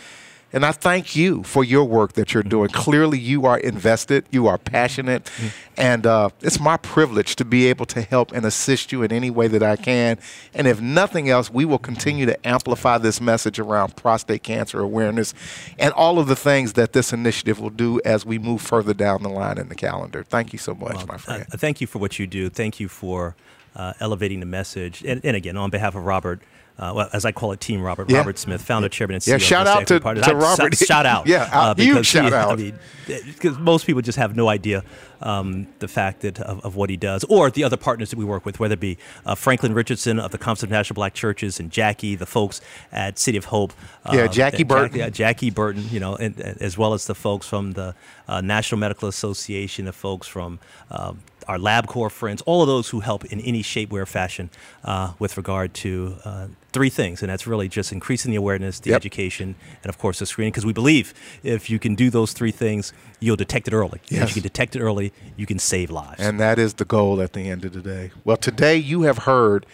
And 0.54 0.64
I 0.64 0.72
thank 0.72 1.16
you 1.16 1.42
for 1.44 1.64
your 1.64 1.84
work 1.84 2.14
that 2.14 2.34
you're 2.34 2.44
doing. 2.44 2.70
Clearly, 2.70 3.18
you 3.18 3.46
are 3.46 3.58
invested, 3.58 4.26
you 4.32 4.48
are 4.48 4.60
passionate, 4.60 5.30
and 5.76 6.06
uh, 6.06 6.30
it's 6.42 6.60
my 6.60 6.78
privilege 6.78 7.36
to 7.38 7.46
be 7.46 7.66
able 7.66 7.88
to 7.88 8.02
help 8.02 8.32
and 8.32 8.46
assist 8.46 8.92
you 8.92 9.02
in 9.02 9.12
any 9.12 9.32
way 9.32 9.48
that 9.48 9.64
I 9.64 9.76
can. 9.76 10.20
And 10.54 10.68
if 10.68 10.80
nothing 10.80 11.28
else, 11.28 11.50
we 11.50 11.66
will 11.66 11.80
continue 11.80 12.28
to 12.28 12.48
amplify 12.48 13.00
this 13.00 13.20
message 13.20 13.58
around 13.58 13.96
prostate 13.96 14.44
cancer 14.44 14.80
awareness 14.80 15.34
and 15.80 15.92
all 15.94 16.20
of 16.20 16.28
the 16.28 16.36
things 16.36 16.74
that 16.74 16.94
this 16.94 17.12
initiative 17.12 17.60
will 17.60 17.72
do 17.72 18.00
as 18.06 18.24
we 18.24 18.38
move 18.38 18.62
further 18.62 18.94
down 18.94 19.24
the 19.24 19.30
line 19.30 19.58
in 19.58 19.70
the 19.70 19.76
calendar. 19.76 20.24
Thank 20.24 20.54
you 20.54 20.60
so 20.60 20.76
much, 20.76 21.08
my 21.08 21.18
friend. 21.18 21.46
Uh, 21.52 21.58
thank 21.58 21.82
you 21.82 21.88
for 21.88 21.98
what 21.98 22.20
you 22.20 22.28
do. 22.28 22.50
Thank 22.50 22.80
you 22.80 22.88
for 22.88 23.36
uh, 23.76 23.94
elevating 24.00 24.40
the 24.40 24.46
message. 24.46 25.04
And, 25.04 25.20
and 25.24 25.36
again, 25.36 25.58
on 25.58 25.72
behalf 25.72 25.96
of 25.96 26.06
Robert, 26.06 26.42
uh, 26.80 26.92
well, 26.96 27.10
as 27.14 27.24
I 27.26 27.32
call 27.32 27.52
it, 27.52 27.60
Team 27.62 27.82
Robert, 27.82 28.10
Yeah. 28.10 28.18
Robert 28.18 28.38
Smith, 28.40 28.62
founder, 28.62 28.90
chairman, 28.90 29.16
and 29.16 29.24
CEO. 29.24 29.28
Yeah, 29.30 29.36
of 29.36 29.42
shout 29.44 29.68
out 29.68 29.88
to- 29.88 30.00
to 30.00 30.08
I- 30.08 30.34
Robert. 30.34 30.76
Shout, 30.76 30.88
shout 30.88 31.06
out. 31.06 31.28
Yeah, 31.28 31.50
uh, 31.52 31.76
huge 31.76 31.90
because 31.90 32.08
shout 32.08 32.26
he- 32.26 32.34
out. 32.34 32.52
I 32.52 32.56
mean, 32.56 32.80
because 33.08 33.58
most 33.60 33.86
people 33.86 34.02
just 34.02 34.18
have 34.18 34.36
no 34.36 34.48
idea 34.50 34.84
um, 35.22 35.68
the 35.80 35.88
fact 35.88 36.22
that 36.22 36.40
of, 36.40 36.64
of 36.66 36.76
what 36.76 36.90
he 36.90 36.98
does, 36.98 37.24
or 37.26 37.52
the 37.52 37.64
other 37.64 37.78
partners 37.78 38.10
that 38.10 38.18
we 38.20 38.26
work 38.26 38.46
with, 38.46 38.60
whether 38.60 38.74
it 38.74 38.80
be 38.80 38.98
uh, 39.26 39.36
Franklyn 39.36 39.74
Richardson 39.74 40.20
of 40.20 40.32
the 40.32 40.38
Conference 40.38 40.64
of 40.64 40.70
National 40.70 40.96
Black 40.96 41.14
Churches 41.14 41.60
and 41.60 41.70
Jackie, 41.72 42.16
the 42.16 42.26
folks 42.26 42.60
at 42.92 43.20
City 43.20 43.38
of 43.38 43.46
Hope. 43.46 43.74
Yeah, 44.12 44.22
uh, 44.24 44.28
Jackie 44.28 44.64
Burton. 44.64 44.98
yeah, 44.98 45.10
Jackie 45.10 45.50
Burton, 45.50 45.86
you 45.92 46.00
know, 46.00 46.16
and, 46.16 46.40
and 46.40 46.62
as 46.62 46.78
well 46.78 46.94
as 46.94 47.06
the 47.08 47.16
folks 47.16 47.48
from 47.48 47.74
the 47.74 47.94
uh, 48.28 48.42
National 48.42 48.80
Medical 48.80 49.08
Association, 49.08 49.86
the 49.86 49.94
folks 49.94 50.28
from 50.28 50.60
uh, 50.92 51.14
our 51.48 51.58
LabCorp 51.58 52.12
friends, 52.12 52.42
all 52.44 52.62
of 52.62 52.68
those 52.68 52.90
who 52.90 53.00
help 53.00 53.26
in 53.26 53.40
any 53.42 53.62
shape, 53.62 53.92
way, 53.92 54.02
or 54.02 54.06
fashion 54.06 54.50
uh, 54.84 55.14
with 55.20 55.38
regard 55.38 55.74
to 55.76 56.16
uh, 56.26 56.48
three 56.72 56.90
things, 56.90 57.22
and 57.22 57.30
that's 57.30 57.46
really 57.46 57.70
just 57.70 57.92
increasing 57.92 58.32
the 58.32 58.38
awareness, 58.38 58.80
the 58.80 58.92
yep. 58.92 58.98
education, 58.98 59.56
and 59.84 59.90
of 59.90 59.98
course 59.98 60.20
the 60.20 60.26
screening. 60.26 60.52
Because 60.52 60.66
we 60.66 60.74
believe 60.74 61.14
if 61.44 61.70
you 61.70 61.80
can 61.80 61.96
do 61.96 62.10
those 62.10 62.34
three 62.34 62.52
things, 62.52 62.94
you'll 63.20 63.36
detect 63.36 63.68
it 63.68 63.74
early. 63.74 64.02
Yes. 64.10 64.24
If 64.24 64.30
you 64.30 64.42
can 64.42 64.44
detect 64.44 64.76
it 64.76 64.82
early, 64.82 65.14
you 65.38 65.46
can 65.46 65.60
save 65.60 65.92
lives. 65.92 66.20
And 66.20 66.40
that 66.40 66.60
is 66.60 66.76
the 66.76 66.86
goal 66.86 67.22
at 67.22 67.34
the 67.34 67.50
end 67.50 67.66
of 67.66 67.74
the 67.74 67.82
day. 67.82 68.12
Well, 68.24 68.38
today 68.38 68.78
you 68.78 69.04
have 69.04 69.20
heard. 69.20 69.66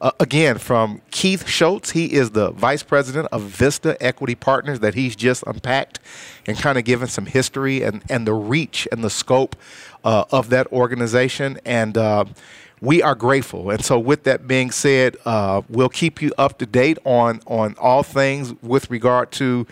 Uh, 0.00 0.10
again, 0.18 0.58
from 0.58 1.00
Keith 1.10 1.46
Shoates. 1.46 1.92
He 1.92 2.12
is 2.12 2.30
the 2.30 2.50
vice 2.50 2.82
president 2.82 3.28
of 3.30 3.42
Vista 3.42 3.96
Equity 4.00 4.34
Partners 4.34 4.80
that 4.80 4.94
he's 4.94 5.14
just 5.14 5.44
unpacked 5.46 6.00
and 6.46 6.58
kind 6.58 6.76
of 6.76 6.84
given 6.84 7.08
some 7.08 7.26
history 7.26 7.82
and, 7.82 8.02
and 8.10 8.26
the 8.26 8.34
reach 8.34 8.88
and 8.90 9.04
the 9.04 9.10
scope 9.10 9.56
uh, 10.04 10.24
of 10.30 10.50
that 10.50 10.66
organization. 10.72 11.58
And 11.64 11.96
uh, 11.96 12.24
we 12.80 13.02
are 13.02 13.14
grateful. 13.14 13.70
And 13.70 13.84
so, 13.84 13.98
with 13.98 14.24
that 14.24 14.46
being 14.46 14.70
said, 14.70 15.16
uh, 15.24 15.62
we'll 15.68 15.88
keep 15.88 16.20
you 16.20 16.32
up 16.36 16.58
to 16.58 16.66
date 16.66 16.98
on 17.04 17.40
on 17.46 17.74
all 17.78 18.02
things 18.02 18.52
with 18.62 18.90
regard 18.90 19.30
to 19.32 19.66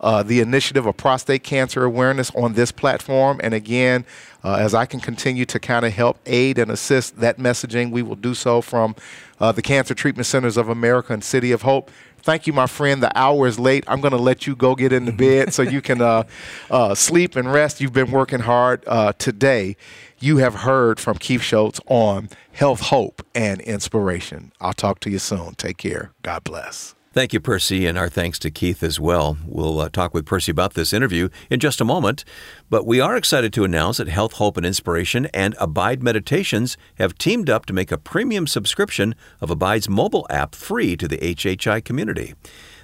uh, 0.00 0.22
the 0.22 0.40
initiative 0.40 0.86
of 0.86 0.96
prostate 0.96 1.42
cancer 1.42 1.84
awareness 1.84 2.30
on 2.34 2.54
this 2.54 2.72
platform. 2.72 3.40
And 3.42 3.54
again, 3.54 4.04
uh, 4.44 4.56
as 4.56 4.74
I 4.74 4.86
can 4.86 5.00
continue 5.00 5.44
to 5.46 5.58
kind 5.58 5.84
of 5.84 5.92
help 5.92 6.18
aid 6.26 6.58
and 6.58 6.70
assist 6.70 7.18
that 7.20 7.38
messaging, 7.38 7.90
we 7.90 8.02
will 8.02 8.16
do 8.16 8.34
so 8.34 8.60
from 8.60 8.94
uh, 9.40 9.52
the 9.52 9.62
Cancer 9.62 9.94
Treatment 9.94 10.26
Centers 10.26 10.56
of 10.56 10.68
America 10.68 11.12
and 11.12 11.22
City 11.22 11.52
of 11.52 11.62
Hope. 11.62 11.90
Thank 12.18 12.46
you, 12.46 12.52
my 12.52 12.66
friend. 12.66 13.02
The 13.02 13.16
hour 13.16 13.46
is 13.46 13.58
late. 13.58 13.84
I'm 13.86 14.00
going 14.00 14.12
to 14.12 14.18
let 14.18 14.46
you 14.46 14.56
go 14.56 14.74
get 14.74 14.92
into 14.92 15.12
bed 15.12 15.54
so 15.54 15.62
you 15.62 15.80
can 15.80 16.00
uh, 16.00 16.24
uh, 16.70 16.94
sleep 16.94 17.36
and 17.36 17.52
rest. 17.52 17.80
You've 17.80 17.92
been 17.92 18.10
working 18.10 18.40
hard 18.40 18.82
uh, 18.86 19.12
today 19.12 19.76
you 20.18 20.38
have 20.38 20.54
heard 20.54 20.98
from 20.98 21.18
Keith 21.18 21.42
Shoates 21.42 21.80
on 21.86 22.28
health, 22.52 22.80
hope, 22.80 23.24
and 23.34 23.60
inspiration. 23.60 24.52
I'll 24.60 24.72
talk 24.72 25.00
to 25.00 25.10
you 25.10 25.18
soon. 25.18 25.54
Take 25.54 25.76
care. 25.78 26.12
God 26.22 26.44
bless. 26.44 26.95
Thank 27.16 27.32
you, 27.32 27.40
Percy, 27.40 27.86
and 27.86 27.96
our 27.96 28.10
thanks 28.10 28.38
to 28.40 28.50
Keith 28.50 28.82
as 28.82 29.00
well. 29.00 29.38
We'll 29.46 29.80
uh, 29.80 29.88
talk 29.88 30.12
with 30.12 30.26
Percy 30.26 30.52
about 30.52 30.74
this 30.74 30.92
interview 30.92 31.30
in 31.48 31.60
just 31.60 31.80
a 31.80 31.84
moment, 31.86 32.26
but 32.68 32.84
we 32.84 33.00
are 33.00 33.16
excited 33.16 33.54
to 33.54 33.64
announce 33.64 33.96
that 33.96 34.08
Health, 34.08 34.34
Hope, 34.34 34.58
and 34.58 34.66
Inspiration 34.66 35.24
and 35.32 35.56
Abide 35.58 36.02
Meditations 36.02 36.76
have 36.96 37.16
teamed 37.16 37.48
up 37.48 37.64
to 37.64 37.72
make 37.72 37.90
a 37.90 37.96
premium 37.96 38.46
subscription 38.46 39.14
of 39.40 39.50
Abide's 39.50 39.88
mobile 39.88 40.26
app 40.28 40.54
free 40.54 40.94
to 40.94 41.08
the 41.08 41.16
HHI 41.16 41.82
community. 41.82 42.34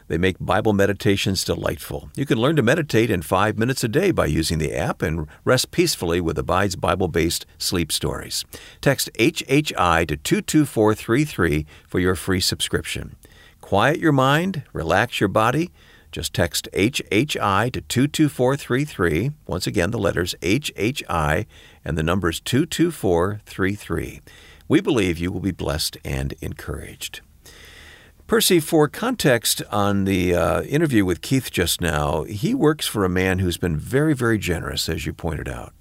They 0.08 0.16
make 0.16 0.38
Bible 0.40 0.72
meditations 0.72 1.44
delightful. 1.44 2.08
You 2.16 2.24
can 2.24 2.38
learn 2.38 2.56
to 2.56 2.62
meditate 2.62 3.10
in 3.10 3.20
five 3.20 3.58
minutes 3.58 3.84
a 3.84 3.88
day 3.88 4.12
by 4.12 4.26
using 4.26 4.56
the 4.56 4.74
app 4.74 5.02
and 5.02 5.26
rest 5.44 5.72
peacefully 5.72 6.22
with 6.22 6.38
Abide's 6.38 6.76
Bible 6.76 7.08
based 7.08 7.44
sleep 7.58 7.92
stories. 7.92 8.46
Text 8.80 9.10
HHI 9.18 10.08
to 10.08 10.16
22433 10.16 11.66
for 11.86 11.98
your 11.98 12.14
free 12.14 12.40
subscription. 12.40 13.16
Quiet 13.72 14.00
your 14.00 14.12
mind, 14.12 14.64
relax 14.74 15.18
your 15.18 15.30
body. 15.30 15.70
Just 16.10 16.34
text 16.34 16.68
HHI 16.74 17.72
to 17.72 17.80
22433. 17.80 19.30
Once 19.46 19.66
again, 19.66 19.90
the 19.92 19.98
letters 19.98 20.34
HHI 20.42 21.46
and 21.82 21.96
the 21.96 22.02
numbers 22.02 22.38
22433. 22.40 24.20
We 24.68 24.80
believe 24.82 25.16
you 25.16 25.32
will 25.32 25.40
be 25.40 25.52
blessed 25.52 25.96
and 26.04 26.34
encouraged. 26.42 27.22
Percy, 28.26 28.60
for 28.60 28.88
context 28.88 29.62
on 29.70 30.04
the 30.04 30.34
uh, 30.34 30.60
interview 30.64 31.06
with 31.06 31.22
Keith 31.22 31.50
just 31.50 31.80
now, 31.80 32.24
he 32.24 32.54
works 32.54 32.86
for 32.86 33.06
a 33.06 33.08
man 33.08 33.38
who's 33.38 33.56
been 33.56 33.78
very, 33.78 34.12
very 34.12 34.36
generous, 34.36 34.86
as 34.90 35.06
you 35.06 35.14
pointed 35.14 35.48
out. 35.48 35.72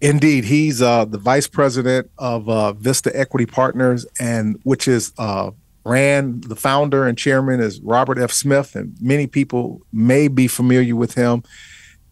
Indeed, 0.00 0.44
he's 0.44 0.80
uh, 0.80 1.06
the 1.06 1.18
vice 1.18 1.48
president 1.48 2.12
of 2.18 2.48
uh, 2.48 2.72
Vista 2.74 3.10
Equity 3.18 3.46
Partners, 3.46 4.06
and 4.20 4.60
which 4.62 4.86
is 4.86 5.12
uh, 5.18 5.50
ran 5.84 6.40
the 6.40 6.56
founder 6.56 7.06
and 7.06 7.16
chairman 7.16 7.60
is 7.60 7.80
Robert 7.80 8.18
F. 8.18 8.32
Smith, 8.32 8.74
and 8.74 8.96
many 9.00 9.26
people 9.26 9.82
may 9.92 10.28
be 10.28 10.46
familiar 10.46 10.96
with 10.96 11.14
him. 11.14 11.42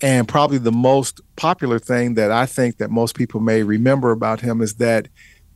And 0.01 0.27
probably 0.27 0.59
the 0.59 0.73
most 0.73 1.21
popular 1.37 1.79
thing 1.79 2.15
that 2.15 2.33
I 2.33 2.45
think 2.45 2.79
that 2.79 2.91
most 2.91 3.15
people 3.15 3.41
may 3.41 3.63
remember 3.63 4.11
about 4.11 4.41
him 4.41 4.61
is 4.61 4.75
that 4.75 5.09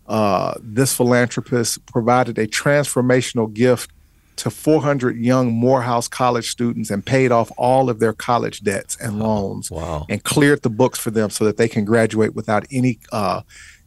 uh, 0.07 0.55
this 0.61 0.95
philanthropist 0.95 1.85
provided 1.87 2.39
a 2.39 2.47
transformational 2.47 3.53
gift 3.53 3.91
to 4.37 4.51
400 4.51 5.17
young 5.17 5.53
Morehouse 5.53 6.09
College 6.09 6.51
students 6.51 6.91
and 6.91 7.05
paid 7.05 7.33
off 7.33 7.51
all 7.57 7.91
of 7.91 7.99
their 7.99 8.13
college 8.13 8.61
debts 8.61 8.97
and 9.01 9.19
loans. 9.19 9.71
Wow. 9.71 10.07
And 10.09 10.23
cleared 10.23 10.63
the 10.63 10.71
books 10.71 10.99
for 10.99 11.11
them 11.11 11.31
so 11.31 11.45
that 11.45 11.57
they 11.57 11.69
can 11.69 11.85
graduate 11.85 12.35
without 12.35 12.67
any 12.71 12.99
uh, 13.13 13.41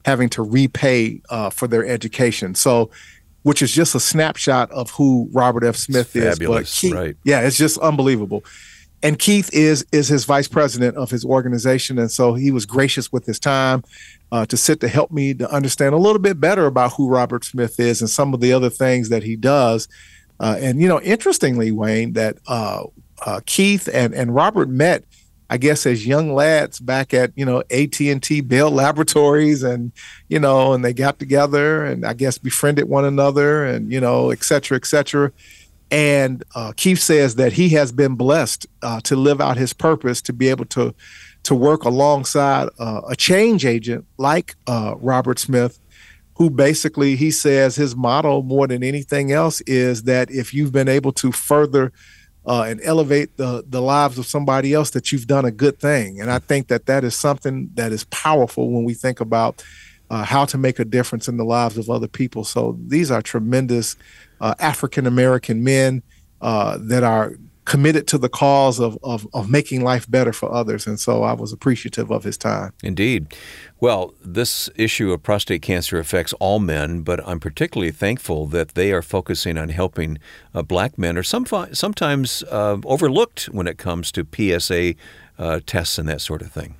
having 0.06 0.30
to 0.30 0.42
repay 0.42 1.22
uh, 1.30 1.50
for 1.52 1.68
their 1.68 1.86
education. 1.86 2.56
So, 2.56 2.90
which 3.44 3.62
is 3.62 3.72
just 3.72 3.96
a 3.96 4.00
snapshot 4.00 4.70
of 4.72 4.92
who 4.92 5.30
Robert 5.32 5.64
F. 5.64 5.76
Smith 5.76 6.16
it's 6.16 6.26
is. 6.26 6.34
Fabulous, 6.36 6.82
but 6.82 6.92
right? 6.92 7.18
Yeah, 7.24 7.42
it's 7.42 7.58
just 7.58 7.78
unbelievable. 7.80 8.44
And 9.02 9.18
Keith 9.18 9.50
is 9.54 9.86
is 9.92 10.10
his 10.10 10.26
vice 10.26 10.48
president 10.48 10.98
of 10.98 11.10
his 11.10 11.24
organization, 11.24 11.98
and 11.98 12.12
so 12.12 12.34
he 12.34 12.52
was 12.52 12.66
gracious 12.66 13.12
with 13.12 13.26
his 13.26 13.40
time 13.40 13.84
uh, 14.32 14.46
to 14.48 14.58
sit 14.58 14.82
to 14.82 14.88
help 14.88 15.12
me 15.12 15.34
to 15.36 15.50
understand 15.50 15.94
a 15.94 15.98
little 15.98 16.20
bit 16.20 16.40
better 16.40 16.66
about 16.66 16.94
who 16.94 17.08
Robert 17.08 17.46
Smith 17.46 17.80
is 17.80 18.02
and 18.02 18.10
some 18.10 18.34
of 18.34 18.42
the 18.42 18.52
other 18.52 18.70
things 18.70 19.10
that 19.10 19.24
he 19.24 19.36
does. 19.36 19.88
Uh, 20.40 20.58
and 20.60 20.82
you 20.82 20.88
know, 20.88 21.02
interestingly, 21.02 21.72
Wayne, 21.72 22.14
that 22.14 22.38
uh, 22.48 22.84
uh 23.26 23.40
Keith 23.46 23.88
and 23.94 24.14
and 24.14 24.36
Robert 24.36 24.70
met, 24.70 25.06
I 25.50 25.58
guess, 25.58 25.86
as 25.86 26.06
young 26.06 26.34
lads 26.34 26.80
back 26.80 27.14
at 27.14 27.32
you 27.36 27.46
know 27.46 27.64
AT 27.72 28.00
and 28.00 28.22
T 28.22 28.42
Bell 28.42 28.70
Laboratories, 28.70 29.64
and 29.64 29.92
you 30.28 30.40
know, 30.40 30.74
and 30.74 30.86
they 30.86 30.94
got 30.94 31.20
together 31.20 31.86
and 31.86 32.06
I 32.06 32.14
guess 32.14 32.38
befriended 32.38 32.88
one 32.88 33.06
another, 33.06 33.66
and 33.66 33.92
you 33.92 34.00
know, 34.00 34.30
et 34.30 34.44
cetera, 34.44 34.78
et 34.78 34.86
cetera. 34.86 35.32
And 35.92 36.44
uh, 36.54 36.74
Keith 36.76 37.00
says 37.00 37.36
that 37.36 37.54
he 37.54 37.70
has 37.70 37.92
been 37.92 38.16
blessed 38.16 38.68
uh, 38.84 39.02
to 39.02 39.16
live 39.16 39.42
out 39.42 39.58
his 39.58 39.74
purpose, 39.74 40.22
to 40.24 40.34
be 40.34 40.50
able 40.50 40.66
to 40.66 40.94
to 41.44 41.56
work 41.56 41.84
alongside 41.84 42.70
uh, 42.80 43.02
a 43.08 43.16
change 43.16 43.66
agent 43.66 44.06
like 44.18 44.56
uh, 44.68 44.94
Robert 44.98 45.40
Smith, 45.40 45.80
who 46.36 46.50
basically 46.50 47.16
he 47.16 47.32
says 47.32 47.76
his 47.76 47.96
motto 47.96 48.42
more 48.42 48.68
than 48.68 48.84
anything 48.84 49.32
else 49.32 49.62
is 49.62 50.04
that 50.04 50.30
if 50.30 50.54
you've 50.54 50.72
been 50.72 50.90
able 50.90 51.12
to 51.14 51.32
further 51.32 51.92
uh, 52.50 52.64
and 52.64 52.82
elevate 52.84 53.38
the 53.38 53.64
the 53.70 53.82
lives 53.82 54.18
of 54.18 54.26
somebody 54.26 54.74
else, 54.74 54.90
that 54.90 55.12
you've 55.12 55.28
done 55.28 55.46
a 55.46 55.52
good 55.52 55.80
thing. 55.80 56.20
And 56.20 56.30
I 56.32 56.40
think 56.40 56.68
that 56.68 56.88
that 56.88 57.04
is 57.04 57.16
something 57.16 57.70
that 57.76 57.92
is 57.92 58.04
powerful 58.06 58.72
when 58.72 58.84
we 58.84 58.94
think 58.94 59.22
about. 59.22 59.64
Uh, 60.12 60.24
how 60.24 60.44
to 60.44 60.58
make 60.58 60.80
a 60.80 60.86
difference 60.86 61.28
in 61.28 61.38
the 61.38 61.46
lives 61.46 61.78
of 61.78 61.88
other 61.88 62.08
people. 62.08 62.44
So 62.44 62.80
these 62.88 63.12
are 63.12 63.22
tremendous 63.22 63.96
uh, 64.42 64.56
African 64.58 65.06
American 65.06 65.64
men 65.64 66.02
uh, 66.42 66.80
that 66.82 67.04
are 67.04 67.36
committed 67.70 68.08
to 68.08 68.18
the 68.18 68.28
cause 68.28 68.80
of, 68.80 68.98
of, 69.04 69.28
of 69.32 69.48
making 69.48 69.84
life 69.84 70.10
better 70.10 70.34
for 70.34 70.52
others. 70.52 70.88
And 70.88 71.00
so 71.00 71.22
I 71.22 71.34
was 71.34 71.54
appreciative 71.54 72.12
of 72.12 72.24
his 72.24 72.36
time. 72.36 72.74
Indeed. 72.82 73.36
Well, 73.80 74.16
this 74.26 74.72
issue 74.76 75.14
of 75.14 75.22
prostate 75.22 75.62
cancer 75.62 76.00
affects 76.00 76.34
all 76.34 76.58
men, 76.58 77.04
but 77.04 77.26
I'm 77.28 77.40
particularly 77.40 77.92
thankful 77.92 78.48
that 78.48 78.70
they 78.70 78.92
are 78.92 79.04
focusing 79.04 79.56
on 79.56 79.70
helping 79.70 80.18
uh, 80.56 80.64
black 80.64 80.98
men, 80.98 81.16
or 81.16 81.22
some, 81.22 81.46
sometimes 81.72 82.44
uh, 82.52 82.78
overlooked 82.86 83.46
when 83.46 83.68
it 83.68 83.78
comes 83.78 84.12
to 84.14 84.26
PSA 84.26 84.96
uh, 85.38 85.60
tests 85.64 86.00
and 86.00 86.10
that 86.10 86.22
sort 86.22 86.42
of 86.42 86.52
thing. 86.52 86.76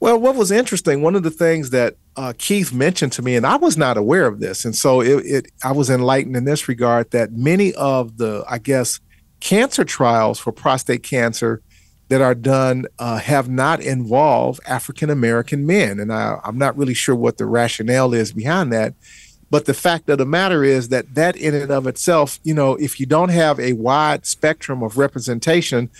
Well, 0.00 0.20
what 0.20 0.36
was 0.36 0.50
interesting, 0.50 1.00
one 1.00 1.16
of 1.16 1.22
the 1.22 1.30
things 1.30 1.70
that 1.70 1.96
uh, 2.16 2.34
Keith 2.36 2.74
mentioned 2.74 3.12
to 3.12 3.22
me, 3.22 3.36
and 3.36 3.46
I 3.46 3.56
was 3.56 3.78
not 3.78 3.96
aware 3.96 4.26
of 4.26 4.40
this, 4.40 4.66
and 4.66 4.76
so 4.76 5.00
it, 5.00 5.24
it, 5.24 5.52
I 5.64 5.72
was 5.72 5.88
enlightened 5.88 6.36
in 6.36 6.44
this 6.44 6.68
regard 6.68 7.10
that 7.12 7.32
many 7.32 7.72
of 7.72 8.18
the, 8.18 8.44
I 8.46 8.58
guess, 8.58 9.00
cancer 9.40 9.84
trials 9.84 10.38
for 10.38 10.52
prostate 10.52 11.02
cancer 11.02 11.60
that 12.08 12.20
are 12.20 12.34
done 12.34 12.86
uh, 12.98 13.18
have 13.18 13.48
not 13.48 13.80
involved 13.80 14.60
African 14.66 15.10
American 15.10 15.66
men. 15.66 15.98
And 15.98 16.12
I, 16.12 16.38
I'm 16.44 16.58
not 16.58 16.76
really 16.76 16.94
sure 16.94 17.16
what 17.16 17.36
the 17.36 17.46
rationale 17.46 18.14
is 18.14 18.32
behind 18.32 18.72
that. 18.72 18.94
But 19.50 19.64
the 19.64 19.74
fact 19.74 20.08
of 20.08 20.18
the 20.18 20.26
matter 20.26 20.64
is 20.64 20.88
that 20.88 21.14
that 21.14 21.36
in 21.36 21.54
and 21.54 21.70
of 21.70 21.86
itself, 21.86 22.40
you 22.42 22.54
know, 22.54 22.74
if 22.76 22.98
you 22.98 23.06
don't 23.06 23.28
have 23.28 23.60
a 23.60 23.74
wide 23.74 24.26
spectrum 24.26 24.82
of 24.82 24.98
representation 24.98 25.90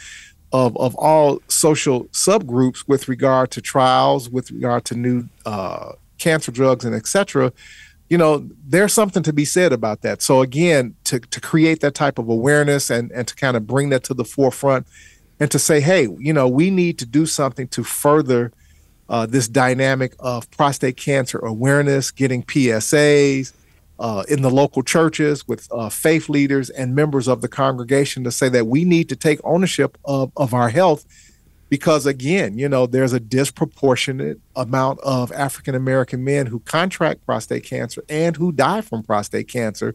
of, 0.52 0.76
of 0.76 0.94
all 0.96 1.40
social 1.48 2.04
subgroups 2.06 2.84
with 2.88 3.08
regard 3.08 3.50
to 3.52 3.60
trials, 3.60 4.30
with 4.30 4.50
regard 4.50 4.84
to 4.86 4.94
new 4.94 5.28
uh, 5.44 5.92
cancer 6.18 6.52
drugs 6.52 6.84
and 6.84 6.94
et 6.94 7.06
cetera, 7.06 7.52
you 8.08 8.16
know, 8.16 8.48
there's 8.66 8.92
something 8.92 9.22
to 9.24 9.32
be 9.32 9.44
said 9.44 9.72
about 9.72 10.02
that. 10.02 10.22
So 10.22 10.42
again, 10.42 10.94
to 11.04 11.18
to 11.18 11.40
create 11.40 11.80
that 11.80 11.94
type 11.94 12.18
of 12.18 12.28
awareness 12.28 12.90
and 12.90 13.10
and 13.12 13.26
to 13.26 13.34
kind 13.34 13.56
of 13.56 13.66
bring 13.66 13.88
that 13.90 14.04
to 14.04 14.14
the 14.14 14.24
forefront, 14.24 14.86
and 15.40 15.50
to 15.50 15.58
say, 15.58 15.80
hey, 15.80 16.08
you 16.18 16.32
know, 16.32 16.48
we 16.48 16.70
need 16.70 16.98
to 16.98 17.06
do 17.06 17.26
something 17.26 17.68
to 17.68 17.82
further 17.82 18.52
uh, 19.08 19.26
this 19.26 19.48
dynamic 19.48 20.14
of 20.18 20.50
prostate 20.50 20.96
cancer 20.96 21.38
awareness, 21.38 22.10
getting 22.10 22.42
PSAs 22.42 23.52
uh, 23.98 24.24
in 24.28 24.42
the 24.42 24.50
local 24.50 24.82
churches 24.82 25.46
with 25.48 25.68
uh, 25.72 25.88
faith 25.88 26.28
leaders 26.28 26.70
and 26.70 26.94
members 26.94 27.28
of 27.28 27.40
the 27.40 27.48
congregation 27.48 28.24
to 28.24 28.30
say 28.30 28.48
that 28.48 28.66
we 28.66 28.84
need 28.84 29.08
to 29.08 29.16
take 29.16 29.40
ownership 29.42 29.98
of 30.04 30.30
of 30.36 30.54
our 30.54 30.68
health 30.68 31.04
because 31.68 32.06
again, 32.06 32.58
you 32.58 32.68
know, 32.68 32.86
there's 32.86 33.12
a 33.12 33.20
disproportionate 33.20 34.38
amount 34.54 35.00
of 35.00 35.32
African 35.32 35.74
American 35.74 36.22
men 36.24 36.46
who 36.46 36.60
contract 36.60 37.24
prostate 37.26 37.64
cancer 37.64 38.04
and 38.08 38.36
who 38.36 38.52
die 38.52 38.80
from 38.80 39.02
prostate 39.02 39.48
cancer. 39.48 39.94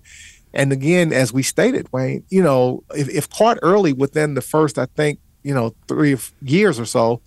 And 0.54 0.74
again, 0.74 1.14
as 1.14 1.32
we 1.32 1.44
stated, 1.44 1.88
Wayne, 1.94 2.26
you 2.30 2.44
know, 2.44 2.84
if, 2.94 3.08
if 3.10 3.30
caught 3.30 3.58
early 3.62 3.94
within 3.94 4.34
the 4.34 4.42
first, 4.42 4.78
I 4.78 4.86
think, 4.86 5.20
you 5.44 5.54
know, 5.54 5.74
three 5.88 6.18
years 6.42 6.80
or 6.80 6.86
so, 6.86 7.22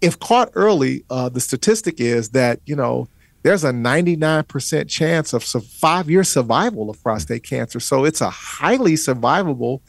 if 0.00 0.18
caught 0.18 0.50
early, 0.54 1.04
uh, 1.08 1.28
the 1.28 1.40
statistic 1.40 2.00
is 2.00 2.30
that, 2.30 2.60
you 2.66 2.74
know, 2.74 3.08
there's 3.42 3.62
a 3.62 3.70
99% 3.70 4.88
chance 4.88 5.32
of 5.32 5.44
five 5.44 6.10
year 6.10 6.24
survival 6.24 6.90
of 6.90 7.00
prostate 7.00 7.44
cancer. 7.44 7.78
So 7.78 8.04
it's 8.04 8.20
a 8.20 8.28
highly 8.28 8.94
survivable 8.94 9.82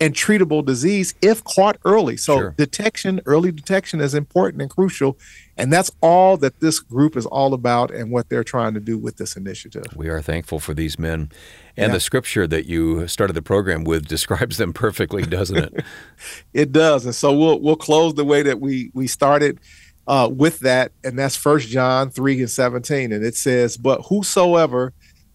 and 0.00 0.14
treatable 0.14 0.64
disease 0.64 1.14
if 1.20 1.44
caught 1.44 1.76
early. 1.84 2.16
So 2.16 2.36
sure. 2.36 2.54
detection, 2.56 3.20
early 3.26 3.52
detection 3.52 4.00
is 4.00 4.14
important 4.14 4.62
and 4.62 4.70
crucial. 4.70 5.18
And 5.58 5.70
that's 5.70 5.90
all 6.00 6.38
that 6.38 6.60
this 6.60 6.80
group 6.80 7.16
is 7.16 7.26
all 7.26 7.52
about 7.52 7.90
and 7.90 8.10
what 8.10 8.30
they're 8.30 8.42
trying 8.42 8.72
to 8.74 8.80
do 8.80 8.96
with 8.96 9.18
this 9.18 9.36
initiative. 9.36 9.84
We 9.94 10.08
are 10.08 10.22
thankful 10.22 10.58
for 10.58 10.72
these 10.72 10.98
men. 10.98 11.30
And 11.76 11.90
yeah. 11.90 11.94
the 11.94 12.00
scripture 12.00 12.46
that 12.46 12.64
you 12.64 13.06
started 13.08 13.34
the 13.34 13.42
program 13.42 13.84
with 13.84 14.08
describes 14.08 14.56
them 14.56 14.72
perfectly, 14.72 15.22
doesn't 15.22 15.58
it? 15.58 15.84
it 16.54 16.72
does. 16.72 17.04
And 17.04 17.14
so 17.14 17.36
we'll 17.36 17.60
we'll 17.60 17.76
close 17.76 18.14
the 18.14 18.24
way 18.24 18.42
that 18.42 18.58
we 18.58 18.90
we 18.94 19.06
started 19.06 19.60
uh, 20.06 20.28
with 20.32 20.60
that, 20.60 20.92
and 21.04 21.18
that's 21.18 21.36
First 21.36 21.68
John 21.68 22.10
3 22.10 22.40
and 22.40 22.50
17. 22.50 23.12
And 23.12 23.24
it 23.24 23.36
says, 23.36 23.76
But 23.76 24.02
whosoever 24.08 24.92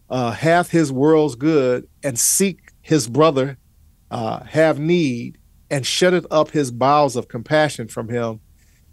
uh, 0.09 0.31
hath 0.31 0.71
his 0.71 0.91
world's 0.91 1.35
good 1.35 1.87
and 2.03 2.17
seek 2.19 2.71
his 2.81 3.07
brother 3.07 3.57
uh, 4.15 4.41
have 4.45 4.79
need 4.79 5.37
and 5.69 5.85
shutteth 5.85 6.25
up 6.31 6.49
his 6.51 6.71
bowels 6.71 7.17
of 7.17 7.27
compassion 7.27 7.85
from 7.89 8.07
him, 8.07 8.39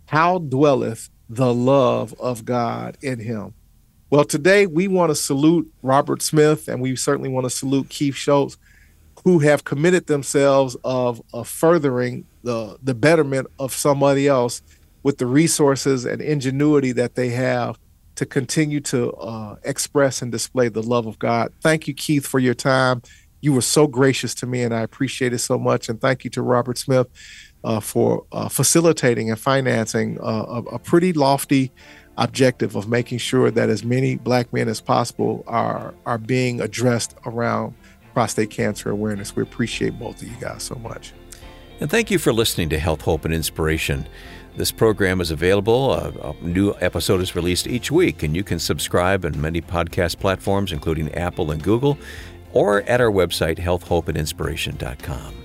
how 0.07 0.39
dwelleth 0.39 1.11
the 1.29 1.55
love 1.55 2.12
of 2.18 2.45
God 2.45 2.99
in 3.03 3.20
him? 3.20 3.55
Well, 4.11 4.25
today 4.25 4.66
we 4.66 4.89
want 4.89 5.11
to 5.11 5.14
salute 5.14 5.73
Robert 5.81 6.23
Smith 6.23 6.66
and 6.66 6.83
we 6.83 6.97
certainly 6.97 7.29
want 7.31 7.45
to 7.45 7.51
salute 7.51 7.89
Keith 7.89 8.16
Shoates, 8.16 8.59
who 9.23 9.39
have 9.39 9.62
committed 9.62 10.09
themselves 10.09 10.77
of, 10.83 11.23
of 11.33 11.47
furthering 11.47 12.27
the, 12.43 12.77
the 12.83 12.95
betterment 12.95 13.47
of 13.61 13.73
somebody 13.73 14.27
else 14.27 14.61
with 15.05 15.18
the 15.18 15.27
resources 15.27 16.05
and 16.05 16.20
ingenuity 16.20 16.91
that 16.91 17.14
they 17.14 17.29
have 17.29 17.79
to 18.16 18.27
continue 18.27 18.81
to 18.81 19.12
uh, 19.12 19.55
express 19.62 20.20
and 20.20 20.33
display 20.33 20.68
the 20.68 20.83
love 20.83 21.07
of 21.07 21.16
God. 21.20 21.53
Thank 21.61 21.87
you, 21.87 21.95
Keith, 21.95 22.27
for 22.27 22.41
your 22.41 22.55
time 22.55 23.03
you 23.43 23.53
were 23.53 23.61
so 23.61 23.86
gracious 23.86 24.34
to 24.36 24.47
me, 24.47 24.62
and 24.62 24.72
I 24.72 24.80
appreciate 24.80 25.34
it 25.34 25.40
so 25.40 25.59
much. 25.59 25.88
And 25.88 26.01
thank 26.01 26.24
you 26.24 26.30
to 26.30 26.43
Robert 26.43 26.78
Smith 26.78 27.09
uh, 27.64 27.80
for 27.80 28.24
uh, 28.32 28.49
facilitating 28.49 29.30
and 29.30 29.38
financing 29.38 30.18
uh, 30.20 30.24
a, 30.49 30.62
a, 30.74 30.78
pretty 30.78 31.12
lofty 31.12 31.72
objective 32.16 32.76
of 32.76 32.88
making 32.88 33.18
sure 33.18 33.51
that 33.51 33.68
as 33.68 33.84
many 33.84 34.16
Black 34.16 34.53
men 34.53 34.68
as 34.68 34.80
possible 34.80 35.45
are 35.47 35.93
are 36.07 36.18
being 36.18 36.61
addressed 36.61 37.14
around 37.26 37.74
prostate 38.14 38.51
cancer 38.51 38.90
awareness. 38.90 39.34
We 39.34 39.43
appreciate 39.43 39.99
both 39.99 40.22
of 40.22 40.28
you 40.28 40.36
guys 40.40 40.62
so 40.62 40.76
much. 40.76 41.12
And 41.80 41.90
thank 41.90 42.11
you 42.11 42.18
for 42.18 42.32
listening 42.32 42.68
to 42.70 42.78
Health, 42.78 43.01
Hope, 43.03 43.24
and 43.24 43.34
Inspiration. 43.34 44.07
This 44.55 44.70
program 44.70 45.22
is 45.22 45.30
available. 45.30 45.95
A, 45.95 46.11
a, 46.11 46.34
new 46.43 46.74
episode 46.80 47.22
is 47.22 47.34
released 47.34 47.66
each 47.66 47.90
week, 47.90 48.22
and 48.22 48.36
you 48.36 48.45
can 48.45 48.59
subscribe 48.59 49.24
on 49.24 49.40
many 49.40 49.62
podcast 49.62 50.18
platforms, 50.18 50.72
including 50.72 51.12
Apple 51.14 51.51
and 51.51 51.62
Google 51.62 51.97
or 52.53 52.83
at 52.83 53.01
our 53.01 53.11
website, 53.11 53.59
healthhopeandinspiration.com. 53.59 55.43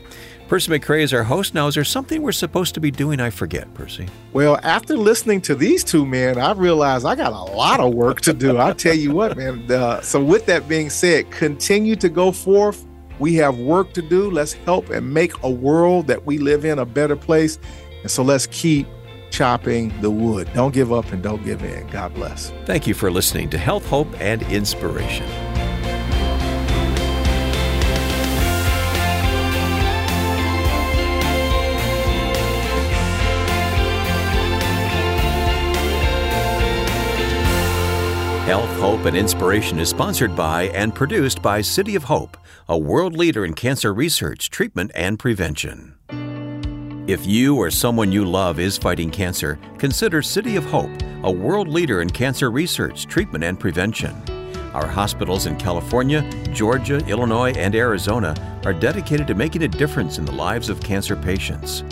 Percy 0.48 0.72
McCray 0.72 1.02
is 1.02 1.14
our 1.14 1.24
host. 1.24 1.54
Now, 1.54 1.68
is 1.68 1.76
there 1.76 1.84
something 1.84 2.22
we're 2.22 2.32
supposed 2.32 2.74
to 2.76 2.80
be 2.80 2.90
doing? 2.90 3.20
I 3.20 3.30
forget, 3.30 3.72
Percy. 3.74 4.08
Well, 4.32 4.58
after 4.64 4.96
listening 4.96 5.42
to 5.42 5.56
these 5.56 5.84
two 5.84 6.06
men, 6.06 6.38
I 6.38 6.54
realized 6.54 7.06
I 7.06 7.16
got 7.16 7.34
a 7.34 7.54
lot 7.54 7.82
of 7.82 7.94
work 7.94 8.22
to 8.22 8.34
do. 8.34 8.58
I 8.58 8.72
tell 8.72 8.96
you 8.96 9.12
what, 9.12 9.36
man. 9.36 9.70
Uh, 9.70 10.00
so, 10.02 10.24
with 10.24 10.46
that 10.46 10.70
being 10.70 10.90
said, 10.90 11.30
continue 11.32 11.98
to 11.98 12.08
go 12.08 12.32
forth. 12.32 12.86
We 13.20 13.36
have 13.36 13.58
work 13.58 13.92
to 13.94 14.02
do. 14.02 14.32
Let's 14.32 14.54
help 14.54 14.90
and 14.90 15.14
make 15.14 15.34
a 15.44 15.50
world 15.50 16.08
that 16.08 16.26
we 16.26 16.38
live 16.38 16.64
in 16.64 16.80
a 16.80 16.86
better 16.86 17.18
place. 17.18 17.60
And 18.04 18.10
so, 18.10 18.24
let's 18.24 18.48
keep 18.48 18.88
chopping 19.32 19.94
the 20.02 20.12
wood. 20.12 20.50
Don't 20.54 20.74
give 20.74 20.94
up 20.94 21.12
and 21.12 21.22
don't 21.22 21.44
give 21.44 21.62
in. 21.62 21.86
God 21.88 22.14
bless. 22.14 22.52
Thank 22.66 22.88
you 22.88 22.94
for 22.94 23.12
listening 23.12 23.50
to 23.50 23.58
Health, 23.58 23.86
Hope, 23.86 24.08
and 24.22 24.44
Inspiration. 24.44 25.28
Health, 38.48 38.80
Hope, 38.80 39.04
and 39.04 39.18
Inspiration 39.18 39.78
is 39.78 39.90
sponsored 39.90 40.34
by 40.34 40.70
and 40.70 40.96
produced 40.96 41.42
by 41.42 41.60
City 41.60 41.98
of 41.98 42.04
Hope, 42.06 42.38
a 42.70 42.78
world 42.78 43.14
leader 43.14 43.44
in 43.44 43.54
cancer 43.54 43.94
research, 43.94 44.50
treatment, 44.50 44.90
and 44.96 45.20
prevention. 45.20 45.96
If 47.08 47.26
you 47.26 47.58
or 47.58 47.70
someone 47.70 48.10
you 48.10 48.24
love 48.24 48.58
is 48.58 48.78
fighting 48.78 49.12
cancer, 49.12 49.60
consider 49.78 50.22
City 50.22 50.56
of 50.56 50.64
Hope, 50.64 50.90
a 51.24 51.30
world 51.30 51.68
leader 51.68 52.00
in 52.00 52.10
cancer 52.10 52.50
research, 52.50 53.06
treatment, 53.08 53.44
and 53.44 53.60
prevention. 53.60 54.16
Our 54.74 54.88
hospitals 54.88 55.46
in 55.46 55.58
California, 55.58 56.22
Georgia, 56.54 57.06
Illinois, 57.06 57.52
and 57.52 57.76
Arizona 57.76 58.34
are 58.64 58.72
dedicated 58.72 59.28
to 59.28 59.36
making 59.36 59.64
a 59.64 59.68
difference 59.68 60.20
in 60.20 60.24
the 60.24 60.32
lives 60.32 60.70
of 60.70 60.80
cancer 60.80 61.18
patients. 61.18 61.84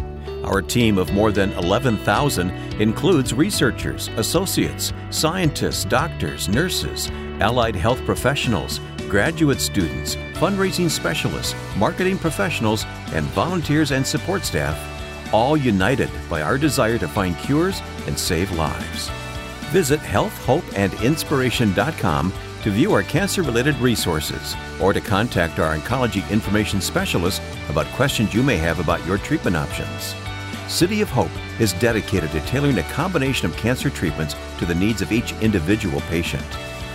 Our 0.45 0.61
team 0.61 0.99
of 0.99 1.11
more 1.11 1.31
than 1.31 1.51
11,000 1.53 2.51
includes 2.79 3.33
researchers, 3.33 4.09
associates, 4.17 4.93
scientists, 5.09 5.85
doctors, 5.85 6.47
nurses, 6.47 7.09
allied 7.39 7.75
health 7.75 8.05
professionals, 8.05 8.79
graduate 9.09 9.59
students, 9.59 10.15
fundraising 10.35 10.87
specialists, 10.89 11.55
marketing 11.77 12.19
professionals, 12.19 12.85
and 13.13 13.25
volunteers 13.27 13.91
and 13.91 14.05
support 14.05 14.45
staff, 14.45 14.77
all 15.33 15.57
united 15.57 16.11
by 16.29 16.43
our 16.43 16.59
desire 16.59 16.99
to 16.99 17.07
find 17.07 17.35
cures 17.39 17.81
and 18.05 18.15
save 18.17 18.51
lives. 18.51 19.09
Visit 19.71 19.99
healthhopeandinspiration.com 20.01 22.33
to 22.61 22.71
view 22.71 22.93
our 22.93 23.03
cancer 23.03 23.41
related 23.41 23.75
resources 23.77 24.55
or 24.81 24.93
to 24.93 25.01
contact 25.01 25.59
our 25.59 25.75
oncology 25.75 26.29
information 26.29 26.79
specialist 26.81 27.41
about 27.69 27.87
questions 27.87 28.33
you 28.33 28.43
may 28.43 28.57
have 28.57 28.79
about 28.79 29.05
your 29.07 29.17
treatment 29.17 29.55
options. 29.55 30.13
City 30.67 31.01
of 31.01 31.09
Hope 31.09 31.29
is 31.59 31.73
dedicated 31.73 32.31
to 32.31 32.41
tailoring 32.41 32.79
a 32.79 32.83
combination 32.83 33.45
of 33.45 33.55
cancer 33.55 33.91
treatments 33.91 34.35
to 34.57 34.65
the 34.65 34.73
needs 34.73 35.03
of 35.03 35.11
each 35.11 35.31
individual 35.33 36.01
patient. 36.09 36.43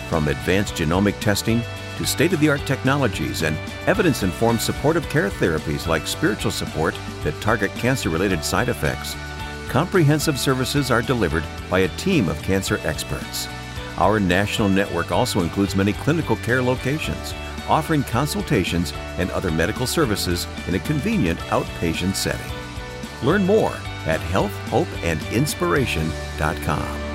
From 0.09 0.27
advanced 0.27 0.75
genomic 0.75 1.18
testing 1.21 1.62
to 1.97 2.05
state 2.05 2.33
of 2.33 2.41
the 2.41 2.49
art 2.49 2.66
technologies 2.66 3.43
and 3.43 3.57
evidence 3.87 4.25
informed 4.25 4.61
supportive 4.61 5.09
care 5.09 5.31
therapies 5.31 5.87
like 5.87 6.09
spiritual 6.09 6.51
support 6.51 6.97
that 7.23 7.41
target 7.41 7.71
cancer 7.77 8.09
related 8.09 8.45
side 8.45 8.68
effects, 8.68 9.14
comprehensive 9.68 10.39
services 10.39 10.91
are 10.91 11.03
delivered 11.03 11.45
by 11.71 11.81
a 11.81 11.97
team 11.97 12.29
of 12.29 12.43
cancer 12.43 12.81
experts. 12.83 13.47
Our 13.99 14.18
national 14.18 14.68
network 14.68 15.12
also 15.12 15.43
includes 15.43 15.77
many 15.77 15.93
clinical 15.93 16.35
care 16.37 16.61
locations, 16.61 17.35
offering 17.68 18.03
consultations 18.03 18.93
and 19.16 19.31
other 19.31 19.53
medical 19.53 19.87
services 19.87 20.49
in 20.66 20.75
a 20.75 20.81
convenient 20.81 21.39
outpatient 21.51 22.16
setting. 22.16 22.59
Learn 23.23 23.47
more 23.47 23.75
at 24.07 24.21
healthhopeandinspiration.com. 24.21 27.09